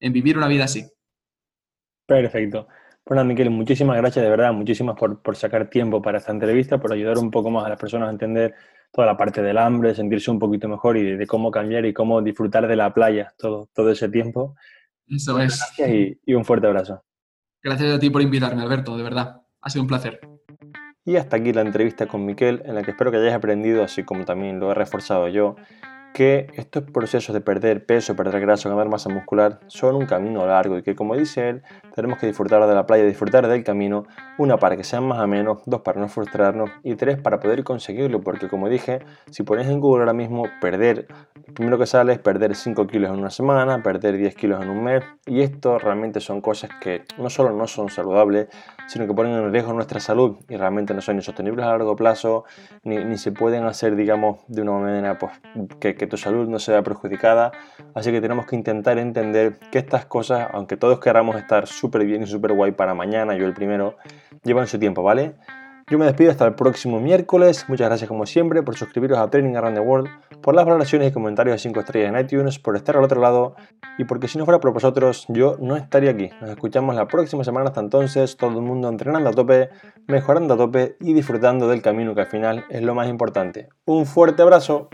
vivir 0.00 0.36
una 0.36 0.48
vida 0.48 0.64
así. 0.64 0.84
Perfecto. 2.04 2.66
Bueno, 3.06 3.24
Miquel, 3.24 3.50
muchísimas 3.50 3.96
gracias 3.96 4.24
de 4.24 4.30
verdad, 4.30 4.52
muchísimas 4.52 4.96
por, 4.96 5.22
por, 5.22 5.36
sacar 5.36 5.70
tiempo 5.70 6.02
para 6.02 6.18
esta 6.18 6.32
entrevista, 6.32 6.78
por 6.78 6.92
ayudar 6.92 7.18
un 7.18 7.30
poco 7.30 7.50
más 7.50 7.64
a 7.64 7.70
las 7.70 7.78
personas 7.78 8.08
a 8.08 8.12
entender 8.12 8.54
toda 8.92 9.06
la 9.06 9.16
parte 9.16 9.42
del 9.42 9.58
hambre, 9.58 9.94
sentirse 9.94 10.30
un 10.30 10.38
poquito 10.38 10.68
mejor 10.68 10.96
y 10.96 11.16
de, 11.16 11.26
cómo 11.26 11.50
cambiar 11.50 11.84
y 11.86 11.92
cómo 11.92 12.22
disfrutar 12.22 12.66
de 12.66 12.76
la 12.76 12.92
playa 12.92 13.32
todo, 13.38 13.68
todo 13.72 13.90
ese 13.90 14.08
tiempo. 14.08 14.54
Eso 15.06 15.38
es. 15.40 15.58
Gracias 15.58 16.18
y, 16.24 16.34
un 16.34 16.44
fuerte 16.44 16.66
abrazo. 16.66 17.02
Gracias 17.62 17.94
a 17.94 17.98
ti 17.98 18.10
por 18.10 18.22
invitarme, 18.22 18.62
Alberto, 18.62 18.96
de 18.96 19.02
verdad. 19.02 19.42
Ha 19.60 19.70
sido 19.70 19.82
un 19.82 19.88
placer. 19.88 20.20
Y 21.04 21.16
hasta 21.16 21.36
aquí 21.36 21.52
la 21.52 21.62
entrevista 21.62 22.06
con 22.06 22.24
Miquel, 22.24 22.62
en 22.64 22.74
la 22.74 22.82
que 22.82 22.90
espero 22.90 23.10
que 23.10 23.16
hayáis 23.16 23.34
aprendido, 23.34 23.82
así 23.82 24.04
como 24.04 24.24
también 24.24 24.60
lo 24.60 24.70
he 24.70 24.74
reforzado 24.74 25.28
yo, 25.28 25.56
que 26.18 26.48
estos 26.56 26.82
procesos 26.82 27.32
de 27.32 27.40
perder 27.40 27.86
peso, 27.86 28.16
perder 28.16 28.40
grasa, 28.40 28.68
ganar 28.68 28.88
masa 28.88 29.08
muscular 29.08 29.60
son 29.68 29.94
un 29.94 30.04
camino 30.04 30.44
largo 30.44 30.76
y 30.76 30.82
que 30.82 30.96
como 30.96 31.14
dice 31.14 31.48
él, 31.48 31.62
tenemos 31.94 32.18
que 32.18 32.26
disfrutar 32.26 32.66
de 32.66 32.74
la 32.74 32.86
playa, 32.86 33.04
disfrutar 33.04 33.46
del 33.46 33.62
camino, 33.62 34.04
una 34.36 34.56
para 34.56 34.76
que 34.76 34.82
sean 34.82 35.06
más 35.06 35.24
menos, 35.28 35.62
dos 35.64 35.82
para 35.82 36.00
no 36.00 36.08
frustrarnos 36.08 36.70
y 36.82 36.96
tres 36.96 37.20
para 37.20 37.38
poder 37.38 37.62
conseguirlo, 37.62 38.20
porque 38.20 38.48
como 38.48 38.68
dije, 38.68 38.98
si 39.30 39.44
pones 39.44 39.68
en 39.68 39.78
Google 39.78 40.00
ahora 40.00 40.12
mismo 40.12 40.42
perder, 40.60 41.06
lo 41.46 41.54
primero 41.54 41.78
que 41.78 41.86
sale 41.86 42.14
es 42.14 42.18
perder 42.18 42.56
5 42.56 42.88
kilos 42.88 43.12
en 43.12 43.20
una 43.20 43.30
semana, 43.30 43.80
perder 43.84 44.16
10 44.16 44.34
kilos 44.34 44.60
en 44.60 44.70
un 44.70 44.82
mes 44.82 45.04
y 45.24 45.42
esto 45.42 45.78
realmente 45.78 46.18
son 46.18 46.40
cosas 46.40 46.70
que 46.80 47.04
no 47.16 47.30
solo 47.30 47.52
no 47.52 47.68
son 47.68 47.90
saludables, 47.90 48.48
sino 48.88 49.06
que 49.06 49.14
ponen 49.14 49.34
en 49.34 49.52
riesgo 49.52 49.72
nuestra 49.72 50.00
salud 50.00 50.38
y 50.48 50.56
realmente 50.56 50.94
no 50.94 51.00
son 51.00 51.16
ni 51.16 51.22
sostenibles 51.22 51.64
a 51.64 51.70
largo 51.70 51.94
plazo, 51.94 52.44
ni, 52.82 53.04
ni 53.04 53.18
se 53.18 53.30
pueden 53.32 53.64
hacer, 53.64 53.94
digamos, 53.94 54.40
de 54.48 54.62
una 54.62 54.72
manera 54.72 55.18
pues, 55.18 55.32
que, 55.78 55.94
que 55.94 56.06
tu 56.06 56.16
salud 56.16 56.48
no 56.48 56.58
se 56.58 56.72
vea 56.72 56.82
perjudicada. 56.82 57.52
Así 57.94 58.10
que 58.10 58.20
tenemos 58.20 58.46
que 58.46 58.56
intentar 58.56 58.98
entender 58.98 59.58
que 59.70 59.78
estas 59.78 60.06
cosas, 60.06 60.48
aunque 60.52 60.76
todos 60.76 60.98
queramos 61.00 61.36
estar 61.36 61.66
súper 61.66 62.04
bien 62.04 62.22
y 62.22 62.26
súper 62.26 62.52
guay 62.54 62.72
para 62.72 62.94
mañana, 62.94 63.36
yo 63.36 63.46
el 63.46 63.54
primero, 63.54 63.96
llevan 64.42 64.66
su 64.66 64.78
tiempo, 64.78 65.02
¿vale? 65.02 65.34
Yo 65.90 65.98
me 65.98 66.04
despido 66.04 66.30
hasta 66.30 66.44
el 66.44 66.54
próximo 66.54 67.00
miércoles. 67.00 67.64
Muchas 67.66 67.88
gracias 67.88 68.08
como 68.08 68.26
siempre 68.26 68.62
por 68.62 68.76
suscribiros 68.76 69.18
a 69.18 69.30
Training 69.30 69.56
Around 69.56 69.76
the 69.78 69.80
World, 69.80 70.08
por 70.42 70.54
las 70.54 70.66
valoraciones 70.66 71.08
y 71.08 71.12
comentarios 71.12 71.54
de 71.54 71.58
5 71.60 71.80
estrellas 71.80 72.12
en 72.12 72.20
iTunes, 72.20 72.58
por 72.58 72.76
estar 72.76 72.98
al 72.98 73.04
otro 73.04 73.22
lado 73.22 73.56
y 73.96 74.04
porque 74.04 74.28
si 74.28 74.36
no 74.36 74.44
fuera 74.44 74.60
por 74.60 74.74
vosotros 74.74 75.24
yo 75.28 75.56
no 75.60 75.76
estaría 75.76 76.10
aquí. 76.10 76.28
Nos 76.42 76.50
escuchamos 76.50 76.94
la 76.94 77.08
próxima 77.08 77.42
semana. 77.42 77.68
Hasta 77.68 77.80
entonces, 77.80 78.36
todo 78.36 78.58
el 78.58 78.66
mundo 78.66 78.90
entrenando 78.90 79.30
a 79.30 79.32
tope, 79.32 79.70
mejorando 80.06 80.54
a 80.54 80.56
tope 80.58 80.96
y 81.00 81.14
disfrutando 81.14 81.68
del 81.68 81.80
camino 81.80 82.14
que 82.14 82.20
al 82.20 82.26
final 82.26 82.66
es 82.68 82.82
lo 82.82 82.94
más 82.94 83.08
importante. 83.08 83.70
Un 83.86 84.04
fuerte 84.04 84.42
abrazo. 84.42 84.90